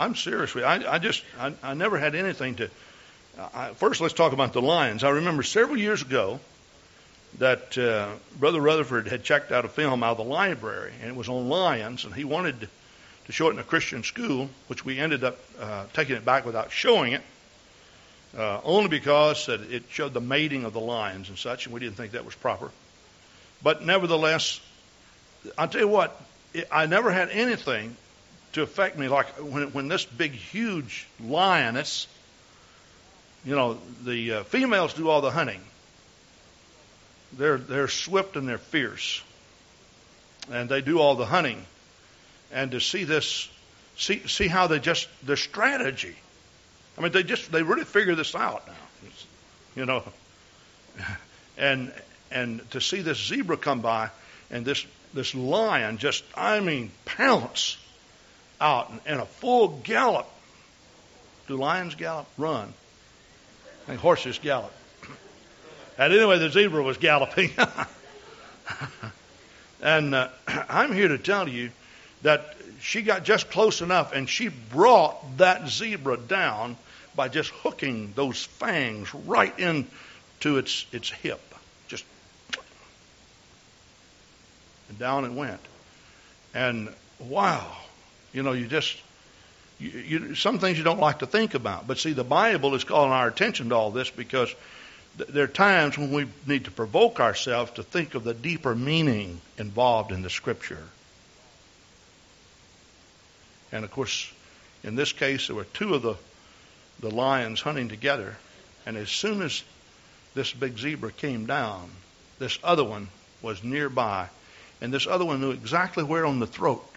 I'm 0.00 0.14
serious. 0.16 0.56
I, 0.56 0.82
I 0.94 0.98
just, 0.98 1.22
I, 1.38 1.52
I, 1.62 1.74
never 1.74 1.98
had 1.98 2.14
anything 2.14 2.54
to. 2.54 2.70
I, 3.38 3.74
first, 3.74 4.00
let's 4.00 4.14
talk 4.14 4.32
about 4.32 4.54
the 4.54 4.62
lions. 4.62 5.04
I 5.04 5.10
remember 5.10 5.42
several 5.42 5.76
years 5.76 6.00
ago 6.00 6.40
that 7.38 7.76
uh, 7.76 8.08
Brother 8.38 8.62
Rutherford 8.62 9.08
had 9.08 9.22
checked 9.22 9.52
out 9.52 9.66
a 9.66 9.68
film 9.68 10.02
out 10.02 10.12
of 10.12 10.16
the 10.16 10.24
library, 10.24 10.94
and 11.02 11.10
it 11.10 11.14
was 11.14 11.28
on 11.28 11.50
lions, 11.50 12.06
and 12.06 12.14
he 12.14 12.24
wanted 12.24 12.68
to 13.26 13.32
show 13.32 13.48
it 13.48 13.52
in 13.52 13.58
a 13.58 13.62
Christian 13.62 14.02
school, 14.02 14.48
which 14.68 14.86
we 14.86 14.98
ended 14.98 15.22
up 15.22 15.36
uh, 15.60 15.84
taking 15.92 16.16
it 16.16 16.24
back 16.24 16.46
without 16.46 16.72
showing 16.72 17.12
it, 17.12 17.22
uh, 18.38 18.58
only 18.64 18.88
because 18.88 19.46
that 19.46 19.60
it 19.70 19.82
showed 19.90 20.14
the 20.14 20.20
mating 20.20 20.64
of 20.64 20.72
the 20.72 20.80
lions 20.80 21.28
and 21.28 21.36
such, 21.36 21.66
and 21.66 21.74
we 21.74 21.80
didn't 21.80 21.96
think 21.96 22.12
that 22.12 22.24
was 22.24 22.34
proper. 22.34 22.70
But 23.62 23.84
nevertheless, 23.84 24.60
I'll 25.58 25.68
tell 25.68 25.82
you 25.82 25.88
what, 25.88 26.18
it, 26.54 26.68
I 26.72 26.86
never 26.86 27.12
had 27.12 27.28
anything 27.28 27.96
to 28.52 28.62
affect 28.62 28.98
me 28.98 29.08
like 29.08 29.26
when, 29.38 29.72
when 29.72 29.88
this 29.88 30.04
big, 30.04 30.32
huge 30.32 31.06
lioness, 31.22 32.06
you 33.44 33.54
know, 33.54 33.78
the 34.04 34.32
uh, 34.32 34.42
females 34.44 34.94
do 34.94 35.08
all 35.08 35.20
the 35.20 35.30
hunting. 35.30 35.60
They're, 37.32 37.58
they're 37.58 37.88
swift 37.88 38.36
and 38.36 38.48
they're 38.48 38.58
fierce. 38.58 39.22
And 40.50 40.68
they 40.68 40.80
do 40.80 40.98
all 40.98 41.14
the 41.14 41.26
hunting 41.26 41.64
and 42.52 42.72
to 42.72 42.80
see 42.80 43.04
this, 43.04 43.48
see 43.96 44.26
see 44.26 44.48
how 44.48 44.66
they 44.66 44.78
just 44.78 45.08
their 45.24 45.36
strategy. 45.36 46.16
I 46.98 47.02
mean, 47.02 47.12
they 47.12 47.22
just 47.22 47.50
they 47.52 47.62
really 47.62 47.84
figure 47.84 48.14
this 48.14 48.34
out 48.34 48.66
now. 48.66 48.72
It's, 49.06 49.26
you 49.76 49.86
know, 49.86 50.02
and 51.58 51.92
and 52.30 52.68
to 52.72 52.80
see 52.80 53.00
this 53.00 53.18
zebra 53.18 53.56
come 53.56 53.80
by 53.80 54.10
and 54.50 54.64
this 54.64 54.84
this 55.14 55.34
lion 55.34 55.98
just 55.98 56.24
I 56.34 56.60
mean 56.60 56.90
pounce 57.04 57.76
out 58.60 58.92
in, 59.06 59.18
a 59.18 59.26
full 59.26 59.80
gallop. 59.84 60.26
Do 61.48 61.56
lions 61.56 61.94
gallop? 61.94 62.26
Run. 62.36 62.72
And 63.88 63.98
horses 63.98 64.38
gallop. 64.38 64.72
And 65.98 66.12
anyway, 66.12 66.38
the 66.38 66.50
zebra 66.50 66.82
was 66.82 66.96
galloping. 66.96 67.50
and 69.82 70.14
uh, 70.14 70.28
I'm 70.68 70.92
here 70.92 71.08
to 71.08 71.18
tell 71.18 71.48
you 71.48 71.70
that 72.22 72.56
she 72.80 73.02
got 73.02 73.24
just 73.24 73.50
close 73.50 73.82
enough 73.82 74.12
and 74.12 74.28
she 74.28 74.48
brought 74.48 75.38
that 75.38 75.68
zebra 75.68 76.16
down 76.16 76.76
by 77.14 77.28
just 77.28 77.50
hooking 77.50 78.12
those 78.14 78.44
fangs 78.44 79.14
right 79.14 79.58
into 79.58 80.58
its 80.58 80.86
its 80.92 81.10
hip. 81.10 81.40
Just 81.88 82.04
and 84.88 84.98
down 84.98 85.24
it 85.24 85.32
went. 85.32 85.60
And 86.54 86.88
wow, 87.18 87.76
you 88.32 88.42
know, 88.42 88.52
you 88.52 88.66
just 88.66 88.96
you, 89.80 89.90
you, 89.90 90.34
some 90.34 90.58
things 90.58 90.76
you 90.76 90.84
don't 90.84 91.00
like 91.00 91.20
to 91.20 91.26
think 91.26 91.54
about. 91.54 91.86
But 91.86 91.98
see, 91.98 92.12
the 92.12 92.24
Bible 92.24 92.74
is 92.74 92.84
calling 92.84 93.12
our 93.12 93.26
attention 93.26 93.70
to 93.70 93.74
all 93.74 93.90
this 93.90 94.10
because 94.10 94.54
th- 95.16 95.30
there 95.30 95.44
are 95.44 95.48
times 95.48 95.96
when 95.96 96.12
we 96.12 96.26
need 96.46 96.66
to 96.66 96.70
provoke 96.70 97.18
ourselves 97.18 97.72
to 97.72 97.82
think 97.82 98.14
of 98.14 98.22
the 98.22 98.34
deeper 98.34 98.74
meaning 98.74 99.40
involved 99.56 100.12
in 100.12 100.22
the 100.22 100.30
Scripture. 100.30 100.84
And 103.72 103.84
of 103.84 103.90
course, 103.90 104.30
in 104.84 104.96
this 104.96 105.12
case, 105.12 105.46
there 105.46 105.56
were 105.56 105.64
two 105.64 105.94
of 105.94 106.02
the, 106.02 106.16
the 107.00 107.10
lions 107.10 107.60
hunting 107.60 107.88
together. 107.88 108.36
And 108.84 108.96
as 108.96 109.08
soon 109.08 109.42
as 109.42 109.62
this 110.34 110.52
big 110.52 110.78
zebra 110.78 111.12
came 111.12 111.46
down, 111.46 111.90
this 112.38 112.58
other 112.62 112.84
one 112.84 113.08
was 113.40 113.64
nearby. 113.64 114.28
And 114.80 114.92
this 114.92 115.06
other 115.06 115.24
one 115.24 115.40
knew 115.40 115.50
exactly 115.52 116.04
where 116.04 116.26
on 116.26 116.38
the 116.38 116.46
throat 116.46 116.89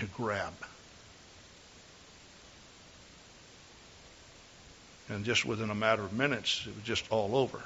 to 0.00 0.06
grab. 0.06 0.52
And 5.08 5.24
just 5.24 5.44
within 5.44 5.70
a 5.70 5.74
matter 5.74 6.02
of 6.02 6.12
minutes, 6.12 6.64
it 6.66 6.74
was 6.74 6.84
just 6.84 7.10
all 7.10 7.36
over. 7.36 7.60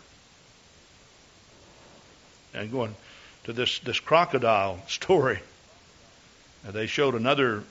And 2.55 2.70
going 2.70 2.95
to 3.45 3.53
this, 3.53 3.78
this 3.80 4.01
crocodile 4.01 4.78
story, 4.89 5.41
they 6.64 6.87
showed 6.87 7.14
another 7.14 7.64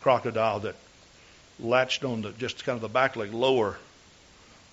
crocodile 0.00 0.60
that 0.60 0.74
latched 1.60 2.04
on 2.04 2.22
the 2.22 2.32
just 2.32 2.64
kind 2.64 2.76
of 2.76 2.82
the 2.82 2.88
back 2.88 3.16
leg 3.16 3.32
lower 3.32 3.76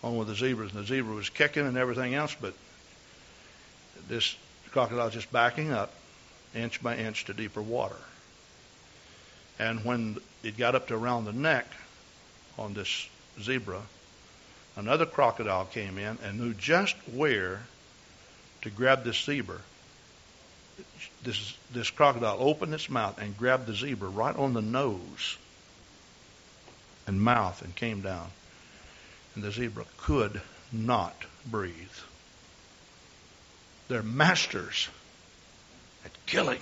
on 0.04 0.18
with 0.18 0.28
the 0.28 0.36
zebras, 0.36 0.72
and 0.72 0.82
the 0.82 0.88
zebra 0.88 1.14
was 1.14 1.30
kicking 1.30 1.66
and 1.66 1.78
everything 1.78 2.14
else, 2.14 2.36
but 2.40 2.54
this 4.08 4.36
crocodile 4.72 5.10
just 5.10 5.32
backing 5.32 5.72
up 5.72 5.92
inch 6.54 6.82
by 6.82 6.96
inch 6.96 7.26
to 7.26 7.34
deeper 7.34 7.62
water. 7.62 7.96
And 9.60 9.84
when 9.86 10.18
it 10.44 10.58
got 10.58 10.76
up 10.76 10.88
to 10.88 10.96
around 10.96 11.26
the 11.26 11.34
neck 11.34 11.66
on 12.58 12.74
this 12.74 13.08
zebra, 13.42 13.82
another 14.76 15.06
crocodile 15.06 15.66
came 15.66 15.98
in 15.98 16.18
and 16.24 16.40
knew 16.40 16.54
just 16.54 16.96
where 17.14 17.62
to 18.62 18.70
grab 18.70 19.04
this 19.04 19.24
zebra. 19.24 19.60
This, 21.24 21.56
this 21.72 21.90
crocodile 21.90 22.38
opened 22.40 22.74
its 22.74 22.90
mouth 22.90 23.20
and 23.20 23.38
grabbed 23.38 23.68
the 23.68 23.74
zebra 23.74 24.10
right 24.10 24.36
on 24.36 24.54
the 24.54 24.62
nose 24.62 25.38
and 27.08 27.22
mouth 27.22 27.62
and 27.62 27.76
came 27.76 28.02
down. 28.02 28.28
And 29.36 29.44
the 29.44 29.52
zebra 29.52 29.86
could 29.98 30.42
not 30.72 31.16
breathe. 31.46 31.74
They're 33.88 34.04
masters 34.04 34.90
at 36.04 36.12
killing. 36.26 36.62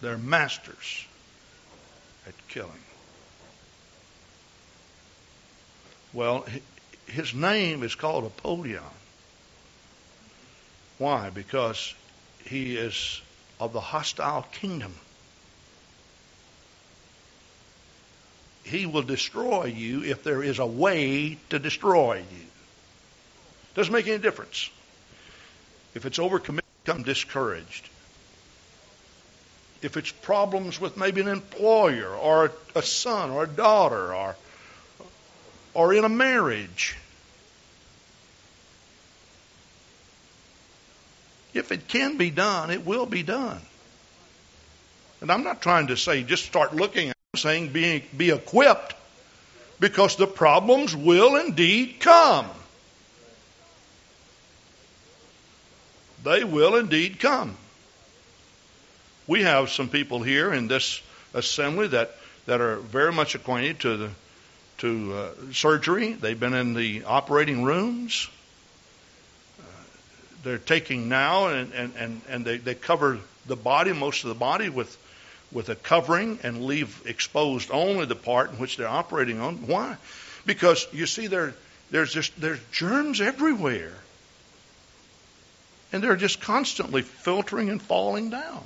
They're 0.00 0.18
masters 0.18 1.04
at 2.26 2.34
killing. 2.48 2.70
Well, 6.12 6.46
his 7.06 7.34
name 7.34 7.82
is 7.82 7.94
called 7.94 8.24
Apollyon. 8.24 8.82
Why? 10.98 11.30
Because 11.30 11.94
he 12.44 12.76
is 12.76 13.20
of 13.60 13.72
the 13.72 13.80
hostile 13.80 14.46
kingdom. 14.52 14.94
He 18.64 18.86
will 18.86 19.02
destroy 19.02 19.66
you 19.66 20.02
if 20.02 20.24
there 20.24 20.42
is 20.42 20.58
a 20.58 20.66
way 20.66 21.38
to 21.50 21.58
destroy 21.58 22.16
you. 22.16 22.46
Doesn't 23.74 23.92
make 23.92 24.08
any 24.08 24.18
difference. 24.18 24.70
If 25.94 26.04
it's 26.04 26.18
overcommitted, 26.18 26.62
become 26.84 27.02
discouraged. 27.02 27.88
If 29.82 29.96
it's 29.96 30.10
problems 30.10 30.80
with 30.80 30.96
maybe 30.96 31.20
an 31.20 31.28
employer 31.28 32.14
or 32.14 32.52
a 32.74 32.82
son 32.82 33.30
or 33.30 33.44
a 33.44 33.48
daughter 33.48 34.14
or 34.14 34.36
or 35.76 35.92
in 35.92 36.04
a 36.04 36.08
marriage. 36.08 36.96
If 41.52 41.70
it 41.70 41.86
can 41.86 42.16
be 42.16 42.30
done, 42.30 42.70
it 42.70 42.86
will 42.86 43.04
be 43.04 43.22
done. 43.22 43.60
And 45.20 45.30
I'm 45.30 45.44
not 45.44 45.60
trying 45.60 45.88
to 45.88 45.96
say 45.96 46.22
just 46.22 46.46
start 46.46 46.74
looking. 46.74 47.08
I'm 47.08 47.38
saying 47.38 47.72
be, 47.72 48.04
be 48.16 48.30
equipped 48.30 48.94
because 49.78 50.16
the 50.16 50.26
problems 50.26 50.96
will 50.96 51.36
indeed 51.36 51.96
come. 52.00 52.46
They 56.24 56.42
will 56.42 56.76
indeed 56.76 57.20
come. 57.20 57.56
We 59.26 59.42
have 59.42 59.70
some 59.70 59.88
people 59.88 60.22
here 60.22 60.52
in 60.52 60.68
this 60.68 61.02
assembly 61.34 61.88
that, 61.88 62.14
that 62.46 62.60
are 62.60 62.76
very 62.76 63.12
much 63.12 63.34
acquainted 63.34 63.80
to 63.80 63.96
the 63.96 64.10
to 64.78 65.14
uh, 65.14 65.52
surgery. 65.52 66.12
They've 66.12 66.38
been 66.38 66.52
in 66.52 66.74
the 66.74 67.04
operating 67.04 67.64
rooms. 67.64 68.28
Uh, 69.58 69.62
they're 70.44 70.58
taking 70.58 71.08
now 71.08 71.48
and, 71.48 71.72
and, 71.72 71.94
and, 71.96 72.20
and 72.28 72.44
they, 72.44 72.58
they 72.58 72.74
cover 72.74 73.18
the 73.46 73.56
body, 73.56 73.94
most 73.94 74.24
of 74.24 74.28
the 74.28 74.34
body, 74.34 74.68
with 74.68 74.96
with 75.52 75.68
a 75.68 75.76
covering 75.76 76.38
and 76.42 76.64
leave 76.64 77.02
exposed 77.06 77.70
only 77.70 78.04
the 78.04 78.16
part 78.16 78.50
in 78.50 78.58
which 78.58 78.76
they're 78.76 78.88
operating 78.88 79.40
on. 79.40 79.66
Why? 79.66 79.96
Because 80.44 80.86
you 80.92 81.06
see, 81.06 81.28
there 81.28 81.54
there's 81.90 82.12
just 82.12 82.38
there's 82.38 82.60
germs 82.72 83.20
everywhere 83.20 83.94
and 85.92 86.02
they're 86.02 86.16
just 86.16 86.40
constantly 86.40 87.02
filtering 87.02 87.70
and 87.70 87.80
falling 87.80 88.30
down. 88.30 88.62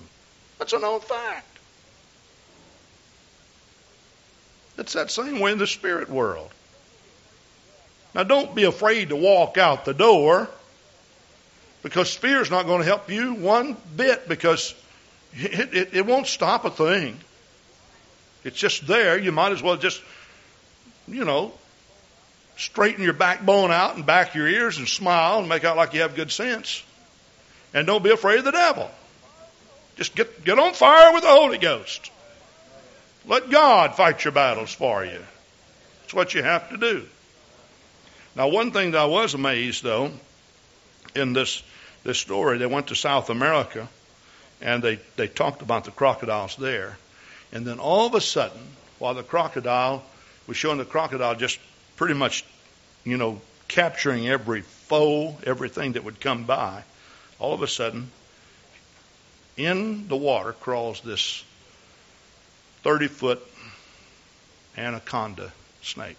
That's 0.60 0.74
a 0.74 0.78
known 0.78 1.00
fact. 1.00 1.46
It's 4.76 4.92
that 4.92 5.10
same 5.10 5.40
way 5.40 5.52
in 5.52 5.58
the 5.58 5.66
spirit 5.66 6.10
world. 6.10 6.50
Now, 8.14 8.24
don't 8.24 8.54
be 8.54 8.64
afraid 8.64 9.08
to 9.08 9.16
walk 9.16 9.56
out 9.56 9.86
the 9.86 9.94
door 9.94 10.48
because 11.82 12.14
fear 12.14 12.42
is 12.42 12.50
not 12.50 12.66
going 12.66 12.80
to 12.80 12.84
help 12.84 13.10
you 13.10 13.34
one 13.34 13.74
bit 13.96 14.28
because 14.28 14.74
it, 15.32 15.74
it, 15.74 15.94
it 15.94 16.06
won't 16.06 16.26
stop 16.26 16.66
a 16.66 16.70
thing. 16.70 17.18
It's 18.44 18.58
just 18.58 18.86
there. 18.86 19.18
You 19.18 19.32
might 19.32 19.52
as 19.52 19.62
well 19.62 19.78
just, 19.78 20.02
you 21.08 21.24
know, 21.24 21.54
straighten 22.58 23.02
your 23.02 23.14
backbone 23.14 23.70
out 23.70 23.96
and 23.96 24.04
back 24.04 24.34
your 24.34 24.46
ears 24.46 24.76
and 24.76 24.86
smile 24.86 25.38
and 25.38 25.48
make 25.48 25.64
out 25.64 25.78
like 25.78 25.94
you 25.94 26.02
have 26.02 26.14
good 26.14 26.30
sense. 26.30 26.82
And 27.72 27.86
don't 27.86 28.04
be 28.04 28.10
afraid 28.10 28.40
of 28.40 28.44
the 28.44 28.52
devil. 28.52 28.90
Just 30.00 30.14
get, 30.14 30.46
get 30.46 30.58
on 30.58 30.72
fire 30.72 31.12
with 31.12 31.24
the 31.24 31.28
Holy 31.28 31.58
Ghost. 31.58 32.10
Let 33.26 33.50
God 33.50 33.94
fight 33.96 34.24
your 34.24 34.32
battles 34.32 34.72
for 34.72 35.04
you. 35.04 35.20
That's 36.00 36.14
what 36.14 36.32
you 36.32 36.42
have 36.42 36.70
to 36.70 36.78
do. 36.78 37.06
Now, 38.34 38.48
one 38.48 38.70
thing 38.70 38.92
that 38.92 38.98
I 39.02 39.04
was 39.04 39.34
amazed, 39.34 39.82
though, 39.82 40.10
in 41.14 41.34
this, 41.34 41.62
this 42.02 42.18
story, 42.18 42.56
they 42.56 42.64
went 42.64 42.86
to 42.86 42.94
South 42.94 43.28
America 43.28 43.86
and 44.62 44.82
they, 44.82 45.00
they 45.16 45.28
talked 45.28 45.60
about 45.60 45.84
the 45.84 45.90
crocodiles 45.90 46.56
there. 46.56 46.96
And 47.52 47.66
then 47.66 47.78
all 47.78 48.06
of 48.06 48.14
a 48.14 48.22
sudden, 48.22 48.62
while 49.00 49.12
the 49.12 49.22
crocodile 49.22 50.02
was 50.46 50.56
showing 50.56 50.78
the 50.78 50.86
crocodile 50.86 51.34
just 51.34 51.58
pretty 51.96 52.14
much, 52.14 52.42
you 53.04 53.18
know, 53.18 53.42
capturing 53.68 54.26
every 54.30 54.62
foe, 54.62 55.36
everything 55.44 55.92
that 55.92 56.04
would 56.04 56.20
come 56.20 56.44
by, 56.44 56.84
all 57.38 57.52
of 57.52 57.60
a 57.60 57.68
sudden, 57.68 58.10
in 59.66 60.08
the 60.08 60.16
water 60.16 60.52
crawls 60.52 61.00
this 61.00 61.44
30 62.82 63.08
foot 63.08 63.42
anaconda 64.76 65.52
snake. 65.82 66.16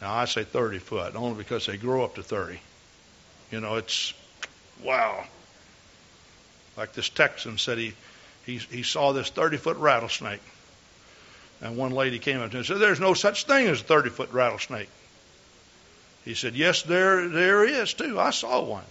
Now, 0.00 0.14
I 0.14 0.24
say 0.24 0.44
30 0.44 0.78
foot 0.78 1.14
only 1.14 1.36
because 1.36 1.66
they 1.66 1.76
grow 1.76 2.04
up 2.04 2.14
to 2.14 2.22
30. 2.22 2.58
You 3.50 3.60
know, 3.60 3.76
it's 3.76 4.14
wow. 4.82 5.24
Like 6.76 6.92
this 6.94 7.08
Texan 7.08 7.58
said, 7.58 7.78
he, 7.78 7.94
he, 8.46 8.56
he 8.58 8.82
saw 8.82 9.12
this 9.12 9.28
30 9.28 9.58
foot 9.58 9.76
rattlesnake. 9.76 10.40
And 11.60 11.76
one 11.76 11.90
lady 11.90 12.18
came 12.18 12.40
up 12.40 12.50
to 12.50 12.56
him 12.56 12.58
and 12.60 12.66
said, 12.66 12.78
There's 12.78 13.00
no 13.00 13.12
such 13.12 13.44
thing 13.44 13.66
as 13.66 13.82
a 13.82 13.84
30 13.84 14.10
foot 14.10 14.32
rattlesnake. 14.32 14.88
He 16.24 16.34
said, 16.34 16.54
Yes, 16.54 16.82
there, 16.82 17.28
there 17.28 17.64
is 17.64 17.92
too. 17.92 18.18
I 18.18 18.30
saw 18.30 18.62
one. 18.62 18.84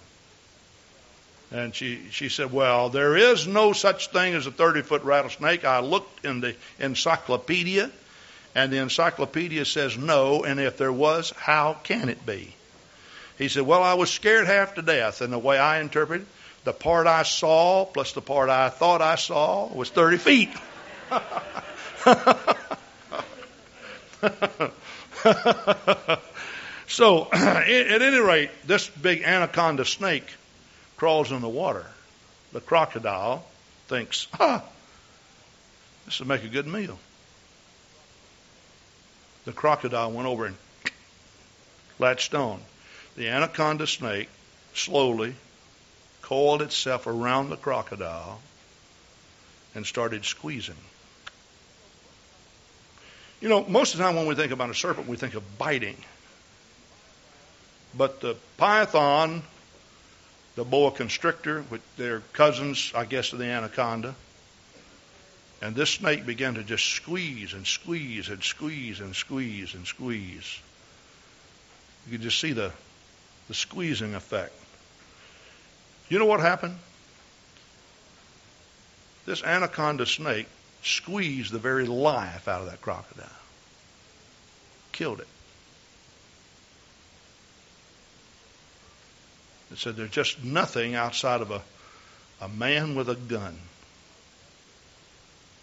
And 1.51 1.73
she, 1.73 1.99
she 2.11 2.29
said, 2.29 2.51
Well, 2.51 2.89
there 2.89 3.17
is 3.17 3.47
no 3.47 3.73
such 3.73 4.09
thing 4.09 4.35
as 4.35 4.45
a 4.45 4.51
30 4.51 4.83
foot 4.83 5.03
rattlesnake. 5.03 5.65
I 5.65 5.79
looked 5.79 6.25
in 6.25 6.41
the 6.41 6.55
encyclopedia, 6.79 7.89
and 8.53 8.71
the 8.71 8.77
encyclopedia 8.77 9.65
says 9.65 9.97
no, 9.97 10.43
and 10.43 10.59
if 10.59 10.77
there 10.77 10.93
was, 10.93 11.31
how 11.31 11.77
can 11.83 12.09
it 12.09 12.23
be? 12.25 12.53
He 13.37 13.47
said, 13.47 13.63
Well, 13.63 13.81
I 13.81 13.95
was 13.95 14.11
scared 14.11 14.45
half 14.45 14.75
to 14.75 14.83
death, 14.83 15.21
and 15.21 15.33
the 15.33 15.39
way 15.39 15.57
I 15.57 15.81
interpreted 15.81 16.27
the 16.65 16.73
part 16.73 17.07
I 17.07 17.23
saw 17.23 17.85
plus 17.85 18.11
the 18.11 18.21
part 18.21 18.49
I 18.49 18.69
thought 18.69 19.01
I 19.01 19.15
saw 19.15 19.73
was 19.73 19.89
30 19.89 20.17
feet. 20.17 20.49
so, 26.87 27.29
at 27.33 28.01
any 28.01 28.19
rate, 28.19 28.51
this 28.67 28.87
big 28.87 29.23
anaconda 29.23 29.85
snake 29.85 30.25
crawls 30.99 31.31
in 31.31 31.41
the 31.41 31.49
water. 31.49 31.85
The 32.51 32.59
crocodile 32.59 33.45
thinks, 33.87 34.27
ah, 34.37 34.61
this 36.05 36.19
will 36.19 36.27
make 36.27 36.43
a 36.43 36.49
good 36.49 36.67
meal. 36.67 36.99
The 39.45 39.53
crocodile 39.53 40.11
went 40.11 40.27
over 40.27 40.47
and 40.47 40.57
latched 41.99 42.35
on. 42.35 42.59
The 43.15 43.29
anaconda 43.29 43.87
snake 43.87 44.27
slowly 44.73 45.35
coiled 46.21 46.61
itself 46.61 47.07
around 47.07 47.49
the 47.49 47.57
crocodile 47.57 48.41
and 49.73 49.85
started 49.85 50.25
squeezing. 50.25 50.75
You 53.39 53.47
know, 53.47 53.63
most 53.65 53.93
of 53.93 53.99
the 53.99 54.03
time 54.03 54.17
when 54.17 54.25
we 54.27 54.35
think 54.35 54.51
about 54.51 54.69
a 54.69 54.75
serpent, 54.75 55.07
we 55.07 55.15
think 55.15 55.33
of 55.35 55.57
biting. 55.57 55.95
But 57.95 58.19
the 58.19 58.35
python 58.57 59.43
the 60.60 60.66
boa 60.66 60.91
constrictor, 60.91 61.62
which 61.70 61.82
they're 61.95 62.20
cousins, 62.34 62.91
I 62.93 63.05
guess, 63.05 63.32
of 63.32 63.39
the 63.39 63.45
anaconda. 63.45 64.14
And 65.62 65.74
this 65.74 65.91
snake 65.91 66.26
began 66.26 66.55
to 66.55 66.64
just 66.64 66.86
squeeze 66.86 67.53
and 67.53 67.66
squeeze 67.66 68.28
and 68.28 68.43
squeeze 68.43 68.99
and 68.99 69.16
squeeze 69.16 69.74
and 69.74 69.88
squeeze. 69.88 70.60
You 72.05 72.12
could 72.12 72.22
just 72.24 72.41
see 72.41 72.51
the, 72.51 72.74
the 73.47 73.53
squeezing 73.53 74.16
effect. 74.16 74.51
You 76.10 76.20
know 76.20 76.26
what 76.26 76.41
happened? 76.41 76.78
This 79.26 79.41
anaconda 79.41 80.05
snake 80.07 80.47
squeezed 80.84 81.53
the 81.53 81.60
very 81.60 81.86
life 81.86 82.49
out 82.49 82.60
of 82.60 82.70
that 82.70 82.82
crocodile. 82.82 83.30
Killed 84.91 85.22
it. 85.22 85.28
It 89.72 89.78
said 89.78 89.95
there's 89.95 90.09
just 90.09 90.43
nothing 90.43 90.95
outside 90.95 91.41
of 91.41 91.51
a, 91.51 91.61
a 92.41 92.49
man 92.49 92.95
with 92.95 93.09
a 93.09 93.15
gun. 93.15 93.57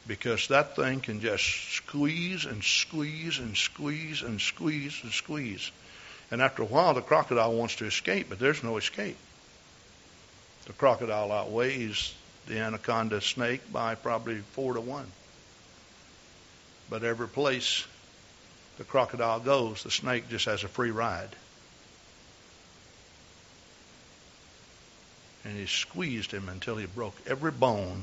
Because 0.06 0.46
that 0.48 0.76
thing 0.76 1.00
can 1.00 1.20
just 1.20 1.44
squeeze 1.72 2.44
and 2.44 2.62
squeeze 2.62 3.38
and 3.38 3.56
squeeze 3.56 4.22
and 4.22 4.40
squeeze 4.40 5.00
and 5.02 5.12
squeeze. 5.12 5.70
And 6.30 6.40
after 6.40 6.62
a 6.62 6.66
while, 6.66 6.94
the 6.94 7.02
crocodile 7.02 7.52
wants 7.52 7.76
to 7.76 7.86
escape, 7.86 8.28
but 8.28 8.38
there's 8.38 8.62
no 8.62 8.76
escape. 8.76 9.16
The 10.66 10.72
crocodile 10.72 11.32
outweighs 11.32 12.14
the 12.46 12.60
anaconda 12.60 13.20
snake 13.20 13.72
by 13.72 13.96
probably 13.96 14.38
four 14.52 14.74
to 14.74 14.80
one. 14.80 15.06
But 16.88 17.02
every 17.02 17.28
place 17.28 17.84
the 18.78 18.84
crocodile 18.84 19.40
goes, 19.40 19.82
the 19.82 19.90
snake 19.90 20.28
just 20.28 20.44
has 20.44 20.62
a 20.62 20.68
free 20.68 20.90
ride. 20.90 21.30
And 25.46 25.56
he 25.56 25.66
squeezed 25.66 26.32
him 26.32 26.48
until 26.48 26.76
he 26.76 26.86
broke 26.86 27.14
every 27.24 27.52
bone 27.52 28.02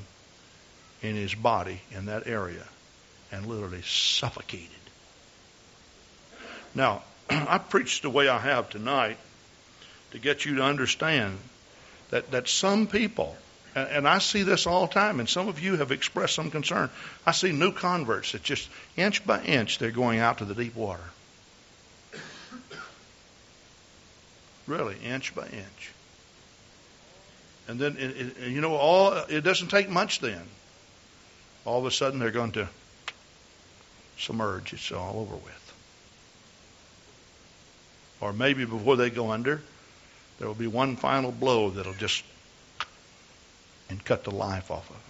in 1.01 1.15
his 1.15 1.35
body 1.35 1.81
in 1.91 2.05
that 2.05 2.25
area 2.25 2.63
and 3.31 3.45
literally 3.45 3.81
suffocated. 3.81 4.69
Now, 6.73 7.03
I 7.29 7.57
preached 7.57 8.03
the 8.03 8.09
way 8.09 8.29
I 8.29 8.39
have 8.39 8.69
tonight 8.69 9.17
to 10.11 10.19
get 10.19 10.45
you 10.45 10.55
to 10.55 10.63
understand 10.63 11.37
that, 12.11 12.31
that 12.31 12.47
some 12.47 12.87
people 12.87 13.35
and, 13.75 13.89
and 13.89 14.07
I 14.07 14.19
see 14.19 14.43
this 14.43 14.67
all 14.67 14.87
the 14.87 14.93
time, 14.93 15.19
and 15.19 15.27
some 15.27 15.47
of 15.47 15.59
you 15.59 15.77
have 15.77 15.91
expressed 15.91 16.35
some 16.35 16.51
concern. 16.51 16.89
I 17.25 17.31
see 17.31 17.51
new 17.51 17.71
converts 17.71 18.31
that 18.33 18.43
just 18.43 18.69
inch 18.95 19.25
by 19.25 19.43
inch 19.43 19.79
they're 19.79 19.91
going 19.91 20.19
out 20.19 20.39
to 20.39 20.45
the 20.45 20.55
deep 20.55 20.75
water. 20.75 21.03
Really, 24.65 24.97
inch 25.03 25.35
by 25.35 25.47
inch. 25.47 25.91
And 27.67 27.79
then, 27.79 27.95
it, 27.97 28.17
it, 28.17 28.49
you 28.49 28.61
know, 28.61 28.75
all 28.75 29.13
it 29.13 29.41
doesn't 29.41 29.69
take 29.69 29.89
much 29.89 30.19
then. 30.19 30.41
All 31.65 31.79
of 31.79 31.85
a 31.85 31.91
sudden, 31.91 32.19
they're 32.19 32.31
going 32.31 32.51
to 32.53 32.67
submerge. 34.17 34.73
It's 34.73 34.91
all 34.91 35.19
over 35.19 35.35
with. 35.35 35.73
Or 38.19 38.33
maybe 38.33 38.65
before 38.65 38.97
they 38.97 39.09
go 39.09 39.31
under, 39.31 39.61
there 40.39 40.47
will 40.47 40.55
be 40.55 40.67
one 40.67 40.97
final 40.97 41.31
blow 41.31 41.69
that'll 41.69 41.93
just 41.93 42.23
and 43.89 44.03
cut 44.03 44.23
the 44.23 44.31
life 44.31 44.71
off 44.71 44.89
of 44.89 44.95
them. 44.95 45.03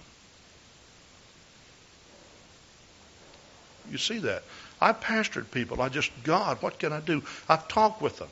You 3.92 3.98
see 3.98 4.20
that? 4.20 4.44
I 4.82 4.94
pastored 4.94 5.52
people. 5.52 5.82
I 5.82 5.90
just, 5.90 6.12
God, 6.24 6.62
what 6.62 6.80
can 6.80 6.92
I 6.92 7.00
do? 7.00 7.24
I've 7.48 7.68
talked 7.68 8.02
with 8.02 8.18
them. 8.18 8.30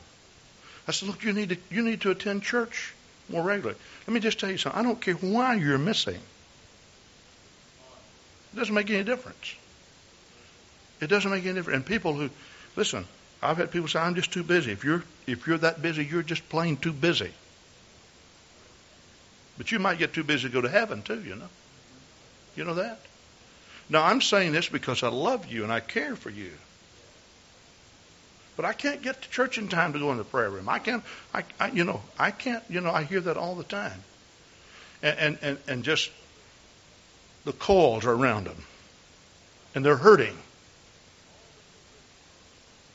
I 0.86 0.92
said, 0.92 1.08
look, 1.08 1.22
you 1.24 1.32
need 1.32 1.50
to, 1.50 1.56
you 1.70 1.82
need 1.82 2.00
to 2.02 2.10
attend 2.10 2.42
church 2.42 2.94
more 3.32 3.42
regularly. 3.42 3.78
Let 4.06 4.14
me 4.14 4.20
just 4.20 4.38
tell 4.38 4.50
you 4.50 4.58
something. 4.58 4.78
I 4.78 4.84
don't 4.84 5.00
care 5.00 5.14
why 5.14 5.54
you're 5.54 5.78
missing. 5.78 6.20
It 8.52 8.56
doesn't 8.56 8.74
make 8.74 8.90
any 8.90 9.02
difference. 9.02 9.54
It 11.00 11.08
doesn't 11.08 11.30
make 11.30 11.44
any 11.44 11.54
difference. 11.54 11.76
And 11.76 11.86
people 11.86 12.12
who, 12.12 12.30
listen, 12.76 13.06
I've 13.42 13.56
had 13.56 13.70
people 13.70 13.88
say, 13.88 13.98
I'm 13.98 14.14
just 14.14 14.32
too 14.32 14.44
busy. 14.44 14.70
If 14.70 14.84
you're, 14.84 15.02
if 15.26 15.46
you're 15.46 15.58
that 15.58 15.82
busy, 15.82 16.04
you're 16.04 16.22
just 16.22 16.48
plain 16.48 16.76
too 16.76 16.92
busy. 16.92 17.30
But 19.58 19.72
you 19.72 19.78
might 19.78 19.98
get 19.98 20.12
too 20.12 20.24
busy 20.24 20.48
to 20.48 20.52
go 20.52 20.60
to 20.60 20.68
heaven 20.68 21.02
too, 21.02 21.22
you 21.22 21.34
know. 21.34 21.48
You 22.54 22.64
know 22.64 22.74
that? 22.74 23.00
Now 23.88 24.04
I'm 24.04 24.20
saying 24.20 24.52
this 24.52 24.68
because 24.68 25.02
I 25.02 25.08
love 25.08 25.50
you 25.50 25.64
and 25.64 25.72
I 25.72 25.80
care 25.80 26.16
for 26.16 26.30
you. 26.30 26.52
But 28.56 28.64
I 28.64 28.72
can't 28.72 29.02
get 29.02 29.22
to 29.22 29.30
church 29.30 29.58
in 29.58 29.68
time 29.68 29.94
to 29.94 29.98
go 29.98 30.12
in 30.12 30.18
the 30.18 30.24
prayer 30.24 30.50
room. 30.50 30.68
I 30.68 30.78
can't, 30.78 31.02
I, 31.32 31.44
I 31.58 31.70
you 31.70 31.84
know, 31.84 32.02
I 32.18 32.30
can't, 32.30 32.62
you 32.68 32.80
know, 32.80 32.90
I 32.90 33.04
hear 33.04 33.20
that 33.20 33.36
all 33.36 33.54
the 33.54 33.64
time. 33.64 34.02
And, 35.02 35.18
and, 35.18 35.38
and, 35.42 35.58
and 35.66 35.84
just 35.84 36.10
the 37.44 37.52
coils 37.52 38.04
are 38.04 38.12
around 38.12 38.44
them. 38.44 38.62
And 39.74 39.84
they're 39.84 39.96
hurting. 39.96 40.36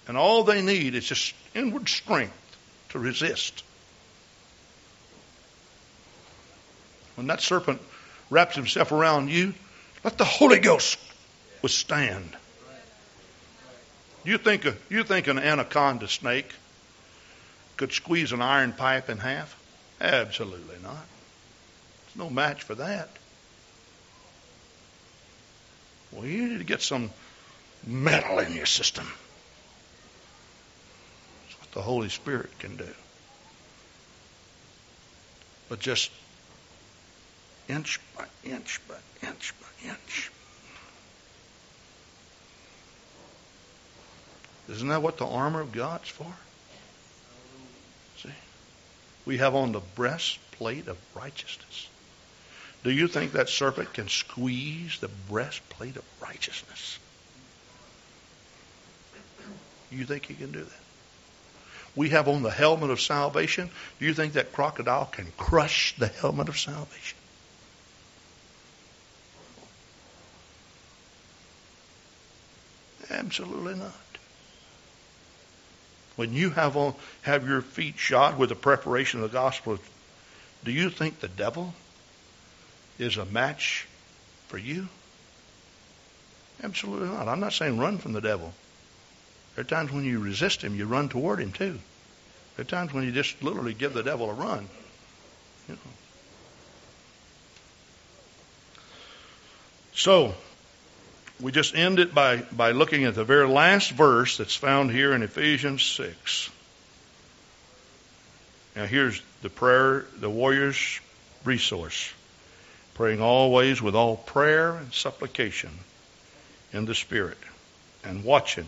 And 0.08 0.16
all 0.16 0.43
they 0.43 0.62
need 0.62 0.95
is 0.95 1.05
just 1.05 1.34
inward 1.53 1.89
strength 1.89 2.34
to 2.89 2.99
resist. 2.99 3.64
When 7.16 7.28
that 7.28 7.41
serpent 7.41 7.82
wraps 8.30 8.55
himself 8.55 8.91
around 8.91 9.30
you, 9.30 9.53
let 10.03 10.18
the 10.18 10.24
Holy 10.24 10.60
Ghost 10.60 10.99
withstand. 11.62 12.38
You 14.28 14.38
think 14.38 14.65
a, 14.65 14.75
you 14.89 15.05
think 15.05 15.28
an 15.28 15.39
anaconda 15.39 16.09
snake 16.09 16.53
could 17.78 17.93
squeeze 17.93 18.34
an 18.34 18.41
iron 18.41 18.73
pipe 18.73 19.09
in 19.09 19.19
half? 19.19 19.57
Absolutely 20.01 20.75
not. 20.84 21.05
It's 22.05 22.17
no 22.17 22.30
match 22.30 22.63
for 22.63 22.75
that. 22.75 23.07
Well, 26.11 26.25
you 26.25 26.45
need 26.45 26.57
to 26.57 26.65
get 26.65 26.82
some 26.82 27.09
metal 27.86 28.39
in 28.39 28.51
your 28.51 28.65
system. 28.65 29.07
That's 31.45 31.61
what 31.61 31.71
the 31.71 31.82
Holy 31.82 32.09
Spirit 32.09 32.49
can 32.59 32.75
do. 32.75 32.89
But 35.69 35.80
just 35.80 36.11
inch 37.69 38.01
by 38.17 38.25
inch 38.43 38.82
by 38.89 38.95
inch 39.25 39.53
by 39.61 39.89
inch. 39.89 40.32
Isn't 44.70 44.89
that 44.89 45.01
what 45.01 45.18
the 45.18 45.26
armor 45.26 45.61
of 45.61 45.72
God's 45.72 46.09
for? 46.09 46.34
See? 48.18 48.30
We 49.26 49.38
have 49.38 49.55
on 49.55 49.72
the 49.72 49.82
breastplate 49.95 50.88
of 50.88 50.97
righteousness. 51.15 51.88
Do 52.84 52.91
you 52.91 53.07
think 53.07 53.34
that 53.34 53.49
serpent 53.49 53.93
can 53.93 54.07
squeeze 54.07 54.99
the 54.99 55.09
breastplate 55.30 55.95
of 55.95 56.03
righteousness? 56.22 56.99
You 59.89 60.05
think 60.05 60.26
he 60.26 60.34
can 60.34 60.51
do 60.51 60.63
that? 60.63 60.80
We 61.95 62.09
have 62.09 62.28
on 62.28 62.43
the 62.43 62.51
helmet 62.51 62.91
of 62.91 63.01
salvation. 63.01 63.70
Do 63.99 64.05
you 64.05 64.13
think 64.13 64.34
that 64.34 64.53
crocodile 64.53 65.05
can 65.05 65.32
crush 65.38 65.95
the 65.97 66.07
helmet 66.07 66.49
of 66.49 66.59
salvation? 66.59 67.18
Absolutely 73.09 73.76
not. 73.76 73.95
When 76.18 76.34
you 76.34 76.49
have 76.49 76.76
on, 76.76 76.95
have 77.22 77.47
your 77.47 77.61
feet 77.61 77.97
shod 77.97 78.38
with 78.38 78.49
the 78.49 78.55
preparation 78.55 79.24
of 79.24 79.32
the 79.32 79.38
gospel, 79.38 79.78
do 80.65 80.72
you 80.72 80.89
think 80.89 81.20
the 81.20 81.28
devil 81.28 81.74
is 82.99 83.18
a 83.18 83.26
match 83.26 83.88
for 84.47 84.57
you? 84.57 84.89
Absolutely 86.63 87.07
not. 87.09 87.28
I'm 87.28 87.39
not 87.39 87.53
saying 87.53 87.78
run 87.78 87.99
from 87.99 88.13
the 88.13 88.22
devil. 88.22 88.51
There 89.55 89.61
are 89.61 89.68
times 89.68 89.91
when 89.91 90.05
you 90.05 90.20
resist 90.20 90.63
him, 90.63 90.76
you 90.76 90.88
run 90.88 91.07
toward 91.07 91.39
him 91.39 91.51
too. 91.51 91.80
There 92.55 92.63
are 92.63 92.68
times 92.68 92.93
when 92.93 93.03
you 93.03 93.11
just 93.11 93.43
literally 93.43 93.76
give 93.76 93.93
the 93.93 94.03
devil 94.03 94.30
a 94.30 94.34
run. 94.34 94.68
You 95.70 95.76
know. 95.76 95.80
So, 99.93 100.36
we 101.39 101.51
just 101.51 101.75
end 101.75 101.99
it 101.99 102.13
by, 102.13 102.38
by 102.38 102.71
looking 102.71 103.03
at 103.03 103.15
the 103.15 103.23
very 103.23 103.47
last 103.47 103.91
verse 103.91 104.38
that's 104.38 104.55
found 104.55 104.91
here 104.91 105.13
in 105.13 105.23
Ephesians 105.23 105.83
6. 105.83 106.49
Now, 108.75 108.85
here's 108.85 109.21
the 109.41 109.49
prayer, 109.49 110.05
the 110.19 110.29
warrior's 110.29 110.99
resource 111.43 112.11
praying 112.97 113.21
always 113.21 113.79
with 113.79 113.93
all 113.93 114.17
prayer 114.17 114.75
and 114.75 114.91
supplication 114.91 115.69
in 116.73 116.85
the 116.85 116.95
Spirit, 116.95 117.38
and 118.03 118.23
watching 118.23 118.65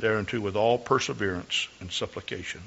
thereunto 0.00 0.40
with 0.40 0.56
all 0.56 0.78
perseverance 0.78 1.68
and 1.80 1.92
supplication 1.92 2.62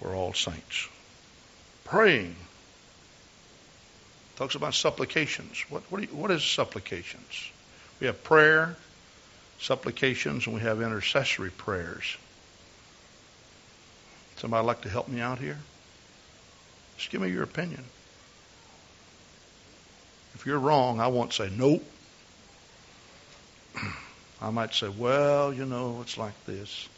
for 0.00 0.14
all 0.14 0.34
saints. 0.34 0.88
Praying 1.84 2.34
Talks 4.38 4.54
about 4.54 4.74
supplications. 4.74 5.64
What, 5.68 5.82
what, 5.90 6.00
you, 6.00 6.06
what 6.14 6.30
is 6.30 6.44
supplications? 6.44 7.50
We 7.98 8.06
have 8.06 8.22
prayer, 8.22 8.76
supplications, 9.58 10.46
and 10.46 10.54
we 10.54 10.60
have 10.60 10.80
intercessory 10.80 11.50
prayers. 11.50 12.16
Somebody 14.36 14.64
like 14.64 14.82
to 14.82 14.88
help 14.88 15.08
me 15.08 15.20
out 15.20 15.40
here? 15.40 15.58
Just 16.98 17.10
give 17.10 17.20
me 17.20 17.30
your 17.30 17.42
opinion. 17.42 17.82
If 20.34 20.46
you're 20.46 20.60
wrong, 20.60 21.00
I 21.00 21.08
won't 21.08 21.32
say, 21.32 21.50
nope. 21.50 21.82
I 24.40 24.50
might 24.50 24.72
say, 24.72 24.88
well, 24.88 25.52
you 25.52 25.66
know, 25.66 25.98
it's 26.02 26.16
like 26.16 26.44
this. 26.44 26.88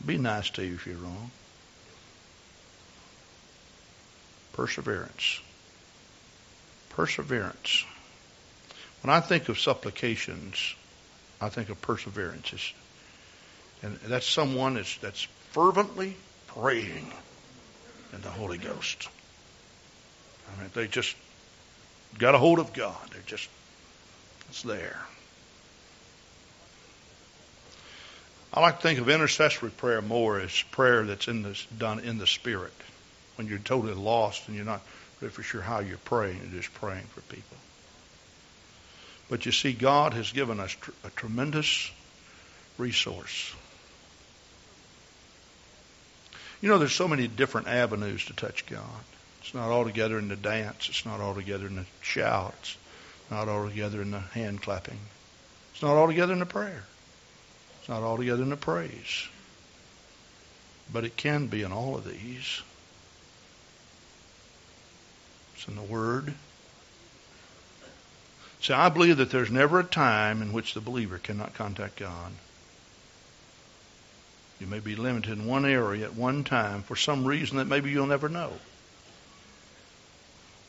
I'll 0.00 0.06
be 0.06 0.16
nice 0.16 0.48
to 0.52 0.64
you 0.64 0.76
if 0.76 0.86
you're 0.86 0.96
wrong. 0.96 1.30
Perseverance. 4.54 5.40
Perseverance. 7.00 7.86
When 9.02 9.10
I 9.10 9.20
think 9.20 9.48
of 9.48 9.58
supplications, 9.58 10.74
I 11.40 11.48
think 11.48 11.70
of 11.70 11.80
perseverance. 11.80 12.74
And 13.80 13.96
that's 14.00 14.28
someone 14.28 14.74
that's, 14.74 14.98
that's 14.98 15.22
fervently 15.52 16.14
praying 16.48 17.10
in 18.12 18.20
the 18.20 18.28
Holy 18.28 18.58
Ghost. 18.58 19.08
I 20.46 20.60
mean, 20.60 20.70
they 20.74 20.88
just 20.88 21.16
got 22.18 22.34
a 22.34 22.38
hold 22.38 22.58
of 22.58 22.74
God. 22.74 22.98
They're 23.12 23.22
just, 23.24 23.48
it's 24.50 24.60
there. 24.60 25.00
I 28.52 28.60
like 28.60 28.76
to 28.76 28.82
think 28.82 29.00
of 29.00 29.08
intercessory 29.08 29.70
prayer 29.70 30.02
more 30.02 30.38
as 30.38 30.52
prayer 30.70 31.04
that's 31.04 31.28
in 31.28 31.44
this, 31.44 31.66
done 31.78 32.00
in 32.00 32.18
the 32.18 32.26
Spirit. 32.26 32.74
When 33.36 33.46
you're 33.46 33.58
totally 33.58 33.94
lost 33.94 34.48
and 34.48 34.54
you're 34.54 34.66
not 34.66 34.82
really 35.20 35.32
for 35.32 35.42
sure 35.42 35.60
how 35.60 35.80
you're 35.80 35.98
praying, 35.98 36.38
you're 36.38 36.62
just 36.62 36.74
praying 36.74 37.04
for 37.14 37.20
people. 37.22 37.56
But 39.28 39.46
you 39.46 39.52
see, 39.52 39.72
God 39.72 40.14
has 40.14 40.32
given 40.32 40.58
us 40.58 40.72
tr- 40.72 40.90
a 41.04 41.10
tremendous 41.10 41.90
resource. 42.78 43.54
You 46.60 46.68
know, 46.68 46.78
there's 46.78 46.92
so 46.92 47.08
many 47.08 47.28
different 47.28 47.68
avenues 47.68 48.26
to 48.26 48.34
touch 48.34 48.66
God. 48.66 48.82
It's 49.40 49.54
not 49.54 49.70
all 49.70 49.84
together 49.84 50.18
in 50.18 50.28
the 50.28 50.36
dance. 50.36 50.88
It's 50.88 51.06
not 51.06 51.20
all 51.20 51.34
together 51.34 51.66
in 51.66 51.76
the 51.76 51.86
shout. 52.02 52.54
It's 52.60 53.30
not 53.30 53.48
all 53.48 53.68
together 53.68 54.02
in 54.02 54.10
the 54.10 54.20
hand 54.20 54.62
clapping. 54.62 54.98
It's 55.72 55.82
not 55.82 55.96
all 55.96 56.08
together 56.08 56.32
in 56.32 56.40
the 56.40 56.46
prayer. 56.46 56.84
It's 57.78 57.88
not 57.88 58.02
all 58.02 58.18
together 58.18 58.42
in 58.42 58.50
the 58.50 58.56
praise. 58.56 59.28
But 60.92 61.04
it 61.04 61.16
can 61.16 61.46
be 61.46 61.62
in 61.62 61.72
all 61.72 61.96
of 61.96 62.04
these. 62.04 62.62
It's 65.60 65.68
in 65.68 65.76
the 65.76 65.82
Word. 65.82 66.32
See, 68.62 68.72
I 68.72 68.88
believe 68.88 69.18
that 69.18 69.30
there's 69.30 69.50
never 69.50 69.80
a 69.80 69.84
time 69.84 70.40
in 70.40 70.54
which 70.54 70.72
the 70.72 70.80
believer 70.80 71.18
cannot 71.18 71.52
contact 71.52 71.96
God. 71.96 72.32
You 74.58 74.66
may 74.66 74.80
be 74.80 74.96
limited 74.96 75.38
in 75.38 75.44
one 75.44 75.66
area 75.66 76.06
at 76.06 76.14
one 76.14 76.44
time 76.44 76.82
for 76.82 76.96
some 76.96 77.26
reason 77.26 77.58
that 77.58 77.66
maybe 77.66 77.90
you'll 77.90 78.06
never 78.06 78.30
know. 78.30 78.54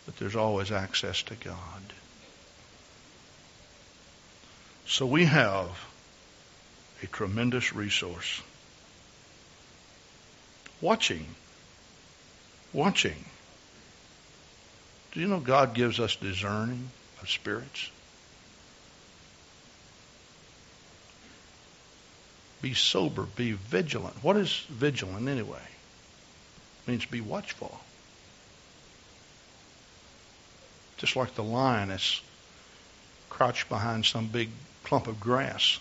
But 0.06 0.18
there's 0.18 0.36
always 0.36 0.74
access 0.74 1.22
to 1.24 1.36
God. 1.36 1.94
So 4.88 5.06
we 5.06 5.24
have 5.24 5.70
a 7.02 7.08
tremendous 7.08 7.74
resource. 7.74 8.42
Watching. 10.82 11.28
Watching. 12.74 13.24
Do 15.12 15.20
you 15.20 15.28
know 15.28 15.40
God 15.40 15.74
gives 15.74 16.00
us 16.00 16.16
discerning 16.16 16.90
of 17.22 17.30
spirits? 17.30 17.90
Be 22.62 22.74
sober, 22.74 23.24
be 23.24 23.54
vigilant. 23.54 24.16
What 24.24 24.38
is 24.38 24.66
vigilant 24.70 25.28
anyway? 25.28 25.58
It 26.86 26.92
means 26.92 27.06
be 27.06 27.22
watchful. 27.22 27.80
Just 30.98 31.16
like 31.16 31.34
the 31.36 31.44
lion 31.44 31.90
that's 31.90 32.22
crouched 33.30 33.68
behind 33.70 34.06
some 34.06 34.28
big 34.28 34.50
clump 34.84 35.08
of 35.08 35.20
grass 35.20 35.80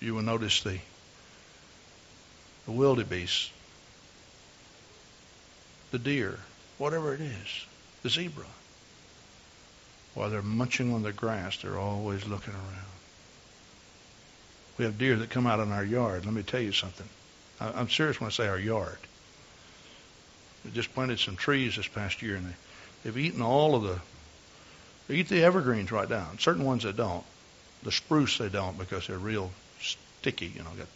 you 0.00 0.14
will 0.14 0.22
notice 0.22 0.62
the, 0.62 0.78
the 2.66 2.72
wildebeest, 2.72 3.50
the 5.90 5.98
deer, 5.98 6.38
whatever 6.78 7.14
it 7.14 7.20
is, 7.20 7.66
the 8.02 8.08
zebra. 8.08 8.46
While 10.14 10.30
they're 10.30 10.42
munching 10.42 10.92
on 10.92 11.02
the 11.02 11.12
grass, 11.12 11.58
they're 11.58 11.78
always 11.78 12.26
looking 12.26 12.54
around. 12.54 12.86
We 14.78 14.84
have 14.84 14.98
deer 14.98 15.16
that 15.16 15.30
come 15.30 15.46
out 15.46 15.60
in 15.60 15.72
our 15.72 15.84
yard. 15.84 16.24
Let 16.24 16.34
me 16.34 16.42
tell 16.42 16.60
you 16.60 16.72
something. 16.72 17.08
I, 17.60 17.80
am 17.80 17.90
serious 17.90 18.20
when 18.20 18.28
I 18.28 18.30
say 18.30 18.48
our 18.48 18.58
yard. 18.58 18.98
We 20.64 20.70
just 20.70 20.94
planted 20.94 21.18
some 21.18 21.36
trees 21.36 21.76
this 21.76 21.88
past 21.88 22.22
year, 22.22 22.36
and 22.36 22.46
they, 22.46 22.54
they've 23.04 23.18
eaten 23.18 23.42
all 23.42 23.74
of 23.74 23.82
the. 23.82 24.00
They 25.08 25.16
eat 25.16 25.28
the 25.28 25.42
evergreens 25.42 25.90
right 25.90 26.08
down. 26.08 26.38
Certain 26.38 26.64
ones 26.64 26.84
they 26.84 26.92
don't. 26.92 27.24
The 27.82 27.92
spruce 27.92 28.38
they 28.38 28.48
don't 28.48 28.78
because 28.78 29.06
they're 29.06 29.18
real 29.18 29.50
sticky, 29.80 30.46
you 30.46 30.62
know, 30.62 30.70
got 30.76 30.88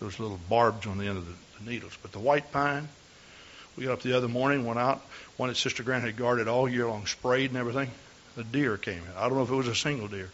those 0.00 0.18
little 0.18 0.40
barbs 0.48 0.86
on 0.86 0.98
the 0.98 1.06
end 1.06 1.18
of 1.18 1.26
the, 1.26 1.34
the 1.62 1.70
needles. 1.70 1.96
But 2.02 2.12
the 2.12 2.18
white 2.18 2.50
pine, 2.52 2.88
we 3.76 3.84
got 3.84 3.92
up 3.92 4.02
the 4.02 4.16
other 4.16 4.28
morning, 4.28 4.64
went 4.64 4.78
out, 4.78 5.00
one 5.36 5.48
that 5.48 5.56
Sister 5.56 5.82
Grant 5.82 6.04
had 6.04 6.16
guarded 6.16 6.48
all 6.48 6.68
year 6.68 6.86
long, 6.86 7.06
sprayed 7.06 7.50
and 7.50 7.58
everything. 7.58 7.90
The 8.36 8.44
deer 8.44 8.76
came 8.76 8.98
in. 8.98 9.16
I 9.16 9.28
don't 9.28 9.36
know 9.36 9.42
if 9.42 9.50
it 9.50 9.54
was 9.54 9.68
a 9.68 9.74
single 9.74 10.08
deer, 10.08 10.30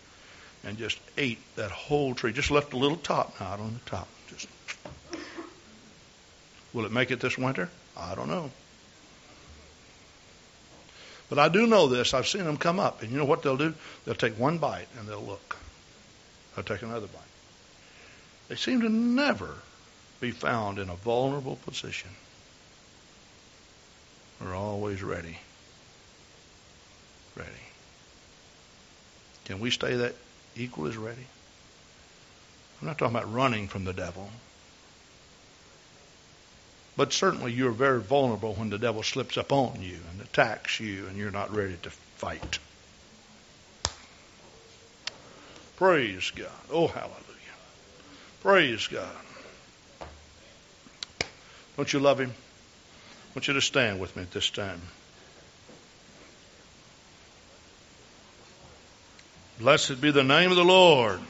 and 0.64 0.78
just 0.78 0.99
ate 1.16 1.39
that 1.57 1.70
whole 1.70 2.14
tree. 2.14 2.32
Just 2.32 2.51
left 2.51 2.72
a 2.72 2.76
little 2.76 2.97
top 2.97 3.41
knot 3.41 3.61
on 3.61 3.74
the 3.74 3.91
top. 3.91 4.09
Just 4.28 4.49
will 6.72 6.84
it 6.84 6.93
make 6.93 7.11
it 7.11 7.20
this 7.20 7.39
winter? 7.39 7.68
I 7.97 8.14
don't 8.14 8.28
know. 8.28 8.51
But 11.28 11.39
I 11.39 11.49
do 11.49 11.66
know 11.66 11.89
this. 11.89 12.14
I've 12.14 12.26
seen 12.26 12.45
them 12.45 12.57
come 12.57 12.80
up, 12.80 13.03
and 13.03 13.11
you 13.11 13.18
know 13.18 13.24
what 13.24 13.43
they'll 13.43 13.57
do? 13.57 13.74
They'll 14.05 14.14
take 14.14 14.39
one 14.39 14.59
bite 14.59 14.89
and 14.99 15.09
they'll 15.09 15.22
look. 15.22 15.57
They'll 16.55 16.64
take 16.64 16.82
another 16.82 17.07
bite. 17.07 17.22
They 18.49 18.57
seem 18.57 18.80
to 18.80 18.89
never 18.89 19.55
be 20.20 20.30
found 20.30 20.78
in 20.78 20.89
a 20.89 20.95
vulnerable 20.95 21.57
position. 21.66 22.11
We're 24.41 24.55
always 24.55 25.03
ready. 25.03 25.39
Ready. 27.36 27.51
Can 29.45 29.61
we 29.61 29.70
stay 29.70 29.97
that 29.97 30.14
equal 30.57 30.86
as 30.86 30.97
ready? 30.97 31.26
I'm 32.80 32.86
not 32.86 32.99
talking 32.99 33.16
about 33.16 33.32
running 33.32 33.66
from 33.66 33.84
the 33.84 33.93
devil. 33.93 34.30
But 36.97 37.12
certainly 37.12 37.53
you're 37.53 37.70
very 37.70 38.01
vulnerable 38.01 38.55
when 38.55 38.70
the 38.70 38.78
devil 38.78 39.03
slips 39.03 39.39
up 39.39 39.53
on 39.53 39.80
you 39.80 39.99
and 40.11 40.20
attacks 40.20 40.80
you 40.80 41.07
and 41.07 41.16
you're 41.16 41.30
not 41.30 41.55
ready 41.55 41.76
to 41.82 41.91
fight. 41.91 42.59
Praise 45.76 46.32
God. 46.34 46.51
Oh, 46.72 46.89
hallelujah. 46.89 47.14
Praise 48.43 48.89
God. 48.89 49.16
Don't 51.76 51.93
you 51.93 52.01
love 52.01 52.18
Him? 52.18 52.34
Want 53.39 53.47
you 53.47 53.55
to 53.55 53.61
stand 53.61 54.01
with 54.01 54.16
me 54.16 54.22
at 54.22 54.32
this 54.32 54.51
time. 54.51 54.80
Blessed 59.61 60.01
be 60.01 60.11
the 60.11 60.24
name 60.24 60.51
of 60.51 60.57
the 60.57 60.64
Lord. 60.64 61.20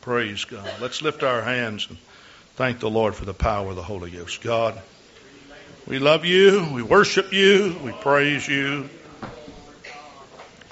Praise 0.00 0.44
God. 0.44 0.70
Let's 0.80 1.02
lift 1.02 1.24
our 1.24 1.42
hands 1.42 1.88
and 1.88 1.98
thank 2.54 2.78
the 2.78 2.88
Lord 2.88 3.16
for 3.16 3.24
the 3.24 3.34
power 3.34 3.70
of 3.70 3.74
the 3.74 3.82
Holy 3.82 4.12
Ghost. 4.12 4.42
God, 4.42 4.80
we 5.88 5.98
love 5.98 6.24
you. 6.24 6.68
We 6.72 6.84
worship 6.84 7.32
you. 7.32 7.76
We 7.82 7.90
praise 7.90 8.46
you. 8.46 8.88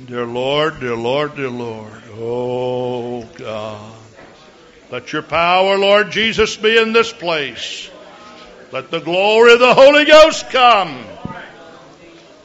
Dear 0.05 0.27
Lord, 0.27 0.79
dear 0.79 0.95
Lord, 0.95 1.35
dear 1.35 1.51
Lord. 1.51 2.03
Oh, 2.13 3.25
God. 3.35 3.97
Let 4.93 5.13
your 5.13 5.23
power, 5.23 5.77
Lord 5.77 6.13
Jesus, 6.13 6.57
be 6.57 6.79
in 6.79 6.93
this 6.93 7.13
place. 7.13 7.91
Let 8.77 8.91
the 8.91 9.01
glory 9.01 9.55
of 9.55 9.59
the 9.59 9.73
Holy 9.73 10.05
Ghost 10.05 10.51
come. 10.51 11.03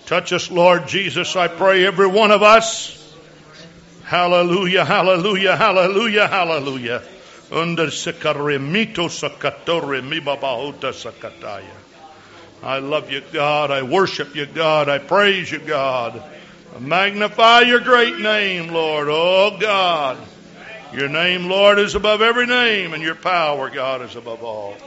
Touch 0.05 0.31
us, 0.31 0.49
Lord 0.49 0.87
Jesus, 0.87 1.35
I 1.35 1.49
pray, 1.49 1.85
every 1.85 2.07
one 2.07 2.31
of 2.31 2.41
us. 2.41 2.97
Hallelujah, 4.05 4.85
hallelujah, 4.85 5.57
hallelujah, 5.57 6.29
hallelujah. 6.29 7.03
Under 7.51 7.87
sakatore 7.87 8.49
sakataya. 10.93 11.65
I 12.63 12.79
love 12.79 13.11
you, 13.11 13.21
God. 13.33 13.69
I 13.69 13.81
worship 13.81 14.33
you, 14.33 14.45
God. 14.45 14.87
I 14.87 14.99
praise 14.99 15.51
you, 15.51 15.59
God. 15.59 16.23
Magnify 16.79 17.63
your 17.63 17.81
great 17.81 18.19
name, 18.19 18.69
Lord. 18.69 19.09
Oh 19.11 19.57
God. 19.59 20.17
Your 20.93 21.09
name, 21.09 21.49
Lord, 21.49 21.77
is 21.77 21.95
above 21.95 22.21
every 22.21 22.47
name, 22.47 22.93
and 22.93 23.03
your 23.03 23.15
power, 23.15 23.69
God, 23.69 24.01
is 24.03 24.15
above 24.15 24.45
all. 24.45 24.77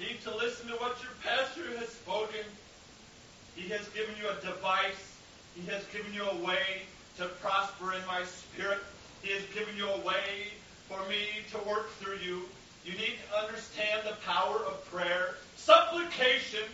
Need 0.00 0.20
to 0.24 0.36
listen 0.36 0.66
to 0.66 0.74
what 0.74 0.96
your 1.02 1.12
pastor 1.22 1.62
has 1.78 1.88
spoken. 1.88 2.42
He 3.54 3.68
has 3.68 3.86
given 3.90 4.14
you 4.20 4.28
a 4.28 4.34
device. 4.44 5.16
He 5.54 5.62
has 5.70 5.84
given 5.92 6.12
you 6.12 6.24
a 6.24 6.36
way 6.44 6.82
to 7.18 7.26
prosper 7.40 7.94
in 7.94 8.04
my 8.06 8.24
spirit. 8.24 8.80
He 9.22 9.32
has 9.32 9.42
given 9.54 9.76
you 9.76 9.88
a 9.88 10.00
way 10.00 10.50
for 10.88 10.98
me 11.08 11.46
to 11.52 11.58
work 11.68 11.90
through 12.00 12.18
you. 12.18 12.42
You 12.84 12.92
need 12.94 13.18
to 13.22 13.38
understand 13.38 14.02
the 14.04 14.16
power 14.26 14.64
of 14.66 14.84
prayer. 14.90 15.34
Supplication 15.56 16.66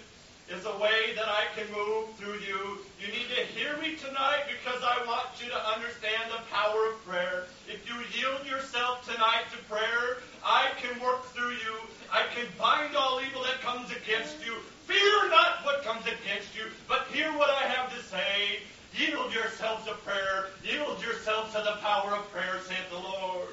is 0.49 0.65
a 0.65 0.77
way 0.79 1.13
that 1.17 1.29
I 1.29 1.45
can 1.57 1.65
move 1.73 2.13
through 2.17 2.41
you. 2.41 2.79
You 3.01 3.09
need 3.09 3.29
to 3.37 3.45
hear 3.53 3.77
me 3.79 3.97
tonight 3.97 4.45
because 4.49 4.81
I 4.85 5.05
want 5.07 5.29
you 5.43 5.49
to 5.51 5.61
understand 5.77 6.31
the 6.31 6.41
power 6.53 6.93
of 6.93 7.05
prayer. 7.05 7.45
If 7.69 7.89
you 7.89 7.97
yield 8.13 8.47
yourself 8.47 9.05
tonight 9.11 9.45
to 9.53 9.59
prayer, 9.65 10.21
I 10.45 10.71
can 10.81 11.01
work 11.01 11.25
through 11.27 11.53
you. 11.53 11.75
I 12.13 12.23
can 12.35 12.47
bind 12.59 12.95
all 12.97 13.21
evil 13.21 13.43
that 13.43 13.61
comes 13.63 13.91
against 13.91 14.45
you. 14.45 14.55
Fear 14.87 15.31
not 15.31 15.65
what 15.65 15.83
comes 15.83 16.05
against 16.05 16.55
you, 16.55 16.65
but 16.87 17.07
hear 17.13 17.33
what 17.39 17.51
I 17.51 17.67
have 17.69 17.93
to 17.97 18.03
say. 18.05 18.61
Yield 18.97 19.35
yourselves 19.35 19.87
to 19.87 19.95
prayer. 20.05 20.47
Yield 20.63 21.03
yourselves 21.03 21.53
to 21.55 21.59
the 21.59 21.77
power 21.81 22.13
of 22.13 22.31
prayer, 22.31 22.61
saith 22.69 22.91
the 22.91 22.99
Lord. 22.99 23.49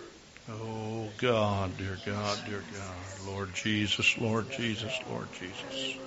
Oh, 0.49 1.07
God, 1.17 1.77
dear 1.77 1.97
God, 2.05 2.39
dear 2.45 2.63
God. 2.73 3.27
Lord 3.27 3.53
Jesus, 3.53 4.17
Lord 4.17 4.51
Jesus, 4.51 4.99
Lord 5.09 5.27
Jesus. 5.39 5.97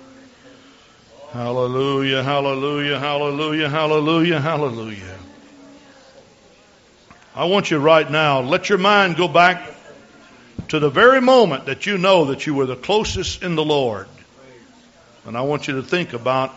Hallelujah, 1.33 2.23
hallelujah, 2.23 2.99
hallelujah, 2.99 3.69
hallelujah, 3.69 4.39
hallelujah. 4.39 5.17
I 7.35 7.45
want 7.45 7.71
you 7.71 7.79
right 7.79 8.09
now, 8.09 8.41
let 8.41 8.69
your 8.69 8.77
mind 8.77 9.17
go 9.17 9.27
back 9.27 9.74
to 10.69 10.79
the 10.79 10.89
very 10.89 11.21
moment 11.21 11.65
that 11.65 11.85
you 11.85 11.97
know 11.97 12.25
that 12.25 12.45
you 12.45 12.53
were 12.53 12.65
the 12.65 12.75
closest 12.75 13.43
in 13.43 13.55
the 13.55 13.65
Lord. 13.65 14.07
And 15.25 15.37
I 15.37 15.41
want 15.41 15.67
you 15.67 15.75
to 15.75 15.83
think 15.83 16.13
about 16.13 16.53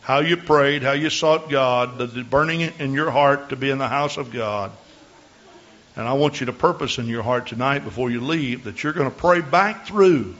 how 0.00 0.20
you 0.20 0.36
prayed, 0.36 0.82
how 0.82 0.92
you 0.92 1.10
sought 1.10 1.50
God, 1.50 1.98
the 1.98 2.22
burning 2.22 2.60
in 2.60 2.92
your 2.92 3.10
heart 3.10 3.50
to 3.50 3.56
be 3.56 3.70
in 3.70 3.78
the 3.78 3.88
house 3.88 4.16
of 4.16 4.32
God. 4.32 4.72
And 5.96 6.08
I 6.08 6.14
want 6.14 6.40
you 6.40 6.46
to 6.46 6.52
purpose 6.52 6.98
in 6.98 7.06
your 7.06 7.22
heart 7.22 7.48
tonight 7.48 7.80
before 7.80 8.10
you 8.10 8.20
leave 8.20 8.64
that 8.64 8.82
you're 8.82 8.92
going 8.92 9.10
to 9.10 9.16
pray 9.16 9.40
back 9.40 9.86
through 9.86 10.34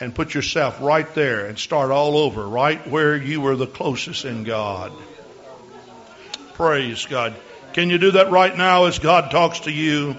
and 0.00 0.14
put 0.14 0.32
yourself 0.32 0.80
right 0.80 1.12
there 1.14 1.46
and 1.46 1.58
start 1.58 1.90
all 1.90 2.16
over, 2.16 2.46
right 2.46 2.88
where 2.88 3.16
you 3.16 3.40
were 3.40 3.56
the 3.56 3.66
closest 3.66 4.24
in 4.24 4.44
God. 4.44 4.92
Praise 6.54 7.04
God. 7.06 7.34
Can 7.74 7.90
you 7.90 7.98
do 7.98 8.12
that 8.12 8.30
right 8.30 8.56
now 8.56 8.86
as 8.86 8.98
God 8.98 9.30
talks 9.30 9.60
to 9.60 9.70
you? 9.70 10.16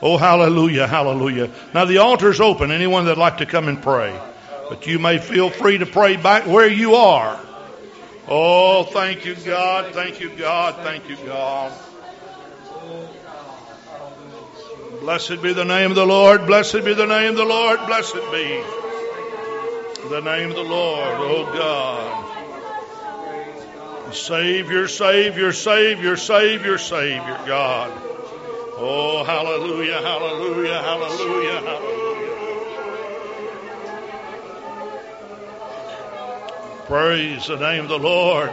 Oh, 0.00 0.16
hallelujah, 0.16 0.86
hallelujah. 0.86 1.50
Now 1.74 1.84
the 1.84 1.98
altar's 1.98 2.40
open. 2.40 2.70
Anyone 2.70 3.04
that'd 3.04 3.18
like 3.18 3.38
to 3.38 3.46
come 3.46 3.68
and 3.68 3.82
pray. 3.82 4.18
But 4.68 4.86
you 4.86 4.98
may 4.98 5.18
feel 5.18 5.50
free 5.50 5.78
to 5.78 5.86
pray 5.86 6.16
back 6.16 6.46
where 6.46 6.68
you 6.68 6.94
are. 6.94 7.40
Oh, 8.28 8.84
thank 8.84 9.24
you, 9.24 9.34
God. 9.34 9.94
Thank 9.94 10.20
you, 10.20 10.28
God. 10.30 10.76
Thank 10.84 11.08
you, 11.08 11.16
God. 11.26 11.72
Blessed 15.00 15.42
be 15.42 15.52
the 15.52 15.64
name 15.64 15.90
of 15.90 15.96
the 15.96 16.06
Lord. 16.06 16.46
Blessed 16.46 16.84
be 16.84 16.92
the 16.92 17.06
name 17.06 17.30
of 17.30 17.36
the 17.36 17.44
Lord. 17.44 17.78
Blessed 17.86 18.14
be 18.30 18.62
the 20.08 20.20
name 20.20 20.50
of 20.50 20.56
the 20.56 20.62
Lord, 20.62 21.14
oh 21.18 21.44
God. 21.54 22.34
Savior, 24.14 24.88
Savior, 24.88 25.52
Savior, 25.52 26.16
Savior, 26.16 26.78
Savior, 26.78 27.40
God. 27.46 28.07
Oh, 28.80 29.24
hallelujah, 29.24 30.00
hallelujah, 30.00 30.80
hallelujah, 30.80 31.60
hallelujah. 31.62 32.38
Praise 36.86 37.48
the 37.48 37.56
name 37.56 37.82
of 37.82 37.88
the 37.88 37.98
Lord. 37.98 38.50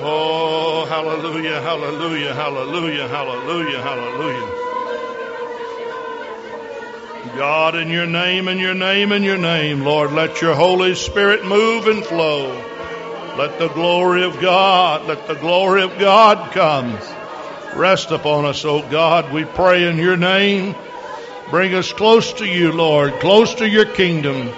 Oh, 0.00 0.84
hallelujah, 0.88 1.60
hallelujah, 1.60 2.34
hallelujah, 2.34 3.06
hallelujah, 3.06 3.82
hallelujah. 3.82 4.64
God, 7.36 7.76
in 7.76 7.88
your 7.88 8.06
name, 8.06 8.48
in 8.48 8.58
your 8.58 8.74
name, 8.74 9.12
in 9.12 9.22
your 9.22 9.38
name, 9.38 9.84
Lord, 9.84 10.10
let 10.10 10.42
your 10.42 10.56
Holy 10.56 10.96
Spirit 10.96 11.44
move 11.44 11.86
and 11.86 12.04
flow. 12.04 12.48
Let 13.36 13.60
the 13.60 13.68
glory 13.68 14.24
of 14.24 14.40
God, 14.40 15.06
let 15.06 15.28
the 15.28 15.34
glory 15.36 15.82
of 15.82 15.96
God 16.00 16.50
come. 16.50 16.98
Rest 17.74 18.10
upon 18.10 18.44
us, 18.44 18.64
O 18.64 18.82
oh 18.82 18.90
God. 18.90 19.32
We 19.32 19.44
pray 19.44 19.88
in 19.88 19.96
your 19.98 20.16
name. 20.16 20.74
Bring 21.50 21.74
us 21.74 21.92
close 21.92 22.32
to 22.34 22.46
you, 22.46 22.72
Lord, 22.72 23.14
close 23.20 23.54
to 23.56 23.68
your 23.68 23.86
kingdom. 23.86 24.50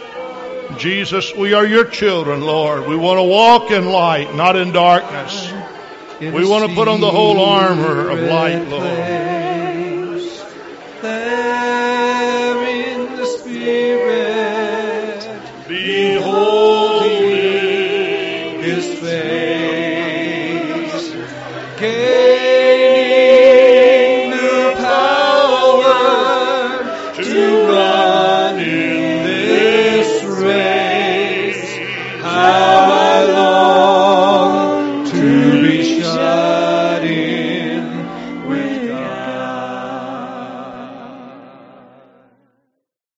Jesus, 0.77 1.35
we 1.35 1.53
are 1.53 1.67
your 1.67 1.85
children, 1.85 2.41
Lord. 2.41 2.87
We 2.87 2.97
want 2.97 3.19
to 3.19 3.25
walk 3.25 3.71
in 3.71 3.87
light, 3.87 4.35
not 4.35 4.57
in 4.57 4.73
darkness. 4.73 5.53
We 6.21 6.45
want 6.47 6.69
to 6.69 6.75
put 6.75 6.89
on 6.89 7.01
the 7.01 7.11
whole 7.11 7.41
armor 7.41 8.11
of 8.11 8.21
light, 8.21 8.69
Lord. 8.69 9.30